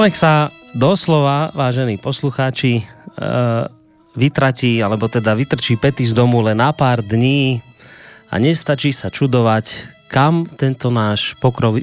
Človek 0.00 0.16
sa 0.16 0.48
doslova, 0.72 1.52
vážení 1.52 2.00
poslucháči, 2.00 2.80
e, 2.80 2.84
vytratí, 4.16 4.80
alebo 4.80 5.12
teda 5.12 5.36
vytrčí 5.36 5.76
pety 5.76 6.08
z 6.08 6.16
domu 6.16 6.40
len 6.40 6.56
na 6.56 6.72
pár 6.72 7.04
dní 7.04 7.60
a 8.32 8.40
nestačí 8.40 8.96
sa 8.96 9.12
čudovať, 9.12 9.92
kam 10.08 10.48
tento 10.48 10.88
náš 10.88 11.36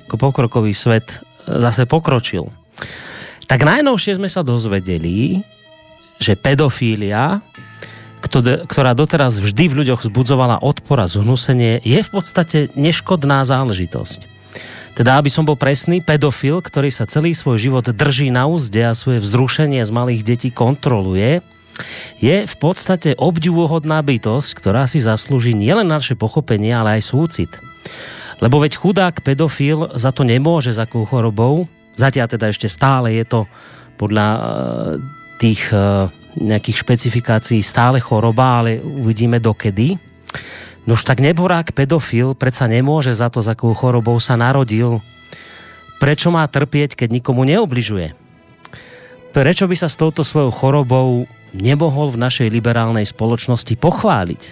pokrokový 0.09 0.73
svet 0.73 1.21
zase 1.45 1.85
pokročil. 1.85 2.49
Tak 3.45 3.61
najnovšie 3.61 4.17
sme 4.17 4.33
sa 4.33 4.41
dozvedeli, 4.41 5.45
že 6.17 6.33
pedofília, 6.33 7.45
ktorá 8.65 8.97
doteraz 8.97 9.37
vždy 9.37 9.69
v 9.69 9.77
ľuďoch 9.85 10.09
zbudzovala 10.09 10.65
odpor 10.65 11.05
a 11.05 11.05
zhnusenie, 11.05 11.85
je 11.85 12.01
v 12.01 12.09
podstate 12.09 12.73
neškodná 12.73 13.45
záležitosť. 13.45 14.36
Teda, 14.97 15.21
aby 15.21 15.29
som 15.29 15.45
bol 15.45 15.53
presný, 15.53 16.01
pedofil, 16.01 16.57
ktorý 16.57 16.89
sa 16.89 17.05
celý 17.05 17.37
svoj 17.37 17.61
život 17.61 17.85
drží 17.85 18.33
na 18.33 18.49
úzde 18.49 18.81
a 18.81 18.97
svoje 18.97 19.21
vzrušenie 19.21 19.85
z 19.85 19.91
malých 19.93 20.25
detí 20.25 20.49
kontroluje, 20.49 21.45
je 22.17 22.49
v 22.49 22.55
podstate 22.57 23.13
obdivuhodná 23.13 24.01
bytosť, 24.01 24.57
ktorá 24.57 24.89
si 24.89 24.97
zaslúži 24.97 25.53
nielen 25.53 25.85
naše 25.85 26.17
pochopenie, 26.17 26.73
ale 26.73 26.97
aj 26.97 27.13
súcit. 27.13 27.51
Lebo 28.41 28.57
veď 28.57 28.81
chudák 28.81 29.21
pedofil 29.21 29.93
za 29.93 30.09
to 30.09 30.25
nemôže 30.25 30.73
za 30.73 30.89
akou 30.89 31.05
chorobou, 31.05 31.69
zatiaľ 31.93 32.33
teda 32.33 32.49
ešte 32.49 32.65
stále 32.65 33.13
je 33.21 33.25
to 33.29 33.45
podľa 34.01 34.27
uh, 34.33 34.41
tých 35.37 35.61
uh, 35.69 36.09
nejakých 36.37 36.77
špecifikácií 36.81 37.61
stále 37.61 38.01
choroba, 38.01 38.65
ale 38.65 38.81
uvidíme 38.81 39.37
dokedy. 39.37 39.97
Nož 40.87 41.03
tak 41.03 41.19
neborák 41.19 41.75
pedofil 41.75 42.31
predsa 42.31 42.63
nemôže 42.71 43.11
za 43.11 43.27
to, 43.27 43.43
za 43.43 43.59
akou 43.59 43.75
chorobou 43.75 44.15
sa 44.23 44.39
narodil. 44.39 45.03
Prečo 45.99 46.31
má 46.31 46.47
trpieť, 46.47 46.95
keď 46.95 47.11
nikomu 47.11 47.43
neobližuje? 47.43 48.15
Prečo 49.35 49.67
by 49.67 49.75
sa 49.75 49.91
s 49.91 49.99
touto 49.99 50.23
svojou 50.23 50.49
chorobou 50.55 51.27
nemohol 51.51 52.15
v 52.15 52.23
našej 52.23 52.47
liberálnej 52.47 53.03
spoločnosti 53.03 53.75
pochváliť? 53.75 54.43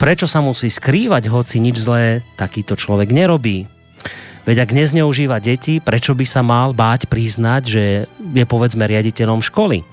Prečo 0.00 0.24
sa 0.24 0.40
musí 0.40 0.72
skrývať, 0.72 1.28
hoci 1.28 1.60
nič 1.60 1.76
zlé 1.76 2.24
takýto 2.40 2.72
človek 2.72 3.12
nerobí? 3.12 3.68
Veď 4.48 4.64
ak 4.64 4.72
nezneužíva 4.72 5.44
deti, 5.44 5.76
prečo 5.76 6.16
by 6.16 6.24
sa 6.24 6.40
mal 6.40 6.72
báť 6.72 7.04
priznať, 7.12 7.62
že 7.68 7.84
je 8.16 8.44
povedzme 8.48 8.88
riaditeľom 8.88 9.44
školy? 9.44 9.84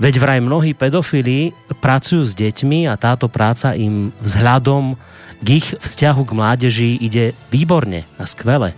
Veď 0.00 0.16
vraj 0.16 0.40
mnohí 0.40 0.72
pedofili 0.72 1.52
pracujú 1.84 2.24
s 2.24 2.32
deťmi 2.32 2.88
a 2.88 2.96
táto 2.96 3.28
práca 3.28 3.76
im 3.76 4.16
vzhľadom 4.24 4.96
k 5.44 5.60
ich 5.60 5.76
vzťahu 5.76 6.22
k 6.24 6.32
mládeži 6.32 6.90
ide 6.96 7.36
výborne 7.52 8.08
a 8.16 8.24
skvele. 8.24 8.72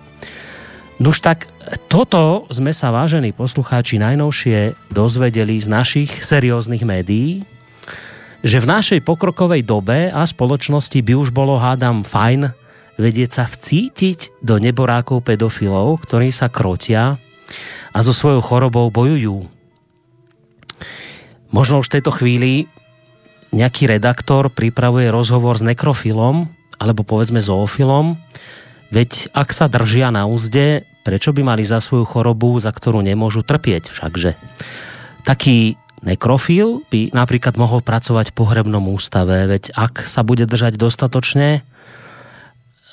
Nuž 0.99 1.23
tak 1.23 1.47
toto 1.87 2.51
sme 2.51 2.75
sa, 2.75 2.91
vážení 2.91 3.31
poslucháči, 3.31 4.03
najnovšie 4.03 4.75
dozvedeli 4.91 5.63
z 5.63 5.71
našich 5.71 6.11
serióznych 6.27 6.83
médií, 6.83 7.47
že 8.43 8.59
v 8.59 8.67
našej 8.67 9.01
pokrokovej 9.07 9.63
dobe 9.63 10.11
a 10.11 10.27
spoločnosti 10.27 10.99
by 10.99 11.15
už 11.15 11.31
bolo, 11.31 11.55
hádam, 11.55 12.03
fajn 12.03 12.51
vedieť 12.99 13.31
sa 13.31 13.45
vcítiť 13.47 14.43
do 14.43 14.59
neborákov 14.59 15.23
pedofilov, 15.23 16.03
ktorí 16.03 16.35
sa 16.35 16.51
krotia 16.51 17.15
a 17.95 17.99
so 18.03 18.11
svojou 18.11 18.43
chorobou 18.43 18.91
bojujú 18.91 19.62
Možno 21.53 21.85
už 21.85 21.93
v 21.93 21.95
tejto 22.01 22.13
chvíli 22.17 22.53
nejaký 23.53 23.85
redaktor 23.85 24.49
pripravuje 24.49 25.13
rozhovor 25.13 25.61
s 25.61 25.65
nekrofilom 25.65 26.49
alebo 26.81 27.05
povedzme 27.05 27.39
zoofilom, 27.39 28.19
veď 28.91 29.31
ak 29.37 29.53
sa 29.55 29.69
držia 29.69 30.09
na 30.09 30.25
úzde, 30.25 30.89
prečo 31.05 31.31
by 31.31 31.45
mali 31.45 31.63
za 31.63 31.79
svoju 31.79 32.09
chorobu, 32.09 32.57
za 32.59 32.73
ktorú 32.73 33.05
nemôžu 33.05 33.45
trpieť 33.45 33.93
všakže. 33.93 34.35
Taký 35.29 35.77
nekrofil 36.03 36.83
by 36.91 37.15
napríklad 37.15 37.55
mohol 37.61 37.85
pracovať 37.85 38.33
v 38.33 38.37
pohrebnom 38.41 38.83
ústave, 38.91 39.47
veď 39.47 39.71
ak 39.77 40.09
sa 40.09 40.27
bude 40.27 40.49
držať 40.49 40.75
dostatočne, 40.81 41.63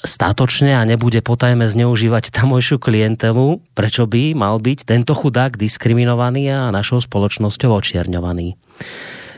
statočne 0.04 0.80
a 0.80 0.88
nebude 0.88 1.20
potajme 1.20 1.68
zneužívať 1.68 2.32
tamojšiu 2.32 2.80
klientelu, 2.80 3.60
prečo 3.76 4.08
by 4.08 4.36
mal 4.36 4.60
byť 4.60 4.88
tento 4.88 5.12
chudák 5.12 5.60
diskriminovaný 5.60 6.52
a 6.52 6.72
našou 6.72 7.04
spoločnosťou 7.04 7.72
očierňovaný. 7.76 8.56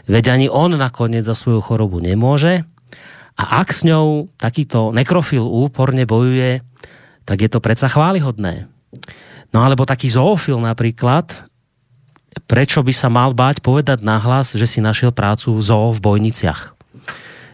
Veď 0.10 0.34
ani 0.34 0.48
on 0.50 0.74
nakoniec 0.78 1.26
za 1.26 1.38
svoju 1.38 1.62
chorobu 1.62 2.02
nemôže 2.02 2.66
a 3.38 3.64
ak 3.64 3.74
s 3.74 3.82
ňou 3.88 4.30
takýto 4.38 4.94
nekrofil 4.94 5.42
úporne 5.42 6.06
bojuje, 6.06 6.62
tak 7.26 7.38
je 7.42 7.50
to 7.50 7.64
predsa 7.64 7.90
chválihodné. 7.90 8.68
No 9.52 9.64
alebo 9.64 9.88
taký 9.88 10.12
zoofil 10.12 10.58
napríklad, 10.62 11.48
prečo 12.46 12.84
by 12.84 12.94
sa 12.96 13.08
mal 13.08 13.32
báť 13.36 13.64
povedať 13.64 14.04
nahlas, 14.04 14.56
že 14.56 14.68
si 14.68 14.80
našiel 14.84 15.16
prácu 15.16 15.56
zoo 15.60 15.96
v 15.96 16.00
Bojniciach. 16.00 16.81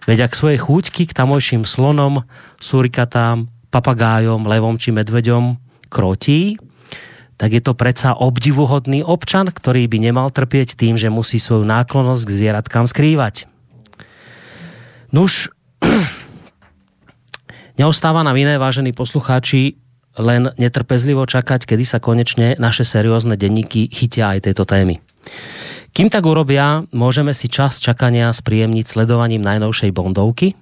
Veď 0.07 0.31
ak 0.31 0.39
svoje 0.39 0.55
chúťky 0.55 1.03
k 1.03 1.13
tamojším 1.13 1.67
slonom, 1.67 2.23
surikatám, 2.63 3.51
papagájom, 3.67 4.47
levom 4.47 4.79
či 4.79 4.95
medveďom 4.95 5.59
krotí, 5.91 6.55
tak 7.37 7.53
je 7.53 7.61
to 7.61 7.77
predsa 7.77 8.17
obdivuhodný 8.17 9.05
občan, 9.05 9.51
ktorý 9.51 9.85
by 9.85 9.97
nemal 10.01 10.31
trpieť 10.33 10.73
tým, 10.73 10.97
že 10.97 11.13
musí 11.13 11.37
svoju 11.37 11.67
náklonosť 11.67 12.23
k 12.23 12.33
zvieratkám 12.33 12.87
skrývať. 12.89 13.45
Nuž, 15.13 15.53
neostáva 17.79 18.25
nám 18.25 18.39
iné, 18.39 18.57
vážení 18.57 18.95
poslucháči, 18.95 19.77
len 20.17 20.49
netrpezlivo 20.57 21.29
čakať, 21.29 21.69
kedy 21.69 21.85
sa 21.85 22.01
konečne 22.01 22.57
naše 22.57 22.81
seriózne 22.81 23.37
denníky 23.37 23.85
chytia 23.93 24.33
aj 24.33 24.49
tejto 24.49 24.65
témy. 24.65 24.97
Kým 25.97 26.13
tak 26.13 26.29
urobia, 26.29 26.85
môžeme 26.93 27.33
si 27.33 27.49
čas 27.49 27.81
čakania 27.81 28.29
spríjemniť 28.29 28.85
sledovaním 28.85 29.41
najnovšej 29.41 29.89
Bondovky. 29.89 30.53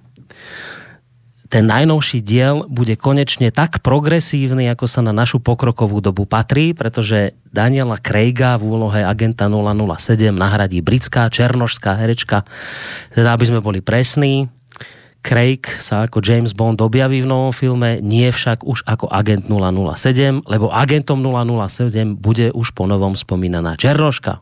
Ten 1.52 1.68
najnovší 1.68 2.24
diel 2.24 2.64
bude 2.72 2.96
konečne 2.96 3.52
tak 3.52 3.84
progresívny, 3.84 4.64
ako 4.72 4.88
sa 4.88 5.04
na 5.04 5.12
našu 5.12 5.44
pokrokovú 5.44 6.00
dobu 6.00 6.24
patrí, 6.24 6.72
pretože 6.72 7.36
Daniela 7.52 8.00
Craiga 8.00 8.56
v 8.56 8.80
úlohe 8.80 9.04
agenta 9.04 9.44
007 9.52 10.32
nahradí 10.32 10.80
britská 10.80 11.28
černošská 11.28 12.00
herečka. 12.00 12.48
Teda, 13.12 13.36
aby 13.36 13.44
sme 13.44 13.60
boli 13.60 13.84
presní, 13.84 14.48
Craig 15.20 15.68
sa 15.84 16.08
ako 16.08 16.24
James 16.24 16.56
Bond 16.56 16.80
objaví 16.80 17.20
v 17.20 17.28
novom 17.28 17.52
filme, 17.52 18.00
nie 18.00 18.32
však 18.32 18.64
už 18.64 18.88
ako 18.88 19.12
agent 19.12 19.52
007, 19.52 20.48
lebo 20.48 20.72
agentom 20.72 21.20
007 21.20 22.16
bude 22.16 22.56
už 22.56 22.72
po 22.72 22.88
novom 22.88 23.12
spomínaná 23.12 23.76
Černoška. 23.76 24.40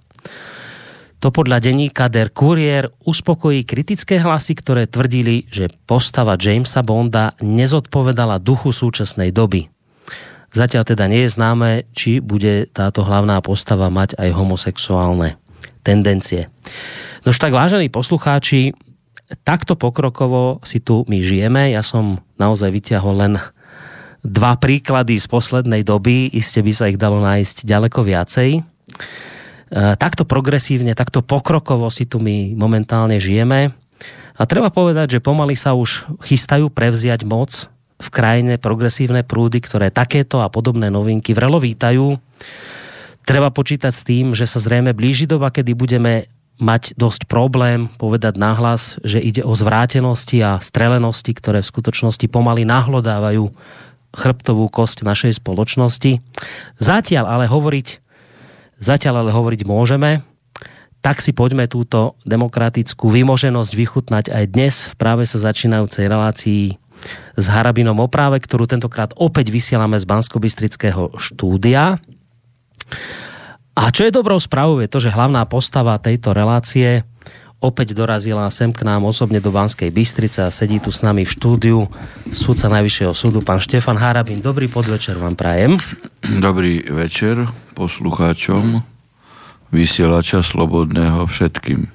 To 1.25 1.33
podľa 1.33 1.57
denníka 1.57 2.13
Der 2.13 2.29
Courier 2.29 2.93
uspokojí 3.01 3.65
kritické 3.65 4.21
hlasy, 4.21 4.61
ktoré 4.61 4.85
tvrdili, 4.85 5.49
že 5.49 5.73
postava 5.89 6.37
Jamesa 6.37 6.85
Bonda 6.85 7.33
nezodpovedala 7.41 8.37
duchu 8.45 8.77
súčasnej 8.77 9.33
doby. 9.33 9.73
Zatiaľ 10.53 10.85
teda 10.85 11.09
nie 11.09 11.25
je 11.25 11.33
známe, 11.33 11.89
či 11.97 12.21
bude 12.21 12.69
táto 12.69 13.09
hlavná 13.09 13.41
postava 13.41 13.89
mať 13.89 14.21
aj 14.21 14.37
homosexuálne 14.37 15.41
tendencie. 15.81 16.53
Nož 17.25 17.41
tak, 17.41 17.57
vážení 17.57 17.89
poslucháči, 17.89 18.77
takto 19.49 19.81
pokrokovo 19.81 20.61
si 20.61 20.85
tu 20.85 21.09
my 21.09 21.25
žijeme. 21.25 21.73
Ja 21.73 21.81
som 21.81 22.21
naozaj 22.37 22.69
vyťahol 22.69 23.15
len 23.25 23.35
dva 24.21 24.61
príklady 24.61 25.17
z 25.17 25.25
poslednej 25.25 25.89
doby, 25.89 26.29
iste 26.37 26.61
by 26.61 26.73
sa 26.77 26.93
ich 26.93 27.01
dalo 27.01 27.25
nájsť 27.25 27.65
ďaleko 27.65 28.05
viacej. 28.05 28.61
E, 29.75 29.99
takto 29.99 30.23
progresívne, 30.23 30.95
takto 30.95 31.19
pokrokovo 31.19 31.91
si 31.91 32.07
tu 32.07 32.23
my 32.23 32.55
momentálne 32.55 33.19
žijeme. 33.19 33.75
A 34.39 34.43
treba 34.47 34.71
povedať, 34.71 35.19
že 35.19 35.25
pomaly 35.25 35.59
sa 35.59 35.75
už 35.75 36.07
chystajú 36.23 36.71
prevziať 36.71 37.27
moc 37.27 37.67
v 37.99 38.09
krajine 38.11 38.55
progresívne 38.59 39.27
prúdy, 39.27 39.59
ktoré 39.59 39.91
takéto 39.91 40.43
a 40.43 40.51
podobné 40.51 40.95
novinky 40.95 41.35
vrelo 41.35 41.59
vítajú. 41.59 42.19
Treba 43.27 43.51
počítať 43.51 43.91
s 43.91 44.07
tým, 44.07 44.27
že 44.39 44.47
sa 44.47 44.63
zrejme 44.63 44.95
blíži 44.95 45.27
doba, 45.27 45.51
kedy 45.51 45.75
budeme 45.75 46.31
mať 46.63 46.95
dosť 46.95 47.27
problém 47.27 47.91
povedať 47.99 48.39
nahlas, 48.39 48.95
že 49.03 49.19
ide 49.19 49.43
o 49.43 49.59
zvrátenosti 49.59 50.39
a 50.39 50.63
strelenosti, 50.63 51.35
ktoré 51.35 51.59
v 51.67 51.71
skutočnosti 51.75 52.31
pomaly 52.31 52.63
nahlodávajú 52.63 53.51
chrbtovú 54.15 54.71
kosť 54.71 55.03
našej 55.03 55.43
spoločnosti. 55.43 56.23
Zatiaľ 56.79 57.27
ale 57.27 57.51
hovoriť 57.51 58.04
Zatiaľ 58.79 59.25
ale 59.25 59.31
hovoriť 59.35 59.63
môžeme, 59.67 60.25
tak 61.05 61.21
si 61.21 61.37
poďme 61.37 61.69
túto 61.69 62.17
demokratickú 62.25 63.13
vymoženosť 63.13 63.73
vychutnať 63.77 64.25
aj 64.33 64.45
dnes 64.49 64.75
v 64.89 64.95
práve 64.97 65.29
sa 65.29 65.37
začínajúcej 65.37 66.09
relácii 66.09 66.81
s 67.37 67.47
Harabinom 67.53 68.01
o 68.01 68.09
práve, 68.09 68.41
ktorú 68.41 68.65
tentokrát 68.65 69.13
opäť 69.21 69.53
vysielame 69.53 70.01
z 70.01 70.09
bansko 70.09 70.41
štúdia. 71.21 72.01
A 73.75 73.83
čo 73.91 74.07
je 74.07 74.15
dobrou 74.15 74.39
správou 74.39 74.81
je 74.81 74.89
to, 74.89 75.03
že 75.03 75.13
hlavná 75.13 75.45
postava 75.45 75.99
tejto 76.01 76.31
relácie 76.33 77.03
opäť 77.65 77.97
dorazila 77.97 78.45
sem 78.53 78.69
k 78.69 78.85
nám 78.85 79.09
osobne 79.09 79.41
do 79.41 79.49
Banskej 79.49 79.89
Bystrice 79.89 80.45
a 80.45 80.53
sedí 80.53 80.77
tu 80.77 80.93
s 80.93 81.01
nami 81.01 81.25
v 81.25 81.33
štúdiu 81.33 81.79
súdca 82.29 82.69
Najvyššieho 82.69 83.17
súdu, 83.17 83.41
pán 83.41 83.65
Štefan 83.65 83.97
Harabin. 83.97 84.45
Dobrý 84.45 84.69
podvečer 84.69 85.17
vám 85.17 85.33
prajem. 85.33 85.81
Dobrý 86.21 86.85
večer, 86.85 87.49
poslucháčom 87.73 88.85
vysielača 89.73 90.45
Slobodného 90.45 91.25
všetkým. 91.25 91.89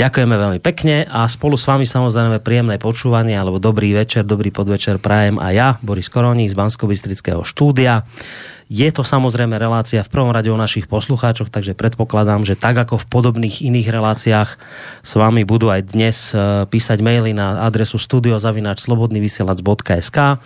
Ďakujeme 0.00 0.32
veľmi 0.32 0.64
pekne 0.64 1.04
a 1.04 1.28
spolu 1.28 1.60
s 1.60 1.68
vami 1.68 1.84
samozrejme 1.84 2.40
príjemné 2.40 2.80
počúvanie 2.80 3.36
alebo 3.36 3.60
dobrý 3.60 3.92
večer, 3.92 4.24
dobrý 4.24 4.48
podvečer 4.48 4.96
prajem 4.96 5.36
a 5.36 5.52
ja, 5.52 5.76
Boris 5.84 6.08
Koroni 6.08 6.48
z 6.48 6.56
bansko 6.56 6.88
štúdia. 7.44 8.08
Je 8.72 8.88
to 8.96 9.04
samozrejme 9.04 9.60
relácia 9.60 10.00
v 10.00 10.08
prvom 10.08 10.32
rade 10.32 10.48
o 10.48 10.56
našich 10.56 10.88
poslucháčoch, 10.88 11.52
takže 11.52 11.76
predpokladám, 11.76 12.48
že 12.48 12.56
tak 12.56 12.80
ako 12.80 12.96
v 12.96 13.12
podobných 13.12 13.60
iných 13.60 13.92
reláciách 13.92 14.56
s 15.04 15.12
vami 15.20 15.44
budú 15.44 15.68
aj 15.68 15.92
dnes 15.92 16.32
e, 16.32 16.64
písať 16.64 17.04
maily 17.04 17.36
na 17.36 17.68
adresu 17.68 18.00
studiozavináčslobodnyvysielac.sk 18.00 20.40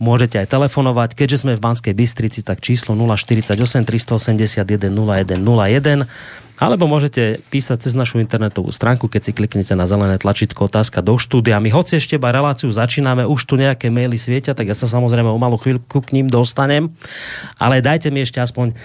Môžete 0.00 0.40
aj 0.40 0.48
telefonovať. 0.48 1.12
Keďže 1.12 1.44
sme 1.44 1.52
v 1.58 1.60
Banskej 1.60 1.92
Bystrici, 1.92 2.40
tak 2.40 2.64
číslo 2.64 2.96
048 2.96 3.52
381 3.84 4.64
0101 4.88 6.08
alebo 6.60 6.84
môžete 6.84 7.40
písať 7.48 7.88
cez 7.88 7.96
našu 7.96 8.20
internetovú 8.20 8.68
stránku, 8.68 9.08
keď 9.08 9.20
si 9.24 9.32
kliknete 9.32 9.72
na 9.72 9.88
zelené 9.88 10.20
tlačítko 10.20 10.68
otázka 10.68 11.00
do 11.00 11.16
štúdia. 11.16 11.56
My 11.56 11.72
hoci 11.72 11.96
ešte 11.96 12.20
iba 12.20 12.28
reláciu 12.28 12.68
začíname, 12.68 13.24
už 13.24 13.48
tu 13.48 13.56
nejaké 13.56 13.88
maily 13.88 14.20
svietia, 14.20 14.52
tak 14.52 14.68
ja 14.68 14.76
sa 14.76 14.84
samozrejme 14.84 15.32
o 15.32 15.40
malú 15.40 15.56
chvíľku 15.56 16.04
k 16.04 16.12
ním 16.12 16.28
dostanem. 16.28 16.92
Ale 17.56 17.80
dajte 17.80 18.12
mi 18.12 18.20
ešte 18.20 18.44
aspoň 18.44 18.76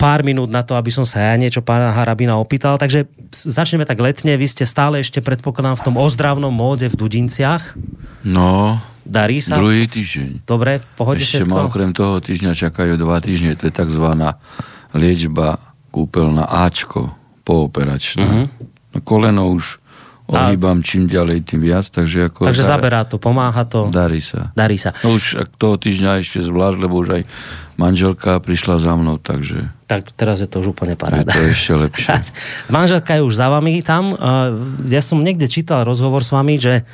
pár 0.00 0.24
minút 0.24 0.48
na 0.48 0.64
to, 0.64 0.72
aby 0.72 0.88
som 0.88 1.04
sa 1.04 1.20
ja 1.20 1.36
niečo 1.36 1.60
pána 1.60 1.92
Harabina 1.92 2.40
opýtal. 2.40 2.80
Takže 2.80 3.04
začneme 3.28 3.84
tak 3.84 4.00
letne. 4.00 4.40
Vy 4.40 4.48
ste 4.48 4.64
stále 4.64 5.04
ešte, 5.04 5.20
predpokladám, 5.20 5.76
v 5.76 5.84
tom 5.84 5.96
ozdravnom 6.00 6.54
móde 6.54 6.88
v 6.88 6.96
Dudinciach. 6.96 7.76
No, 8.24 8.80
Darí 9.08 9.40
sa? 9.40 9.56
Druhý 9.56 9.88
týždeň. 9.88 10.44
Dobre, 10.44 10.84
pohode 10.96 11.24
Ešte 11.24 11.44
všetko? 11.44 11.52
ma 11.52 11.64
okrem 11.64 11.96
toho 11.96 12.20
týždňa 12.20 12.52
čakajú 12.52 13.00
dva 13.00 13.24
týždne. 13.24 13.56
To 13.56 13.68
je 13.68 13.72
takzvaná 13.72 14.36
liečba 14.92 15.56
kúpeľná 15.88 16.44
Ačko 16.44 17.17
pooperačná. 17.48 18.28
Uh-huh. 18.28 18.46
No, 18.92 18.98
koleno 19.00 19.48
už 19.56 19.80
ohýbam 20.28 20.84
čím 20.84 21.08
ďalej, 21.08 21.48
tým 21.48 21.64
viac. 21.64 21.88
Takže, 21.88 22.28
ako 22.28 22.44
takže 22.44 22.64
dar... 22.68 22.70
zaberá 22.76 23.00
to, 23.08 23.16
pomáha 23.16 23.64
to. 23.64 23.88
Darí 23.88 24.20
sa. 24.20 24.52
Darí 24.52 24.76
sa. 24.76 24.92
No 25.00 25.16
už 25.16 25.48
toho 25.56 25.80
týždňa 25.80 26.20
ešte 26.20 26.44
zvlášť, 26.44 26.78
lebo 26.84 27.00
už 27.00 27.08
aj 27.16 27.22
manželka 27.80 28.36
prišla 28.44 28.76
za 28.76 28.92
mnou, 28.92 29.16
takže... 29.16 29.72
Tak 29.88 30.12
teraz 30.12 30.44
je 30.44 30.48
to 30.50 30.60
už 30.60 30.76
úplne 30.76 31.00
paráda. 31.00 31.32
Je 31.32 31.40
to 31.40 31.40
ešte 31.48 31.72
lepšie. 31.80 32.12
manželka 32.76 33.16
je 33.16 33.22
už 33.24 33.34
za 33.34 33.48
vami 33.48 33.80
tam. 33.80 34.12
Ja 34.84 35.00
som 35.00 35.24
niekde 35.24 35.48
čítal 35.48 35.88
rozhovor 35.88 36.20
s 36.20 36.28
vami, 36.28 36.60
že 36.60 36.84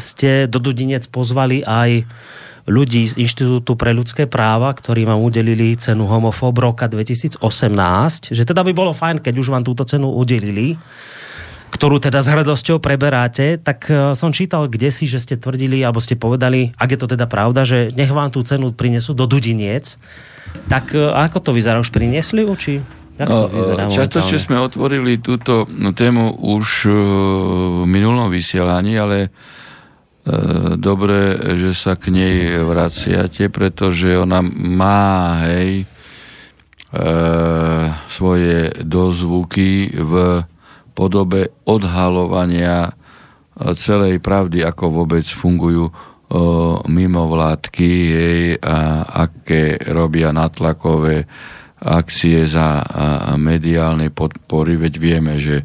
ste 0.00 0.48
do 0.48 0.56
Dudinec 0.56 1.04
pozvali 1.12 1.60
aj 1.66 2.08
ľudí 2.68 3.08
z 3.08 3.16
Inštitútu 3.16 3.74
pre 3.74 3.96
ľudské 3.96 4.28
práva, 4.28 4.70
ktorí 4.76 5.08
vám 5.08 5.18
udelili 5.18 5.74
cenu 5.74 6.04
Homofób 6.04 6.54
roka 6.60 6.84
2018, 6.86 7.40
že 8.36 8.42
teda 8.44 8.60
by 8.60 8.72
bolo 8.76 8.92
fajn, 8.92 9.24
keď 9.24 9.34
už 9.40 9.48
vám 9.48 9.64
túto 9.64 9.88
cenu 9.88 10.12
udelili, 10.12 10.76
ktorú 11.72 12.00
teda 12.00 12.24
s 12.24 12.28
hrdosťou 12.28 12.80
preberáte, 12.80 13.60
tak 13.60 13.88
e, 13.92 14.16
som 14.16 14.32
čítal 14.32 14.68
kde 14.72 14.88
si, 14.88 15.04
že 15.04 15.20
ste 15.20 15.36
tvrdili, 15.36 15.84
alebo 15.84 16.00
ste 16.00 16.16
povedali, 16.16 16.72
ak 16.76 16.96
je 16.96 16.98
to 17.00 17.08
teda 17.12 17.28
pravda, 17.28 17.68
že 17.68 17.92
nech 17.92 18.08
vám 18.08 18.32
tú 18.32 18.40
cenu 18.40 18.72
prinesú 18.72 19.12
do 19.12 19.28
Dudiniec, 19.28 20.00
tak 20.68 20.96
e, 20.96 21.00
ako 21.00 21.44
to 21.44 21.50
vyzerá? 21.52 21.76
Už 21.80 21.92
priniesli 21.92 22.44
či? 22.56 22.80
Jak 23.18 23.28
to 23.34 23.50
no, 23.50 23.90
Často 23.90 24.22
sme 24.22 24.62
otvorili 24.62 25.18
túto 25.18 25.66
tému 25.74 26.38
už 26.38 26.86
v 26.86 27.82
minulom 27.90 28.30
vysielaní, 28.30 28.94
ale 28.94 29.16
E, 29.26 29.67
dobre, 30.76 31.36
že 31.56 31.72
sa 31.72 31.96
k 31.96 32.12
nej 32.12 32.60
vraciate, 32.60 33.48
pretože 33.48 34.14
ona 34.18 34.44
má, 34.44 35.42
hej, 35.48 35.84
e, 35.84 35.86
svoje 38.08 38.72
dozvuky 38.84 39.92
v 39.92 40.12
podobe 40.92 41.54
odhalovania 41.64 42.92
celej 43.74 44.22
pravdy, 44.22 44.62
ako 44.62 45.02
vôbec 45.02 45.26
fungujú 45.26 45.90
mimo 46.92 47.22
vládky, 47.24 47.90
hej, 48.12 48.42
a 48.60 49.06
aké 49.24 49.80
robia 49.90 50.28
natlakové 50.28 51.24
akcie 51.78 52.44
za 52.44 52.84
mediálnej 53.38 54.10
podpory, 54.10 54.76
veď 54.76 54.94
vieme, 54.98 55.40
že 55.40 55.64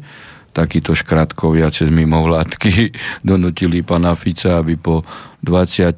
takíto 0.54 0.94
škratkovia 0.94 1.74
cez 1.74 1.90
mimovládky 1.90 2.94
donutili 3.26 3.82
pana 3.82 4.14
Fica, 4.14 4.62
aby 4.62 4.78
po 4.78 5.02
20 5.42 5.92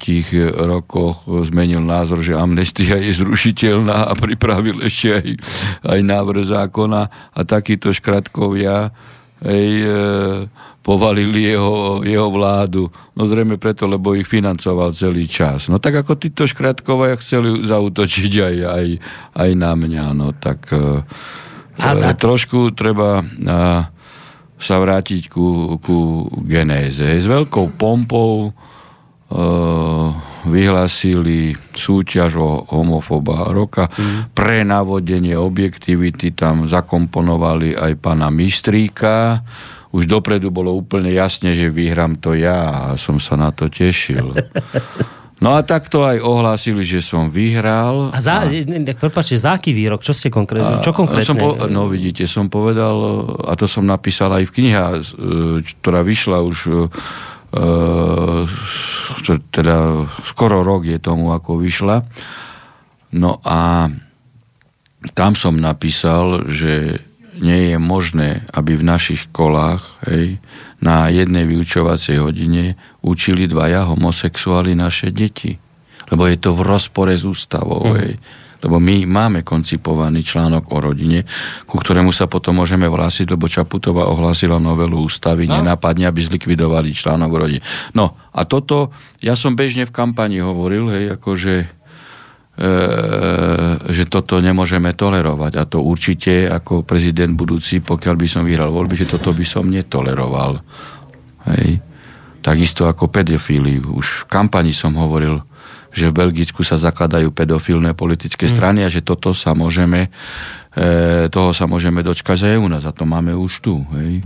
rokoch 0.67 1.29
zmenil 1.47 1.85
názor, 1.85 2.25
že 2.25 2.35
amnestia 2.35 2.99
je 2.99 3.15
zrušiteľná 3.15 4.11
a 4.11 4.13
pripravil 4.19 4.83
ešte 4.83 5.09
aj, 5.15 5.29
aj 5.87 6.01
návrh 6.03 6.45
zákona 6.51 7.03
a 7.31 7.41
takíto 7.47 7.95
škratkovia 7.95 8.91
aj, 9.45 9.65
e, 9.85 9.95
povalili 10.83 11.55
jeho, 11.55 12.03
jeho 12.03 12.29
vládu. 12.33 12.89
No 13.15 13.27
zrejme 13.29 13.61
preto, 13.61 13.87
lebo 13.87 14.19
ich 14.19 14.27
financoval 14.27 14.97
celý 14.97 15.31
čas. 15.31 15.71
No 15.71 15.79
tak 15.79 16.03
ako 16.03 16.19
títo 16.19 16.49
škratkovia 16.49 17.15
chceli 17.21 17.63
zautočiť 17.63 18.33
aj, 18.43 18.57
aj, 18.67 18.87
aj 19.37 19.51
na 19.55 19.73
mňa. 19.79 20.05
No 20.17 20.35
tak 20.35 20.71
e, 20.75 21.05
a, 21.79 21.91
a... 21.93 22.11
trošku 22.17 22.75
treba... 22.75 23.23
E, 23.23 23.95
sa 24.57 24.81
vrátiť 24.81 25.29
ku, 25.29 25.77
ku 25.81 26.29
genéze. 26.45 27.05
S 27.05 27.27
veľkou 27.29 27.77
pompou 27.77 28.49
e, 28.49 28.51
vyhlásili 30.49 31.53
súťaž 31.77 32.41
o 32.41 32.65
homofoba 32.73 33.53
roka. 33.53 33.93
Mm. 33.93 34.33
Pre 34.33 34.59
navodenie 34.65 35.37
objektivity 35.37 36.33
tam 36.33 36.65
zakomponovali 36.65 37.77
aj 37.77 37.93
pana 38.01 38.33
Mistríka. 38.33 39.45
Už 39.93 40.09
dopredu 40.09 40.53
bolo 40.53 40.77
úplne 40.77 41.13
jasne, 41.13 41.53
že 41.57 41.73
vyhrám 41.73 42.21
to 42.21 42.37
ja 42.37 42.93
a 42.93 43.01
som 43.01 43.21
sa 43.21 43.37
na 43.37 43.53
to 43.53 43.69
tešil. 43.69 44.33
No 45.37 45.53
a 45.53 45.61
takto 45.61 46.01
aj 46.01 46.25
ohlásili, 46.25 46.81
že 46.81 47.05
som 47.05 47.29
vyhral. 47.29 48.09
A 48.09 48.25
za, 48.25 48.49
a... 48.49 48.97
prepáčte, 48.97 49.37
za 49.37 49.61
aký 49.61 49.77
výrok? 49.77 50.01
Čo 50.01 50.17
ste 50.17 50.33
konkrétne? 50.33 50.81
Čo 50.81 50.97
konkrétne? 50.97 51.29
Som 51.29 51.37
po, 51.37 51.69
no 51.69 51.93
vidíte, 51.93 52.25
som 52.25 52.49
povedal, 52.49 52.97
a 53.45 53.53
to 53.53 53.69
som 53.69 53.85
napísal 53.85 54.33
aj 54.33 54.49
v 54.49 54.55
knihe, 54.57 54.81
ktorá 55.61 56.01
vyšla 56.01 56.41
už 56.41 56.59
e, 56.73 56.77
teda 59.53 60.09
skoro 60.25 60.65
rok 60.65 60.89
je 60.89 60.97
tomu, 60.97 61.29
ako 61.37 61.61
vyšla. 61.61 62.01
No 63.13 63.37
a 63.45 63.93
tam 65.13 65.37
som 65.37 65.61
napísal, 65.61 66.49
že 66.49 67.05
nie 67.41 67.73
je 67.73 67.77
možné, 67.77 68.45
aby 68.53 68.77
v 68.77 68.85
našich 68.85 69.29
školách 69.29 69.83
hej, 70.09 70.41
na 70.81 71.09
jednej 71.09 71.45
vyučovacej 71.49 72.21
hodine 72.21 72.77
učili 73.05 73.49
dvaja 73.49 73.89
homosexuáli 73.89 74.77
naše 74.77 75.13
deti. 75.13 75.57
Lebo 76.07 76.29
je 76.31 76.39
to 76.39 76.55
v 76.55 76.63
rozpore 76.63 77.13
s 77.13 77.27
ústavou. 77.27 77.93
Mm. 77.93 78.17
Lebo 78.65 78.81
my 78.81 79.05
máme 79.05 79.41
koncipovaný 79.45 80.25
článok 80.25 80.73
o 80.73 80.79
rodine, 80.81 81.29
ku 81.69 81.77
ktorému 81.77 82.09
sa 82.11 82.25
potom 82.25 82.57
môžeme 82.57 82.89
vrásiť, 82.89 83.37
lebo 83.37 83.47
Čaputová 83.47 84.09
ohlásila 84.09 84.57
novelu 84.57 84.97
ústavy, 85.07 85.45
no. 85.45 85.61
nenápadne, 85.61 86.09
aby 86.09 86.25
zlikvidovali 86.25 86.91
článok 86.97 87.31
o 87.31 87.39
rodine. 87.47 87.63
No 87.93 88.17
a 88.33 88.49
toto, 88.49 88.97
ja 89.21 89.37
som 89.37 89.55
bežne 89.55 89.85
v 89.85 89.93
kampani 89.93 90.41
hovoril, 90.41 90.89
hej, 90.89 91.05
akože 91.21 91.76
že 93.87 94.05
toto 94.09 94.41
nemôžeme 94.41 94.97
tolerovať. 94.97 95.53
A 95.61 95.69
to 95.69 95.85
určite 95.85 96.49
ako 96.49 96.89
prezident 96.89 97.37
budúci, 97.37 97.85
pokiaľ 97.85 98.15
by 98.17 98.27
som 98.27 98.43
vyhral 98.49 98.73
voľby, 98.73 98.97
že 98.97 99.13
toto 99.13 99.37
by 99.37 99.45
som 99.45 99.69
netoleroval. 99.69 100.65
Hej. 101.53 101.85
Takisto 102.41 102.89
ako 102.89 103.13
pedofíliu. 103.13 104.01
Už 104.01 104.25
v 104.25 104.29
kampani 104.31 104.73
som 104.73 104.97
hovoril, 104.97 105.45
že 105.97 106.09
v 106.13 106.17
Belgicku 106.17 106.65
sa 106.65 106.81
zakladajú 106.81 107.33
pedofilné 107.33 107.97
politické 107.97 108.49
mm. 108.49 108.53
strany 108.53 108.81
a 108.85 108.93
že 108.93 109.01
toto 109.01 109.33
sa 109.33 109.57
môžeme, 109.57 110.13
e, 110.77 111.27
toho 111.33 111.57
sa 111.57 111.65
môžeme 111.65 112.05
dočkať 112.05 112.53
aj 112.53 112.61
u 112.61 112.69
nás 112.69 112.85
a 112.85 112.93
to 112.93 113.09
máme 113.09 113.33
už 113.33 113.65
tu. 113.65 113.85
Hej. 113.97 114.25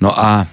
No 0.00 0.12
a 0.12 0.44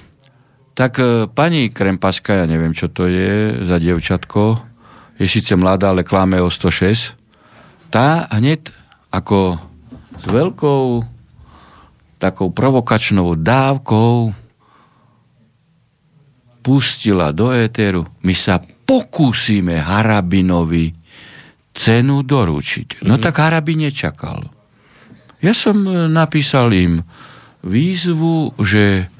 tak 0.76 1.00
e, 1.00 1.28
pani 1.32 1.72
Krempaska, 1.72 2.44
ja 2.44 2.46
neviem, 2.48 2.72
čo 2.72 2.88
to 2.92 3.08
je 3.08 3.60
za 3.64 3.80
dievčatko, 3.80 4.75
je 5.16 5.28
síce 5.28 5.56
mladá, 5.56 5.92
ale 5.92 6.04
kláme 6.04 6.40
o 6.44 6.52
106, 6.52 7.16
tá 7.88 8.28
hneď 8.36 8.72
ako 9.12 9.56
s 10.20 10.26
veľkou 10.28 11.04
takou 12.20 12.50
provokačnou 12.52 13.36
dávkou 13.40 14.34
pustila 16.66 17.30
do 17.30 17.54
éteru, 17.54 18.10
my 18.26 18.34
sa 18.34 18.58
pokúsime 18.60 19.78
Harabinovi 19.78 20.90
cenu 21.76 22.26
doručiť. 22.26 23.06
No 23.06 23.16
mm-hmm. 23.16 23.24
tak 23.24 23.36
Harabin 23.38 23.86
nečakal. 23.86 24.50
Ja 25.44 25.54
som 25.54 25.86
e, 25.86 26.10
napísal 26.10 26.74
im 26.74 27.06
výzvu, 27.62 28.58
že 28.64 29.12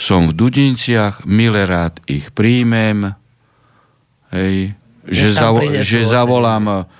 som 0.00 0.32
v 0.32 0.36
Dudinciach, 0.38 1.28
milé 1.28 1.68
rád 1.68 2.00
ich 2.08 2.32
príjmem, 2.32 3.19
hej, 4.30 4.74
že, 5.06 5.26
zavo- 5.34 5.64
že 5.82 6.06
zavolám 6.06 6.64
uh, 6.66 6.98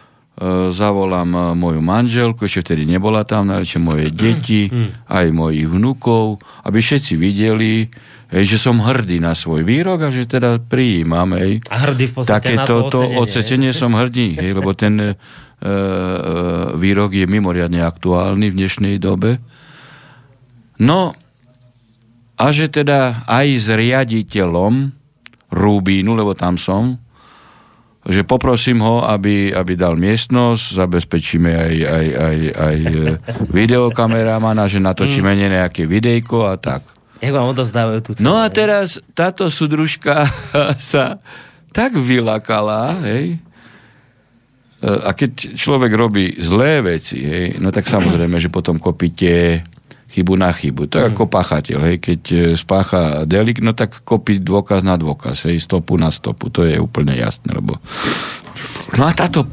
zavolám 0.72 1.30
e, 1.36 1.40
moju 1.52 1.80
manželku, 1.84 2.48
ešte 2.48 2.72
vtedy 2.72 2.88
nebola 2.88 3.28
tam, 3.28 3.52
najlepšie 3.52 3.76
moje 3.76 4.08
deti, 4.08 4.72
aj 5.04 5.26
mojich 5.36 5.68
vnúkov, 5.68 6.40
aby 6.64 6.80
všetci 6.80 7.12
videli, 7.20 7.92
hej, 8.32 8.44
že 8.48 8.56
som 8.56 8.80
hrdý 8.80 9.20
na 9.20 9.36
svoj 9.36 9.68
výrok 9.68 10.08
a 10.08 10.08
že 10.08 10.24
teda 10.24 10.56
prijímam. 10.64 11.36
Hej. 11.36 11.60
A 11.68 11.84
hrdý 11.84 12.08
v 12.08 12.14
podstate 12.16 12.56
na 12.56 12.64
to, 12.64 12.88
to 12.88 13.04
ocenenie. 13.20 13.20
ocenenie 13.20 13.72
som 13.76 13.92
hrdý, 13.92 14.40
hej, 14.40 14.50
lebo 14.56 14.72
ten 14.72 14.96
e, 14.96 15.12
výrok 16.72 17.12
je 17.12 17.28
mimoriadne 17.28 17.84
aktuálny 17.84 18.48
v 18.48 18.56
dnešnej 18.64 18.96
dobe. 18.96 19.44
No, 20.80 21.12
a 22.40 22.46
že 22.48 22.72
teda 22.72 23.28
aj 23.28 23.46
s 23.60 23.68
riaditeľom 23.68 24.96
Rubínu, 25.52 26.16
lebo 26.16 26.32
tam 26.32 26.56
som, 26.56 26.96
že 28.08 28.24
poprosím 28.24 28.80
ho, 28.80 29.04
aby, 29.04 29.52
aby 29.52 29.72
dal 29.76 29.92
miestnosť, 29.92 30.62
zabezpečíme 30.72 31.52
aj, 31.52 31.74
aj, 31.84 32.06
aj, 32.16 32.38
aj 32.56 32.76
e, 32.80 33.00
videokameramana, 33.52 34.64
že 34.72 34.80
natočíme 34.80 35.28
mm. 35.28 35.40
nejaké 35.60 35.84
videjko 35.84 36.48
a 36.48 36.56
tak. 36.56 36.80
Jak 37.20 37.36
vám 37.36 37.52
odovzdávajú 37.52 38.00
tú 38.00 38.10
cenu? 38.16 38.32
No 38.32 38.40
a 38.40 38.48
teraz 38.48 38.96
táto 39.12 39.52
sudružka 39.52 40.24
sa 40.80 41.20
tak 41.76 41.92
vylakala, 41.92 42.96
hej, 43.04 43.36
e, 44.80 44.88
a 44.88 45.12
keď 45.12 45.52
človek 45.52 45.92
robí 45.92 46.40
zlé 46.40 46.80
veci, 46.80 47.20
hej, 47.20 47.46
no 47.60 47.68
tak 47.68 47.84
samozrejme, 47.84 48.40
že 48.40 48.48
potom 48.48 48.80
kopíte 48.80 49.60
chybu 50.10 50.34
na 50.34 50.50
chybu. 50.50 50.90
To 50.90 50.98
je 50.98 51.04
mm. 51.06 51.10
ako 51.14 51.24
pachateľ, 51.30 51.78
hej, 51.86 51.96
keď 52.02 52.20
e, 52.30 52.38
spácha 52.58 53.22
delik, 53.24 53.62
no 53.62 53.72
tak 53.72 54.02
kopí 54.02 54.42
dôkaz 54.42 54.82
na 54.82 54.98
dôkaz, 54.98 55.46
hej, 55.46 55.62
stopu 55.62 55.94
na 55.94 56.10
stopu, 56.10 56.50
to 56.50 56.66
je 56.66 56.76
úplne 56.82 57.14
jasné, 57.14 57.54
lebo... 57.54 57.78
No 58.98 59.06
a 59.06 59.14
táto, 59.14 59.46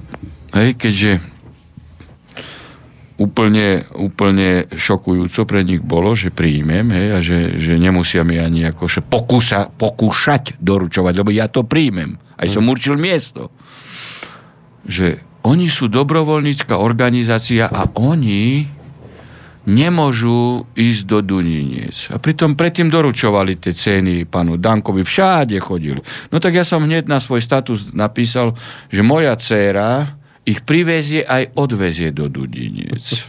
hej, 0.58 0.74
keďže 0.74 1.22
úplne, 3.22 3.86
úplne 3.98 4.70
šokujúco 4.74 5.46
pre 5.46 5.62
nich 5.62 5.82
bolo, 5.82 6.18
že 6.18 6.34
príjmem, 6.34 6.90
hej, 6.90 7.08
a 7.14 7.18
že, 7.22 7.40
že 7.62 7.78
nemusia 7.78 8.26
mi 8.26 8.42
ani 8.42 8.66
akože 8.74 9.06
pokúsa, 9.06 9.70
pokúšať 9.70 10.58
doručovať, 10.58 11.14
lebo 11.22 11.30
ja 11.30 11.46
to 11.50 11.66
príjmem. 11.66 12.18
Aj 12.38 12.50
som 12.50 12.66
mm. 12.66 12.72
určil 12.74 12.96
miesto. 12.98 13.54
Že 14.90 15.22
oni 15.46 15.70
sú 15.70 15.88
dobrovoľnícka 15.88 16.82
organizácia 16.82 17.70
a 17.70 17.88
oni 17.94 18.77
nemôžu 19.68 20.64
ísť 20.80 21.02
do 21.04 21.20
Duniniec. 21.20 22.08
A 22.10 22.24
pritom 22.24 22.56
predtým 22.56 22.88
doručovali 22.88 23.60
tie 23.60 23.76
ceny 23.76 24.24
panu 24.24 24.56
Dankovi, 24.56 25.04
všade 25.04 25.60
chodili. 25.60 26.00
No 26.32 26.40
tak 26.40 26.56
ja 26.56 26.64
som 26.64 26.88
hneď 26.88 27.12
na 27.12 27.20
svoj 27.20 27.44
status 27.44 27.92
napísal, 27.92 28.56
že 28.88 29.04
moja 29.04 29.36
dcéra 29.36 30.16
ich 30.48 30.64
privezie 30.64 31.28
aj 31.28 31.52
odvezie 31.60 32.16
do 32.16 32.32
Duniniec. 32.32 33.28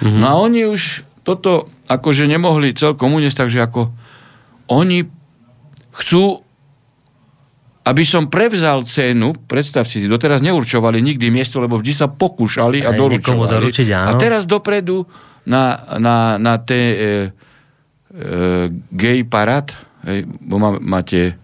Mm-hmm. 0.00 0.20
No 0.20 0.24
a 0.24 0.34
oni 0.40 0.64
už 0.64 1.04
toto 1.24 1.68
akože 1.88 2.24
nemohli 2.24 2.72
celkom 2.72 3.12
uniesť, 3.12 3.44
takže 3.44 3.60
ako 3.60 3.92
oni 4.72 5.04
chcú 5.92 6.43
aby 7.84 8.02
som 8.08 8.32
prevzal 8.32 8.88
cenu, 8.88 9.36
predstav 9.44 9.84
si, 9.84 10.08
doteraz 10.08 10.40
neurčovali 10.40 11.04
nikdy 11.04 11.28
miesto, 11.28 11.60
lebo 11.60 11.76
vždy 11.76 11.92
sa 11.92 12.08
pokúšali 12.08 12.80
a 12.80 12.96
doručovali. 12.96 13.60
Doručiť, 13.60 13.88
áno. 13.92 14.08
A 14.08 14.10
teraz 14.16 14.48
dopredu 14.48 15.04
na, 15.44 15.84
na, 16.00 16.40
na 16.40 16.56
té 16.56 16.80
e, 16.80 16.96
e, 16.96 17.10
gay 18.88 19.20
parad, 19.28 19.68
hej, 20.08 20.24
bo 20.24 20.56
má, 20.56 20.80
máte 20.80 21.36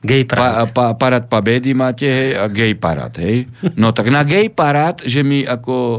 Gay 0.00 0.24
parad. 0.24 0.72
Pa, 0.72 0.96
pa, 0.96 0.96
parad 0.96 1.28
pabedy 1.28 1.76
máte, 1.76 2.08
hej, 2.08 2.32
a 2.32 2.48
gay 2.48 2.72
parad, 2.72 3.12
hej. 3.20 3.44
No 3.76 3.92
tak 3.92 4.08
na 4.08 4.24
gay 4.24 4.48
parad, 4.48 5.04
že 5.04 5.20
mi 5.20 5.44
ako 5.44 5.74
o, 5.76 5.98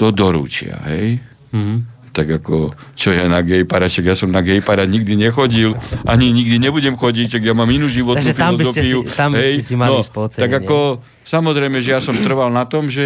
to 0.00 0.10
doručia, 0.16 0.80
hej. 0.88 1.20
Mm-hmm 1.52 1.95
tak 2.16 2.40
ako, 2.40 2.72
čo 2.96 3.12
ja 3.12 3.28
na 3.28 3.44
gay 3.44 3.68
parad, 3.68 3.92
ja 3.92 4.16
som 4.16 4.32
na 4.32 4.40
gay 4.40 4.64
parad 4.64 4.88
nikdy 4.88 5.20
nechodil, 5.20 5.76
ani 6.08 6.32
nikdy 6.32 6.56
nebudem 6.56 6.96
chodiť, 6.96 7.36
čak 7.36 7.42
ja 7.44 7.52
mám 7.52 7.68
inú 7.68 7.92
životnú 7.92 8.24
Takže 8.24 8.32
tam 8.32 8.56
filozofiu. 8.56 9.04
By 9.04 9.04
ste 9.04 9.12
si, 9.12 9.18
tam 9.20 9.30
by 9.36 9.42
ste 9.44 9.60
si 9.60 9.74
mali 9.76 10.00
no, 10.00 10.24
Tak 10.32 10.52
ako, 10.64 11.04
samozrejme, 11.28 11.84
že 11.84 11.92
ja 11.92 12.00
som 12.00 12.16
trval 12.16 12.48
na 12.48 12.64
tom, 12.64 12.88
že, 12.88 13.04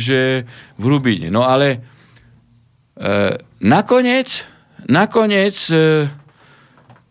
že 0.00 0.48
v 0.80 0.84
Rubíne. 0.88 1.28
No 1.28 1.44
ale 1.44 1.84
e, 2.96 3.36
nakoniec, 3.60 4.48
nakoniec 4.88 5.68
e, 5.68 6.08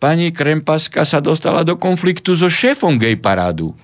pani 0.02 0.34
Krempaska 0.34 1.06
sa 1.06 1.22
dostala 1.22 1.62
do 1.62 1.78
konfliktu 1.78 2.34
so 2.34 2.50
šéfom 2.50 2.98
gay 2.98 3.14
parádu. 3.14 3.78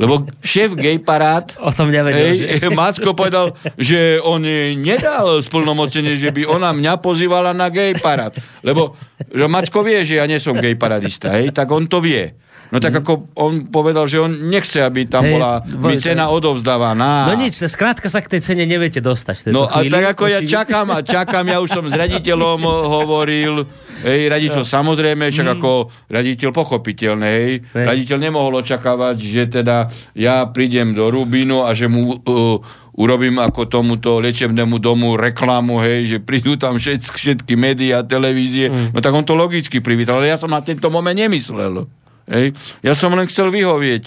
Lebo 0.00 0.24
šéf 0.40 0.72
gay 0.72 0.96
parád 0.96 1.52
o 1.68 1.68
tom 1.68 1.92
nevedel, 1.92 2.32
že... 2.32 2.48
Macko 2.72 3.12
povedal, 3.12 3.52
že 3.76 4.16
on 4.24 4.40
nedal 4.80 5.44
splnomocnenie, 5.44 6.16
že 6.16 6.32
by 6.32 6.48
ona 6.48 6.72
mňa 6.72 6.96
pozývala 7.04 7.52
na 7.52 7.68
gay 7.68 7.92
parád. 7.92 8.40
Lebo 8.64 8.96
že 9.28 9.44
Macko 9.44 9.84
vie, 9.84 10.00
že 10.08 10.16
ja 10.16 10.24
nie 10.24 10.40
som 10.40 10.56
gay 10.56 10.72
paradista, 10.72 11.36
hej, 11.36 11.52
tak 11.52 11.68
on 11.68 11.84
to 11.84 12.00
vie. 12.00 12.32
No 12.70 12.78
tak 12.78 13.02
ako 13.02 13.34
on 13.34 13.66
povedal, 13.66 14.06
že 14.06 14.22
on 14.22 14.30
nechce, 14.30 14.78
aby 14.78 15.10
tam 15.10 15.26
hey, 15.26 15.34
bola 15.34 15.58
by 15.62 15.98
cena 15.98 16.30
odovzdávaná. 16.30 17.26
No 17.26 17.34
nič, 17.34 17.58
skrátka 17.66 18.06
sa 18.06 18.22
k 18.22 18.38
tej 18.38 18.40
cene 18.46 18.62
neviete 18.62 19.02
dostať. 19.02 19.50
No 19.50 19.66
a 19.66 19.82
tak 19.82 20.14
ako 20.14 20.30
ja 20.30 20.40
čakám 20.42 20.86
a 20.94 21.02
čakám, 21.02 21.44
ja 21.50 21.58
už 21.58 21.70
som 21.70 21.84
s 21.90 21.94
raditeľom 21.94 22.60
hovoril, 22.66 23.66
Hej, 24.00 24.32
raditeľ 24.32 24.64
no. 24.64 24.68
samozrejme, 24.68 25.28
však 25.28 25.46
mm. 25.46 25.54
ako 25.60 25.70
raditeľ 26.08 26.50
pochopiteľné, 26.56 27.28
hej. 27.28 27.52
hej. 27.60 27.84
Raditeľ 27.84 28.16
nemohol 28.16 28.64
očakávať, 28.64 29.16
že 29.20 29.42
teda 29.60 29.92
ja 30.16 30.48
prídem 30.48 30.96
do 30.96 31.12
Rubínu 31.12 31.68
a 31.68 31.76
že 31.76 31.84
mu 31.84 32.16
uh, 32.16 32.56
urobím 32.96 33.36
ako 33.36 33.68
tomuto 33.68 34.16
liečebnému 34.24 34.80
domu 34.80 35.20
reklamu, 35.20 35.84
hej, 35.84 36.16
že 36.16 36.18
prídu 36.24 36.56
tam 36.56 36.80
všetky, 36.80 37.12
všetky 37.12 37.52
médiá, 37.60 38.00
televízie. 38.00 38.72
Mm. 38.72 38.96
No 38.96 38.98
tak 39.04 39.12
on 39.12 39.24
to 39.28 39.36
logicky 39.36 39.84
privítal, 39.84 40.16
ale 40.16 40.32
ja 40.32 40.40
som 40.40 40.48
na 40.48 40.64
tento 40.64 40.88
moment 40.88 41.16
nemyslel. 41.16 41.84
Hej. 42.28 42.52
Ja 42.84 42.92
som 42.92 43.14
len 43.16 43.24
chcel 43.30 43.48
vyhovieť. 43.48 44.04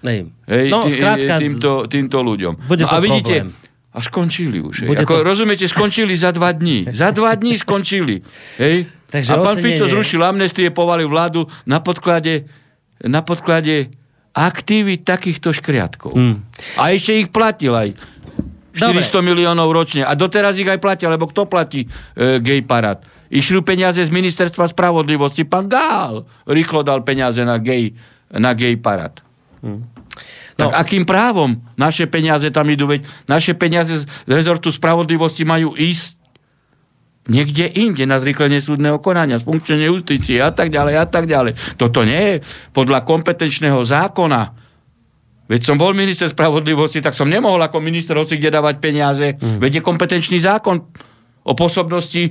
Hej. 0.00 0.32
Hej, 0.48 0.66
no, 0.72 0.80
tý, 0.88 0.96
skrátka, 0.96 1.34
týmto, 1.36 1.84
týmto 1.84 2.18
ľuďom. 2.24 2.64
Bude 2.64 2.84
no, 2.84 2.90
a 2.90 2.96
vidíte, 3.04 3.36
problém. 3.44 3.68
A 3.90 3.98
skončili 4.00 4.58
už. 4.62 4.86
Hej. 4.86 4.96
Ako, 5.02 5.20
to... 5.20 5.26
Rozumiete, 5.26 5.66
skončili 5.66 6.14
za 6.16 6.30
dva 6.30 6.54
dní. 6.54 6.88
Za 6.88 7.10
dva 7.10 7.34
dní 7.36 7.58
skončili. 7.58 8.22
Hej. 8.56 8.88
Takže 9.10 9.34
a 9.34 9.42
pán 9.42 9.58
ocenenie... 9.58 9.76
Fico 9.76 9.84
zrušil 9.90 10.22
amnestie, 10.22 10.70
povalil 10.70 11.10
vládu 11.10 11.50
na 11.66 11.82
podklade, 11.82 12.46
na 13.02 13.20
podklade 13.26 13.90
aktivít 14.30 15.02
takýchto 15.02 15.50
škriatkov. 15.50 16.14
Hmm. 16.14 16.46
A 16.78 16.94
ešte 16.94 17.18
ich 17.18 17.28
platil 17.34 17.74
aj. 17.74 17.98
400 18.70 18.94
Dobre. 18.94 19.26
miliónov 19.34 19.74
ročne. 19.74 20.06
A 20.06 20.14
doteraz 20.14 20.54
ich 20.54 20.70
aj 20.70 20.78
platia, 20.78 21.10
lebo 21.10 21.26
kto 21.26 21.50
platí 21.50 21.90
e, 22.14 22.38
gay 22.38 22.62
parad? 22.62 23.02
Išli 23.30 23.62
peniaze 23.62 24.02
z 24.02 24.10
ministerstva 24.10 24.66
spravodlivosti. 24.66 25.46
Pán 25.46 25.70
Gál 25.70 26.26
rýchlo 26.50 26.82
dal 26.82 27.06
peniaze 27.06 27.46
na 27.46 27.62
gay, 27.62 27.94
na 28.34 28.50
gay 28.58 28.74
parad. 28.74 29.22
Hmm. 29.62 29.86
No. 30.58 30.68
Tak 30.68 30.84
akým 30.84 31.08
právom 31.08 31.56
naše 31.78 32.04
peniaze 32.10 32.50
tam 32.50 32.68
idú? 32.68 32.90
Veď 32.90 33.06
naše 33.30 33.56
peniaze 33.56 34.04
z 34.04 34.04
rezortu 34.28 34.68
spravodlivosti 34.68 35.46
majú 35.46 35.72
ísť 35.78 36.20
niekde 37.30 37.70
inde 37.78 38.04
na 38.04 38.18
zrýchlenie 38.18 38.58
súdneho 38.58 38.98
konania, 38.98 39.38
sfunkčenie 39.38 39.88
justície 39.88 40.42
a 40.42 40.50
tak 40.50 40.74
ďalej 40.74 40.94
a 40.98 41.06
tak 41.06 41.30
ďalej. 41.30 41.78
Toto 41.78 42.02
nie 42.02 42.18
je 42.18 42.34
podľa 42.74 43.06
kompetenčného 43.06 43.80
zákona. 43.86 44.58
Veď 45.50 45.60
som 45.66 45.78
bol 45.78 45.94
minister 45.94 46.30
spravodlivosti, 46.30 47.02
tak 47.02 47.14
som 47.14 47.26
nemohol 47.30 47.58
ako 47.62 47.82
minister 47.82 48.14
hoci 48.18 48.38
kde 48.38 48.54
dávať 48.54 48.76
peniaze. 48.78 49.34
Mm. 49.34 49.58
Veď 49.58 49.80
je 49.80 49.82
kompetenčný 49.82 50.38
zákon 50.38 50.90
o 51.44 51.52
pôsobnosti 51.56 52.28
e, 52.28 52.30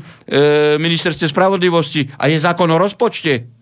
ministerstve 0.78 1.30
spravodlivosti 1.30 2.13
a 2.18 2.30
je 2.30 2.38
zákon 2.38 2.70
o 2.70 2.78
rozpočte. 2.78 3.60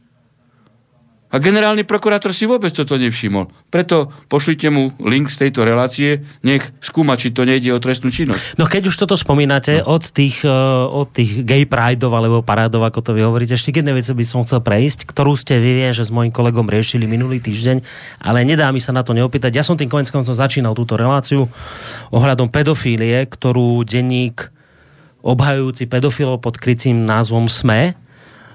A 1.28 1.44
generálny 1.44 1.84
prokurátor 1.84 2.32
si 2.32 2.48
vôbec 2.48 2.72
toto 2.72 2.96
nevšimol. 2.96 3.52
Preto 3.68 4.16
pošlite 4.32 4.72
mu 4.72 4.96
link 5.04 5.28
z 5.28 5.44
tejto 5.44 5.68
relácie, 5.68 6.24
nech 6.40 6.64
skúma, 6.80 7.20
či 7.20 7.36
to 7.36 7.44
nejde 7.44 7.68
o 7.76 7.84
trestnú 7.84 8.08
činnosť. 8.08 8.56
No 8.56 8.64
keď 8.64 8.88
už 8.88 8.96
toto 8.96 9.20
spomínate, 9.20 9.84
no. 9.84 10.00
od, 10.00 10.08
tých, 10.08 10.48
uh, 10.48 10.88
od 10.88 11.12
tých 11.12 11.44
gay 11.44 11.68
prideov 11.68 12.16
alebo 12.16 12.40
parádov, 12.48 12.88
ako 12.88 13.04
to 13.04 13.12
vy 13.12 13.28
hovoríte, 13.28 13.60
ešte 13.60 13.76
jedné 13.76 13.92
veci 13.92 14.16
by 14.16 14.24
som 14.24 14.48
chcel 14.48 14.64
prejsť, 14.64 15.04
ktorú 15.04 15.36
ste 15.36 15.60
vy 15.60 15.72
viem, 15.84 15.92
že 15.92 16.08
s 16.08 16.16
mojim 16.16 16.32
kolegom 16.32 16.64
riešili 16.72 17.04
minulý 17.04 17.44
týždeň, 17.44 17.84
ale 18.24 18.48
nedá 18.48 18.72
mi 18.72 18.80
sa 18.80 18.96
na 18.96 19.04
to 19.04 19.12
neopýtať. 19.12 19.52
Ja 19.52 19.68
som 19.68 19.76
tým 19.76 19.92
konec 19.92 20.08
som 20.08 20.24
začínal 20.24 20.80
túto 20.80 20.96
reláciu 20.96 21.52
ohľadom 22.16 22.48
pedofílie, 22.48 23.28
ktorú 23.28 23.84
denník 23.84 24.57
obhajujúci 25.26 25.90
pedofilov 25.90 26.42
pod 26.42 26.58
krycím 26.58 27.06
názvom 27.06 27.48
SME, 27.48 27.96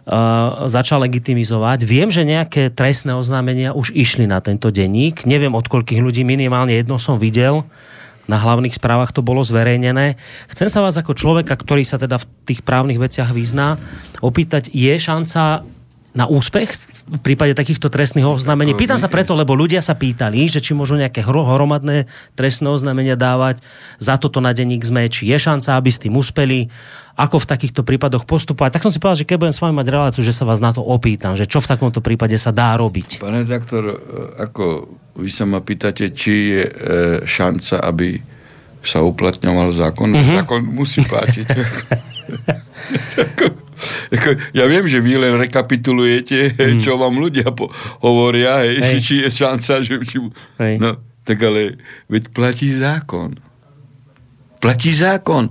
Uh, 0.03 0.67
začal 0.67 0.99
legitimizovať. 1.07 1.87
Viem, 1.87 2.11
že 2.11 2.27
nejaké 2.27 2.75
trestné 2.75 3.15
oznámenia 3.15 3.71
už 3.71 3.95
išli 3.95 4.27
na 4.27 4.43
tento 4.43 4.67
denník. 4.75 5.23
Neviem, 5.23 5.55
od 5.55 5.63
koľkých 5.71 6.03
ľudí, 6.03 6.27
minimálne 6.27 6.75
jedno 6.75 6.99
som 6.99 7.23
videl. 7.23 7.63
Na 8.27 8.35
hlavných 8.35 8.75
správach 8.75 9.15
to 9.15 9.23
bolo 9.23 9.47
zverejnené. 9.47 10.19
Chcem 10.51 10.67
sa 10.67 10.83
vás 10.83 10.99
ako 10.99 11.15
človeka, 11.15 11.55
ktorý 11.55 11.87
sa 11.87 12.03
teda 12.03 12.19
v 12.19 12.27
tých 12.51 12.67
právnych 12.67 12.99
veciach 12.99 13.31
vyzná, 13.31 13.79
opýtať, 14.19 14.75
je 14.75 14.91
šanca 14.91 15.63
na 16.13 16.29
úspech 16.29 16.69
v 17.09 17.21
prípade 17.25 17.57
takýchto 17.57 17.89
trestných 17.89 18.29
oznámení? 18.29 18.77
Pýtam 18.77 19.01
sa 19.01 19.09
preto, 19.09 19.33
lebo 19.33 19.57
ľudia 19.57 19.81
sa 19.81 19.97
pýtali, 19.97 20.45
že 20.49 20.61
či 20.61 20.77
môžu 20.77 21.01
nejaké 21.01 21.25
hromadné 21.25 22.05
trestné 22.37 22.69
oznámenia 22.69 23.17
dávať 23.17 23.65
za 23.97 24.21
toto 24.21 24.45
na 24.45 24.53
denník 24.53 24.85
ZME, 24.85 25.09
či 25.09 25.33
je 25.33 25.39
šanca, 25.41 25.81
aby 25.81 25.89
s 25.89 26.03
tým 26.05 26.13
uspeli, 26.13 26.69
ako 27.17 27.41
v 27.41 27.49
takýchto 27.49 27.81
prípadoch 27.85 28.29
postupovať. 28.29 28.77
Tak 28.77 28.85
som 28.85 28.93
si 28.93 29.01
povedal, 29.01 29.25
že 29.25 29.29
keď 29.29 29.37
budem 29.41 29.57
s 29.57 29.63
vami 29.65 29.75
mať 29.77 29.89
reláciu, 29.89 30.23
že 30.25 30.37
sa 30.37 30.45
vás 30.45 30.61
na 30.61 30.77
to 30.77 30.85
opýtam, 30.85 31.33
že 31.33 31.49
čo 31.49 31.65
v 31.65 31.71
takomto 31.73 32.05
prípade 32.05 32.37
sa 32.37 32.53
dá 32.53 32.77
robiť. 32.77 33.25
Pane 33.25 33.49
doktor, 33.49 33.97
ako 34.37 34.93
vy 35.17 35.29
sa 35.33 35.49
ma 35.49 35.61
pýtate, 35.61 36.13
či 36.13 36.57
je 36.57 36.63
e, 36.65 36.73
šanca, 37.25 37.85
aby 37.85 38.21
sa 38.85 39.05
uplatňoval 39.05 39.73
zákon. 39.73 40.13
Mm-hmm. 40.13 40.37
Zákon 40.45 40.61
musí 40.73 41.05
platiť. 41.05 41.47
Ja 44.57 44.65
viem, 44.69 44.85
že 44.87 45.03
vy 45.03 45.19
len 45.19 45.35
rekapitulujete, 45.39 46.55
mm. 46.55 46.81
čo 46.85 46.99
vám 47.01 47.19
ľudia 47.19 47.51
po, 47.51 47.71
hovoria, 48.05 48.63
hej, 48.63 48.79
hej. 48.79 48.99
či 49.03 49.15
je 49.27 49.29
šanca, 49.31 49.73
že... 49.83 49.95
Či, 50.03 50.17
no, 50.79 50.91
tak 51.23 51.39
ale 51.43 51.79
veď 52.11 52.35
platí 52.35 52.71
zákon. 52.75 53.39
Platí 54.59 54.91
zákon. 54.95 55.51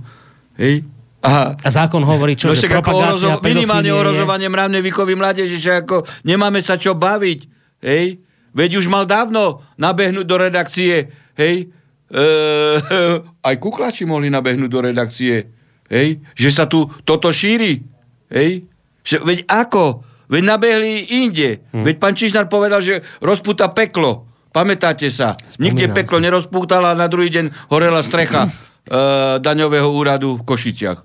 Hej? 0.56 0.84
Aha. 1.22 1.54
A 1.54 1.68
zákon 1.70 2.02
hovorí, 2.02 2.34
čo, 2.34 2.50
no, 2.50 2.58
že 2.58 2.66
propagácia, 2.66 3.38
ohrozo, 3.38 3.44
Minimálne 3.46 3.94
ohrozovanie 3.94 4.50
mravnej 4.50 4.82
výchovy 4.82 5.14
mládeže, 5.14 5.56
že 5.62 5.84
ako 5.84 6.02
nemáme 6.26 6.58
sa 6.58 6.74
čo 6.74 6.98
baviť. 6.98 7.40
Hej? 7.78 8.18
Veď 8.52 8.82
už 8.82 8.90
mal 8.90 9.06
dávno 9.06 9.62
nabehnúť 9.78 10.26
do 10.26 10.36
redakcie. 10.36 11.14
Hej? 11.38 11.70
E, 12.10 12.24
aj 13.48 13.54
kuklači 13.62 14.02
mohli 14.02 14.28
nabehnúť 14.34 14.70
do 14.70 14.80
redakcie. 14.82 15.46
Hej? 15.86 16.20
Že 16.34 16.50
sa 16.50 16.64
tu 16.66 16.90
toto 17.06 17.30
šíri. 17.30 17.91
Hej? 18.32 18.66
Že, 19.04 19.16
veď 19.22 19.38
ako? 19.46 20.02
Veď 20.32 20.42
nabehli 20.48 21.12
inde. 21.20 21.60
Hm. 21.76 21.84
Veď 21.84 21.96
pán 22.00 22.16
Čižnár 22.16 22.48
povedal, 22.48 22.80
že 22.80 23.04
rozputa 23.20 23.68
peklo. 23.70 24.32
Pamätáte 24.52 25.08
sa? 25.08 25.36
Spomínam 25.36 25.60
Nikde 25.64 25.86
peklo 25.92 26.16
si. 26.20 26.24
nerozpútala 26.28 26.92
a 26.92 26.98
na 26.98 27.08
druhý 27.08 27.32
deň 27.32 27.72
horela 27.72 28.04
strecha 28.04 28.48
e, 28.48 28.50
daňového 29.46 29.88
úradu 29.88 30.40
v 30.40 30.44
Košiciach. 30.44 31.00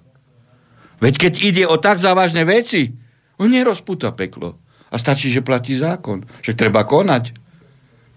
Veď 1.00 1.13
keď 1.15 1.34
ide 1.39 1.63
o 1.63 1.79
tak 1.79 2.01
závažné 2.01 2.43
veci, 2.43 2.91
on 3.39 3.53
nerozpúta 3.53 4.12
peklo. 4.12 4.60
A 4.88 4.96
stačí, 4.96 5.27
že 5.27 5.43
platí 5.43 5.75
zákon. 5.75 6.24
Že 6.43 6.53
treba 6.55 6.88
konať. 6.88 7.36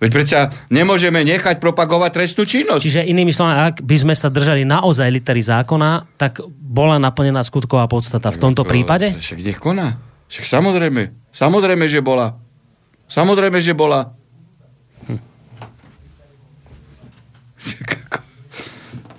Veď 0.01 0.11
predsa 0.17 0.49
nemôžeme 0.73 1.21
nechať 1.21 1.61
propagovať 1.61 2.11
trestnú 2.17 2.49
činnosť. 2.49 2.81
Čiže 2.81 3.05
inými 3.05 3.37
slovami, 3.37 3.69
ak 3.69 3.85
by 3.85 3.97
sme 4.01 4.15
sa 4.17 4.33
držali 4.33 4.65
naozaj 4.65 5.13
litery 5.13 5.45
zákona, 5.45 6.17
tak 6.17 6.41
bola 6.49 6.97
naplnená 6.97 7.45
skutková 7.45 7.85
podstata 7.85 8.33
v 8.33 8.41
tomto 8.41 8.65
prípade? 8.65 9.13
Však 9.13 9.45
nech 9.45 9.61
koná. 9.61 10.01
Však 10.33 10.49
samozrejme. 10.49 11.13
Samozrejme, 11.37 11.85
že 11.85 12.01
bola. 12.01 12.33
Samozrejme, 13.13 13.61
že 13.61 13.77
bola. 13.77 14.17
Hm. 15.05 15.21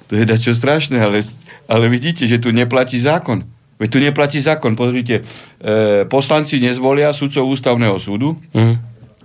To 0.09 0.13
je 0.17 0.25
dačo 0.25 0.57
strašné, 0.57 0.97
ale, 0.97 1.21
ale 1.69 1.85
vidíte, 1.93 2.25
že 2.25 2.41
tu 2.41 2.49
neplatí 2.49 2.97
zákon. 2.97 3.45
Veď 3.77 3.89
tu 3.93 3.99
neplatí 4.01 4.41
zákon. 4.41 4.73
Pozrite, 4.73 5.21
e, 5.61 6.09
poslanci 6.09 6.57
nezvolia 6.57 7.13
sudcov 7.13 7.45
ústavného 7.53 8.01
súdu 8.01 8.33
mm. 8.49 8.75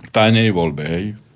v 0.05 0.09
tajnej 0.13 0.53
voľbe. 0.53 0.85
Hej 0.85 1.26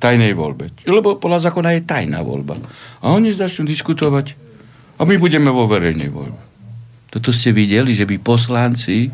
tajnej 0.00 0.32
voľbe. 0.32 0.72
Lebo 0.88 1.20
podľa 1.20 1.52
zákona 1.52 1.76
je 1.76 1.86
tajná 1.86 2.24
voľba. 2.24 2.56
A 3.04 3.12
oni 3.12 3.36
začnú 3.36 3.68
diskutovať 3.68 4.34
a 4.96 5.04
my 5.04 5.20
budeme 5.20 5.52
vo 5.52 5.68
verejnej 5.68 6.08
voľbe. 6.08 6.42
Toto 7.12 7.30
ste 7.30 7.52
videli, 7.52 7.92
že 7.92 8.08
by 8.08 8.16
poslanci, 8.22 9.12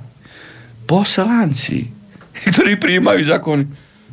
poslanci, 0.87 1.91
ktorí 2.55 2.79
prijímajú 2.79 3.23
zákony, 3.27 3.65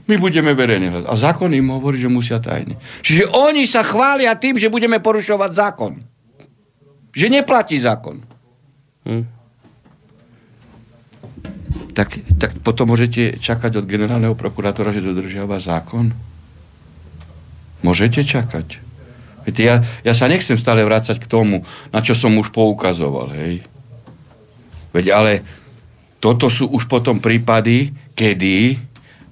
my 0.03 0.15
budeme 0.19 0.51
verejne 0.51 0.91
hľadať. 0.91 1.07
A 1.07 1.15
zákon 1.15 1.47
im 1.55 1.71
hovorí, 1.71 1.95
že 1.95 2.11
musia 2.11 2.43
tajne. 2.43 2.75
Čiže 2.99 3.31
oni 3.31 3.63
sa 3.63 3.87
chvália 3.87 4.35
tým, 4.35 4.59
že 4.59 4.67
budeme 4.67 4.99
porušovať 4.99 5.51
zákon. 5.55 5.93
Že 7.15 7.39
neplatí 7.39 7.79
zákon. 7.79 8.19
Hm. 9.07 9.23
Tak, 11.93 12.09
tak 12.41 12.51
potom 12.65 12.89
môžete 12.89 13.37
čakať 13.37 13.79
od 13.79 13.85
generálneho 13.85 14.33
prokurátora, 14.33 14.91
že 14.91 15.05
dodržiava 15.05 15.61
zákon. 15.61 16.32
Môžete 17.83 18.23
čakať. 18.23 18.79
Viete, 19.43 19.61
ja, 19.61 19.83
ja 20.07 20.13
sa 20.15 20.31
nechcem 20.31 20.55
stále 20.55 20.87
vrácať 20.87 21.19
k 21.19 21.27
tomu, 21.27 21.67
na 21.91 21.99
čo 21.99 22.15
som 22.15 22.31
už 22.39 22.55
poukazoval. 22.55 23.35
Hej. 23.35 23.67
Veď 24.95 25.05
ale 25.11 25.31
toto 26.23 26.47
sú 26.47 26.71
už 26.71 26.87
potom 26.87 27.19
prípady, 27.19 27.91
kedy 28.15 28.79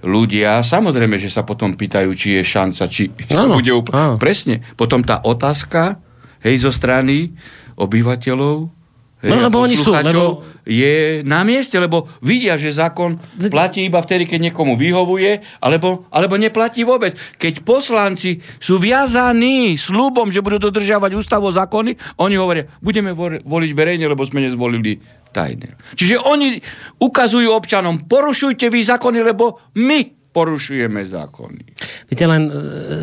ľudia, 0.04 0.60
samozrejme, 0.66 1.16
že 1.16 1.32
sa 1.32 1.48
potom 1.48 1.78
pýtajú, 1.78 2.12
či 2.12 2.42
je 2.42 2.44
šanca, 2.44 2.84
či 2.92 3.08
sa 3.32 3.48
ano, 3.48 3.56
bude 3.56 3.72
úplne... 3.72 4.20
Presne. 4.20 4.60
Potom 4.76 5.00
tá 5.00 5.24
otázka, 5.24 6.02
hej, 6.44 6.60
zo 6.60 6.74
strany 6.74 7.32
obyvateľov, 7.80 8.81
No, 9.22 9.38
lebo 9.38 9.62
oni 9.62 9.78
sú, 9.78 9.94
lebo... 9.94 10.42
je 10.66 11.22
na 11.22 11.46
mieste, 11.46 11.78
lebo 11.78 12.10
vidia, 12.26 12.58
že 12.58 12.74
zákon 12.74 13.22
platí 13.54 13.86
iba 13.86 14.02
vtedy, 14.02 14.26
keď 14.26 14.50
niekomu 14.50 14.74
vyhovuje, 14.74 15.62
alebo, 15.62 16.10
alebo 16.10 16.42
neplatí 16.42 16.82
vôbec. 16.82 17.14
Keď 17.38 17.62
poslanci 17.62 18.42
sú 18.58 18.82
viazaní 18.82 19.78
slúbom, 19.78 20.34
že 20.34 20.42
budú 20.42 20.58
dodržiavať 20.74 21.14
ústavu 21.14 21.54
zákony, 21.54 22.18
oni 22.18 22.36
hovoria, 22.38 22.66
budeme 22.82 23.14
voliť 23.46 23.72
verejne, 23.78 24.10
lebo 24.10 24.26
sme 24.26 24.42
nezvolili 24.42 24.98
tajne. 25.30 25.78
Čiže 25.94 26.18
oni 26.26 26.58
ukazujú 26.98 27.54
občanom, 27.54 28.10
porušujte 28.10 28.74
vy 28.74 28.82
zákony, 28.82 29.22
lebo 29.22 29.62
my 29.78 30.34
porušujeme 30.34 31.06
zákony. 31.06 31.64
Viete 32.10 32.26
len 32.26 32.50
e, 32.50 32.52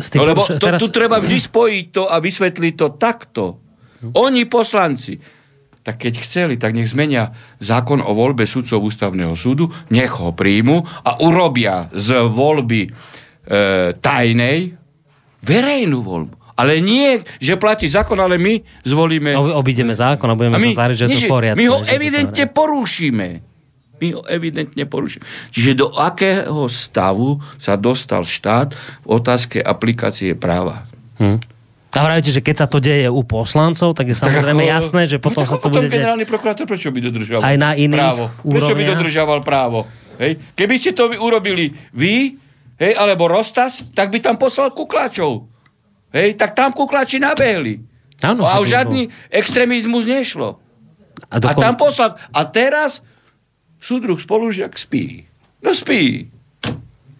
s 0.03 0.11
tým... 0.11 0.19
No, 0.19 0.33
lebo 0.33 0.43
to, 0.43 0.59
teraz... 0.59 0.81
tu 0.81 0.89
treba 0.91 1.21
vždy 1.21 1.37
spojiť 1.37 1.85
to 1.93 2.03
a 2.09 2.17
vysvetliť 2.19 2.73
to 2.75 2.87
takto. 2.97 3.43
Oni 4.17 4.47
poslanci 4.49 5.38
tak 5.83 5.95
keď 6.05 6.13
chceli, 6.21 6.55
tak 6.59 6.75
nech 6.75 6.91
zmenia 6.91 7.31
zákon 7.63 8.03
o 8.03 8.11
voľbe 8.11 8.43
sudcov 8.43 8.83
ústavného 8.83 9.33
súdu, 9.33 9.71
nech 9.89 10.11
ho 10.19 10.35
príjmu 10.35 10.83
a 11.07 11.23
urobia 11.23 11.87
z 11.95 12.19
voľby 12.27 12.81
e, 12.85 12.89
tajnej 13.95 14.75
verejnú 15.39 15.99
voľbu. 16.03 16.35
Ale 16.59 16.83
nie, 16.83 17.23
že 17.39 17.55
platí 17.55 17.87
zákon, 17.87 18.19
ale 18.19 18.35
my 18.35 18.59
zvolíme... 18.83 19.31
No, 19.31 19.55
obídeme 19.55 19.95
zákon 19.95 20.27
a 20.27 20.35
budeme 20.35 20.59
a 20.59 20.59
my, 20.59 20.75
sa 20.75 20.83
tváriť, 20.83 20.95
že 20.99 21.05
je 21.07 21.09
to 21.15 21.19
v 21.23 21.31
poriadku. 21.31 21.59
My 21.63 21.67
ho 21.71 21.79
evidentne 21.87 22.45
porušíme. 22.51 23.27
My 24.03 24.07
ho 24.15 24.21
evidentne 24.27 24.83
porušíme. 24.83 25.23
Čiže 25.55 25.71
do 25.79 25.87
akého 25.95 26.67
stavu 26.67 27.39
sa 27.55 27.79
dostal 27.79 28.27
štát 28.27 28.75
v 28.75 29.07
otázke 29.07 29.63
aplikácie 29.63 30.35
práva? 30.35 30.83
Hm. 31.23 31.39
A 31.89 32.05
vravíte, 32.05 32.29
že 32.29 32.45
keď 32.45 32.55
sa 32.65 32.67
to 32.69 32.77
deje 32.77 33.09
u 33.09 33.25
poslancov, 33.25 33.97
tak 33.97 34.13
je 34.13 34.15
samozrejme 34.15 34.61
tak 34.61 34.69
ako, 34.69 34.75
jasné, 34.77 35.01
že 35.09 35.17
potom 35.17 35.41
no, 35.41 35.49
sa 35.49 35.57
to 35.57 35.73
bude 35.73 35.89
generálny 35.89 36.25
prokurátor 36.29 36.69
prečo 36.69 36.93
by 36.93 37.01
dodržoval 37.01 37.41
aj 37.41 37.55
na 37.57 37.73
iných 37.73 37.97
právo? 37.97 38.25
Prečo 38.45 38.73
by 38.77 38.83
dodržoval 38.93 39.39
právo? 39.41 39.79
Hej? 40.21 40.37
Keby 40.53 40.75
ste 40.77 40.93
to 40.93 41.09
urobili 41.17 41.73
vy, 41.97 42.37
hej, 42.77 42.93
alebo 42.93 43.25
Rostas, 43.25 43.81
tak 43.97 44.13
by 44.13 44.21
tam 44.21 44.37
poslal 44.37 44.69
kukláčov. 44.69 45.49
Hej, 46.13 46.37
tak 46.37 46.53
tam 46.53 46.77
kukláči 46.77 47.17
nabehli. 47.17 47.81
Ano, 48.21 48.45
a 48.45 48.61
už 48.61 48.69
žiadny 48.69 49.09
extrémizmus 49.31 50.05
nešlo. 50.05 50.61
A, 51.31 51.41
dokon... 51.41 51.57
a 51.57 51.63
tam 51.63 51.73
poslal. 51.73 52.19
A 52.29 52.41
teraz 52.45 53.01
súdruh 53.79 54.19
spolužiak 54.19 54.77
spí. 54.77 55.25
No 55.63 55.71
spí. 55.73 56.27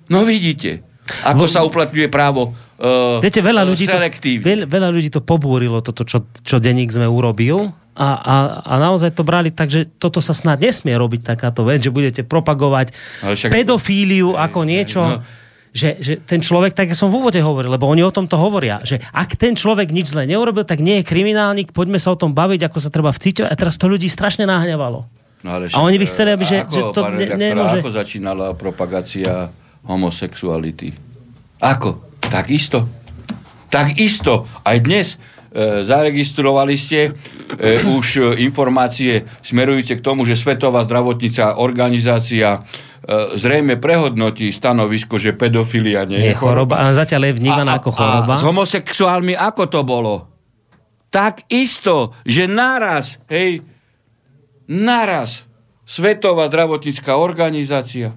No 0.10 0.26
vidíte, 0.26 0.84
ako 1.26 1.46
Bo... 1.46 1.52
sa 1.52 1.60
uplatňuje 1.66 2.08
právo 2.08 2.54
uh, 2.80 3.18
Viete, 3.20 3.44
veľa 3.44 3.64
ľudí, 3.66 3.86
to, 3.86 3.98
veľa, 4.42 4.66
veľa 4.66 4.90
ľudí 4.94 5.10
to 5.10 5.22
pobúrilo, 5.22 5.82
toto, 5.84 6.08
čo, 6.08 6.26
čo 6.42 6.58
denník 6.58 6.90
sme 6.90 7.08
urobil. 7.08 7.74
A, 8.00 8.10
a, 8.16 8.36
a 8.64 8.74
naozaj 8.80 9.12
to 9.12 9.28
brali 9.28 9.52
tak, 9.52 9.68
že 9.68 9.84
toto 10.00 10.24
sa 10.24 10.32
snad 10.32 10.64
nesmie 10.64 10.96
robiť 10.96 11.36
takáto 11.36 11.68
vec, 11.68 11.84
že 11.84 11.92
budete 11.92 12.24
propagovať 12.24 12.96
však... 13.22 13.52
pedofíliu 13.52 14.40
ako 14.40 14.60
niečo... 14.64 15.02
No 15.20 15.48
že, 15.70 16.02
že 16.02 16.14
ten 16.18 16.42
človek, 16.42 16.74
tak 16.74 16.90
ja 16.90 16.98
som 16.98 17.14
v 17.14 17.22
úvode 17.22 17.38
hovoril, 17.38 17.70
lebo 17.70 17.86
oni 17.86 18.02
o 18.02 18.10
tom 18.10 18.26
to 18.26 18.42
hovoria, 18.42 18.82
že 18.82 18.98
ak 19.14 19.38
ten 19.38 19.54
človek 19.54 19.94
nič 19.94 20.14
zle 20.18 20.26
neurobil, 20.26 20.66
tak 20.66 20.82
nie 20.82 21.02
je 21.02 21.04
kriminálnik, 21.06 21.70
poďme 21.70 22.02
sa 22.02 22.14
o 22.14 22.18
tom 22.18 22.34
baviť, 22.34 22.66
ako 22.66 22.78
sa 22.82 22.90
treba 22.90 23.14
vcítiť. 23.14 23.46
A 23.46 23.54
teraz 23.54 23.78
to 23.78 23.86
ľudí 23.86 24.10
strašne 24.10 24.50
nahňavalo. 24.50 25.06
No 25.40 25.50
ale 25.56 25.72
a 25.72 25.80
oni 25.80 25.96
by 26.02 26.06
chceli, 26.10 26.36
aby, 26.36 26.44
že, 26.44 26.58
ako, 26.68 26.74
že 26.74 26.82
to 26.92 27.02
ne, 27.16 27.28
nemôže... 27.38 27.80
Ako 27.80 27.94
začínala 27.96 28.58
propagácia 28.58 29.54
homosexuality? 29.86 30.96
Ako? 31.60 32.20
Takisto. 32.24 32.88
Takisto. 33.70 34.50
Aj 34.66 34.78
dnes 34.82 35.16
e, 35.16 35.86
zaregistrovali 35.86 36.76
ste 36.80 37.12
e, 37.60 37.82
už 37.86 38.38
informácie 38.42 39.28
smerujúce 39.44 40.00
k 40.00 40.06
tomu, 40.06 40.26
že 40.26 40.40
Svetová 40.40 40.88
zdravotníca 40.88 41.60
organizácia 41.62 42.58
e, 42.58 42.60
zrejme 43.38 43.78
prehodnotí 43.78 44.50
stanovisko, 44.50 45.22
že 45.22 45.38
pedofilia 45.38 46.08
nie 46.08 46.32
je 46.32 46.34
choroba. 46.34 46.82
A 46.82 46.96
zatiaľ 46.96 47.30
je 47.30 47.38
vnímaná 47.38 47.78
ako 47.78 47.92
choroba. 47.94 48.34
A 48.36 48.42
s 48.42 48.46
homosexuálmi 48.48 49.38
ako 49.38 49.64
to 49.70 49.82
bolo? 49.86 50.14
Tak 51.10 51.50
isto, 51.50 52.14
že 52.22 52.46
naraz, 52.46 53.18
hej, 53.34 53.66
naraz 54.70 55.50
Svetová 55.90 56.46
zdravotnícká 56.54 57.18
organizácia 57.18 58.14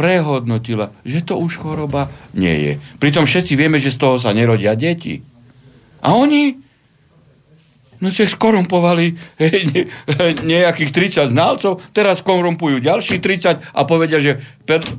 prehodnotila, 0.00 0.96
že 1.04 1.20
to 1.20 1.36
už 1.36 1.60
choroba 1.60 2.08
nie 2.32 2.56
je. 2.56 2.72
Pritom 2.96 3.28
všetci 3.28 3.52
vieme, 3.52 3.76
že 3.76 3.92
z 3.92 4.00
toho 4.00 4.16
sa 4.16 4.32
nerodia 4.32 4.72
deti. 4.72 5.20
A 6.00 6.16
oni 6.16 6.56
no 8.00 8.08
sa 8.08 8.24
skorumpovali 8.24 9.12
hej, 9.44 9.60
nejakých 10.40 10.90
30 11.20 11.36
znalcov, 11.36 11.84
teraz 11.92 12.24
korumpujú 12.24 12.80
ďalších 12.80 13.20
30 13.20 13.76
a 13.76 13.80
povedia, 13.84 14.18
že 14.18 14.40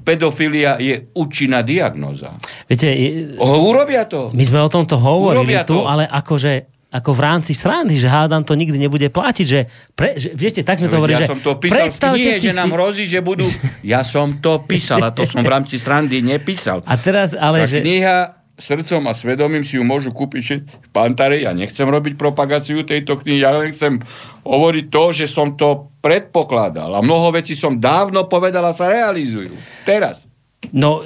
pedofilia 0.05 0.77
je 0.77 1.09
účinná 1.17 1.65
diagnoza. 1.65 2.37
Viete, 2.69 2.93
urobia 3.41 4.05
to. 4.05 4.29
My 4.37 4.45
sme 4.45 4.61
o 4.61 4.69
tomto 4.69 5.01
hovorili 5.01 5.57
tu, 5.65 5.81
to. 5.81 5.89
ale 5.89 6.05
akože 6.05 6.70
ako 6.91 7.15
v 7.15 7.21
rámci 7.23 7.55
srandy, 7.55 7.95
že 7.95 8.11
hádam 8.11 8.43
to 8.43 8.51
nikdy 8.51 8.75
nebude 8.75 9.07
platiť, 9.07 9.45
že, 9.47 9.63
pre, 9.95 10.19
že 10.19 10.35
viete, 10.35 10.59
tak 10.59 10.83
sme 10.83 10.91
to 10.91 10.99
hovorili, 10.99 11.23
ja 11.23 11.23
že 11.23 11.31
som 11.31 11.39
to 11.39 11.55
písal 11.55 11.77
predstavte 11.79 12.19
knihe, 12.19 12.35
si, 12.35 12.47
že 12.51 12.59
nám 12.59 12.71
hrozí, 12.75 13.07
že 13.07 13.23
budú... 13.23 13.47
Ja 13.79 14.03
som 14.03 14.43
to 14.43 14.59
písal 14.67 14.99
a 14.99 15.15
to 15.15 15.23
som 15.23 15.39
v 15.39 15.49
rámci 15.49 15.79
srandy 15.79 16.19
nepísal. 16.19 16.83
A 16.83 16.99
teraz 16.99 17.31
ale, 17.31 17.63
Tá 17.63 17.71
že... 17.71 17.79
kniha 17.79 18.43
srdcom 18.61 19.01
a 19.09 19.13
svedomím 19.17 19.65
si 19.65 19.79
ju 19.79 19.83
môžu 19.87 20.13
kúpiť 20.13 20.61
v 20.61 20.87
Pantare. 20.93 21.41
Ja 21.41 21.55
nechcem 21.55 21.87
robiť 21.87 22.13
propagáciu 22.13 22.85
tejto 22.85 23.17
knihy, 23.17 23.41
ja 23.41 23.57
len 23.57 23.73
chcem 23.73 23.97
hovoriť 24.45 24.85
to, 24.93 25.03
že 25.15 25.25
som 25.25 25.57
to 25.57 25.89
predpokladal. 26.03 26.93
A 26.93 27.01
mnoho 27.01 27.33
vecí 27.33 27.57
som 27.57 27.79
dávno 27.81 28.29
povedal 28.29 28.61
a 28.69 28.75
sa 28.75 28.91
realizujú. 28.91 29.55
Teraz. 29.81 30.21
No, 30.69 31.01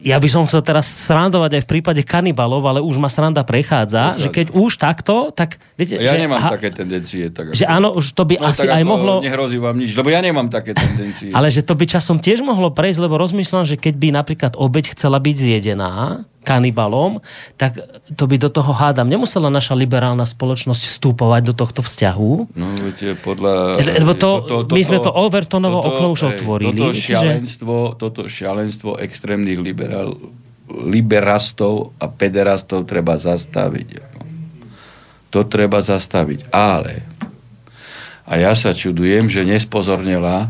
ja 0.00 0.16
by 0.16 0.28
som 0.32 0.48
chcel 0.48 0.64
teraz 0.64 0.88
srandovať 0.88 1.60
aj 1.60 1.62
v 1.64 1.68
prípade 1.68 2.00
kanibalov, 2.00 2.64
ale 2.64 2.80
už 2.80 2.96
ma 2.96 3.12
sranda 3.12 3.44
prechádza, 3.44 4.16
prechádza. 4.16 4.22
že 4.24 4.28
keď 4.32 4.46
už 4.56 4.72
takto, 4.80 5.28
tak 5.30 5.60
viete... 5.76 6.00
Ja 6.00 6.16
že, 6.16 6.24
nemám 6.24 6.40
ha, 6.40 6.50
také 6.56 6.72
tendencie. 6.72 7.28
Tak 7.28 7.52
že 7.52 7.68
áno, 7.68 7.92
už 7.92 8.16
to 8.16 8.24
by 8.24 8.40
no, 8.40 8.48
asi 8.48 8.64
aj 8.64 8.82
mohlo... 8.82 9.20
Nehrozí 9.20 9.60
vám 9.60 9.76
nič, 9.76 9.92
lebo 9.92 10.08
ja 10.08 10.24
nemám 10.24 10.48
také 10.48 10.72
tendencie. 10.72 11.32
ale 11.36 11.52
že 11.52 11.60
to 11.60 11.76
by 11.76 11.84
časom 11.84 12.16
tiež 12.16 12.40
mohlo 12.40 12.72
prejsť, 12.72 12.98
lebo 13.04 13.20
rozmýšľam, 13.20 13.68
že 13.68 13.76
keď 13.76 13.94
by 14.00 14.08
napríklad 14.16 14.52
obeď 14.56 14.96
chcela 14.96 15.20
byť 15.20 15.36
zjedená, 15.36 16.24
kanibalom, 16.40 17.20
tak 17.60 17.76
to 18.16 18.24
by 18.24 18.40
do 18.40 18.48
toho 18.48 18.72
hádam 18.72 19.12
nemusela 19.12 19.52
naša 19.52 19.76
liberálna 19.76 20.24
spoločnosť 20.24 20.88
vstúpovať 20.88 21.52
do 21.52 21.54
tohto 21.54 21.84
vzťahu. 21.84 22.32
No, 22.56 22.66
viete, 22.80 23.12
podľa... 23.20 23.76
Lebo 23.76 24.16
to, 24.16 24.30
to, 24.48 24.54
to, 24.64 24.72
my 24.72 24.82
sme 24.82 24.98
to 25.04 25.12
Overtonovo 25.12 25.84
okno 25.84 26.16
už 26.16 26.36
otvorili. 26.36 26.80
Toto 26.80 26.96
šialenstvo, 26.96 27.74
že... 27.76 27.96
toto 28.00 28.20
šialenstvo 28.24 28.90
extrémnych 29.04 29.60
liberál, 29.60 30.16
liberastov 30.72 31.92
a 32.00 32.08
pederastov 32.08 32.88
treba 32.88 33.20
zastaviť. 33.20 33.88
To 35.30 35.46
treba 35.46 35.78
zastaviť. 35.78 36.50
Ale 36.50 37.06
a 38.30 38.32
ja 38.38 38.54
sa 38.54 38.70
čudujem, 38.70 39.26
že 39.26 39.42
nespozornila 39.42 40.46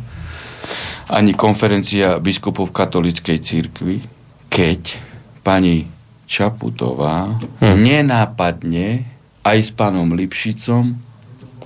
ani 1.11 1.35
konferencia 1.35 2.21
biskupov 2.21 2.71
katolíckej 2.71 3.39
církvy, 3.41 4.05
keď 4.53 5.10
pani 5.41 5.89
Čaputová 6.31 7.41
hm. 7.59 7.75
nenápadne 7.81 9.05
aj 9.43 9.59
s 9.59 9.71
pánom 9.75 10.15
Lipšicom 10.15 11.11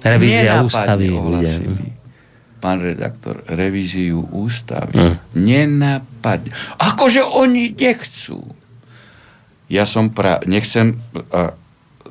Revízia 0.04 0.60
ústavy 0.60 1.08
ohlasili. 1.08 1.96
Pán 2.60 2.80
redaktor, 2.80 3.40
revíziu 3.48 4.20
ústavy. 4.20 4.96
Hm. 4.96 5.16
Nenápadne. 5.40 6.52
Akože 6.76 7.24
oni 7.24 7.72
nechcú. 7.72 8.44
Ja 9.72 9.88
som 9.88 10.12
pra... 10.12 10.44
Nechcem... 10.44 11.00
A 11.32 11.56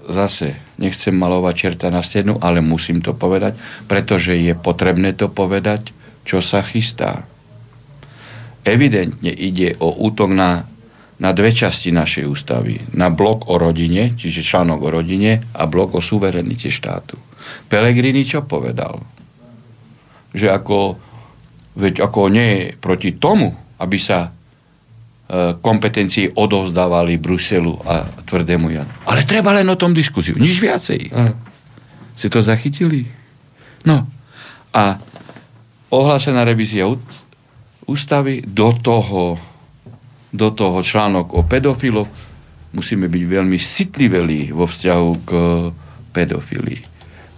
zase 0.03 0.59
nechcem 0.75 1.15
malovať 1.15 1.53
čerta 1.55 1.87
na 1.87 2.03
stenu, 2.03 2.35
ale 2.43 2.59
musím 2.59 2.99
to 2.99 3.15
povedať, 3.15 3.55
pretože 3.87 4.35
je 4.35 4.51
potrebné 4.51 5.15
to 5.15 5.31
povedať, 5.31 5.95
čo 6.27 6.43
sa 6.43 6.59
chystá. 6.59 7.23
Evidentne 8.67 9.31
ide 9.31 9.79
o 9.79 9.95
útok 10.03 10.35
na 10.35 10.67
na 11.23 11.31
dve 11.31 11.55
časti 11.55 11.95
našej 11.95 12.27
ústavy. 12.27 12.83
Na 12.99 13.07
blok 13.07 13.47
o 13.47 13.55
rodine, 13.55 14.11
čiže 14.11 14.43
článok 14.43 14.79
o 14.83 14.89
rodine 14.91 15.39
a 15.55 15.63
blok 15.71 15.95
o 15.95 16.01
suverenite 16.03 16.67
štátu. 16.67 17.15
Pelegrini 17.71 18.27
čo 18.27 18.43
povedal? 18.43 18.99
Že 20.35 20.47
ako, 20.51 20.77
veď 21.79 22.03
ako 22.03 22.21
nie 22.27 22.47
je 22.51 22.63
proti 22.75 23.15
tomu, 23.15 23.55
aby 23.79 23.95
sa 23.95 24.27
e, 24.27 24.29
kompetencie 25.63 26.27
odovzdávali 26.35 27.15
Bruselu 27.15 27.71
a 27.87 28.03
tvrdému 28.27 28.67
Janu. 28.67 28.91
Ale 29.07 29.23
treba 29.23 29.55
len 29.55 29.71
o 29.71 29.79
tom 29.79 29.95
diskusiu, 29.95 30.35
nič 30.35 30.59
viacej. 30.59 31.07
Mm. 31.07 31.33
Si 32.19 32.27
to 32.27 32.43
zachytili? 32.43 33.07
No. 33.87 34.03
A 34.75 34.99
ohlásená 35.87 36.43
revízia 36.43 36.83
ústavy 37.87 38.43
do 38.43 38.75
toho 38.75 39.52
do 40.33 40.49
toho 40.49 40.81
článok 40.81 41.37
o 41.37 41.41
pedofiloch, 41.45 42.09
musíme 42.73 43.05
byť 43.05 43.23
veľmi 43.29 43.57
citliveli 43.61 44.49
vo 44.49 44.65
vzťahu 44.65 45.11
k 45.23 45.31
pedofilii. 46.09 46.81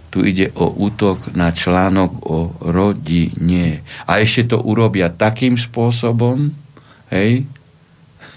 Tu 0.08 0.18
ide 0.32 0.48
o 0.56 0.72
útok 0.72 1.36
na 1.36 1.52
článok 1.52 2.12
o 2.24 2.38
rodine. 2.72 3.84
A 4.08 4.24
ešte 4.24 4.56
to 4.56 4.64
urobia 4.64 5.12
takým 5.12 5.60
spôsobom, 5.60 6.48
hej, 7.12 7.44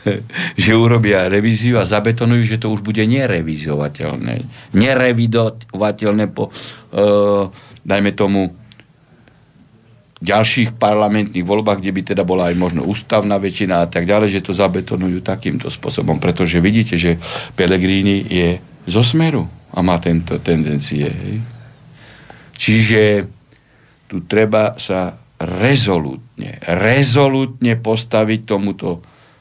že 0.63 0.71
urobia 0.75 1.31
revíziu 1.31 1.79
a 1.79 1.87
zabetonujú, 1.87 2.43
že 2.43 2.59
to 2.59 2.67
už 2.67 2.83
bude 2.83 2.99
nerevizovateľné. 2.99 4.43
Nerevidovateľné 4.75 6.25
po, 6.35 6.51
e, 6.51 7.01
dajme 7.87 8.11
tomu, 8.11 8.58
ďalších 10.19 10.75
parlamentných 10.75 11.47
voľbách, 11.47 11.79
kde 11.79 11.95
by 11.95 12.01
teda 12.11 12.23
bola 12.27 12.51
aj 12.51 12.55
možno 12.59 12.81
ústavná 12.83 13.39
väčšina 13.39 13.83
a 13.83 13.87
tak 13.87 14.03
ďalej, 14.03 14.39
že 14.39 14.45
to 14.45 14.51
zabetonujú 14.51 15.23
takýmto 15.23 15.71
spôsobom. 15.71 16.19
Pretože 16.19 16.59
vidíte, 16.59 16.99
že 16.99 17.15
Pellegrini 17.55 18.27
je 18.27 18.59
zo 18.83 18.99
smeru 18.99 19.47
a 19.71 19.79
má 19.79 19.95
tento 20.03 20.35
tendencie. 20.43 21.07
Hej. 21.07 21.35
Čiže 22.59 23.01
tu 24.11 24.27
treba 24.27 24.75
sa 24.75 25.15
rezolutne, 25.39 26.59
rezolutne 26.67 27.79
postaviť 27.79 28.39
tomuto 28.43 28.99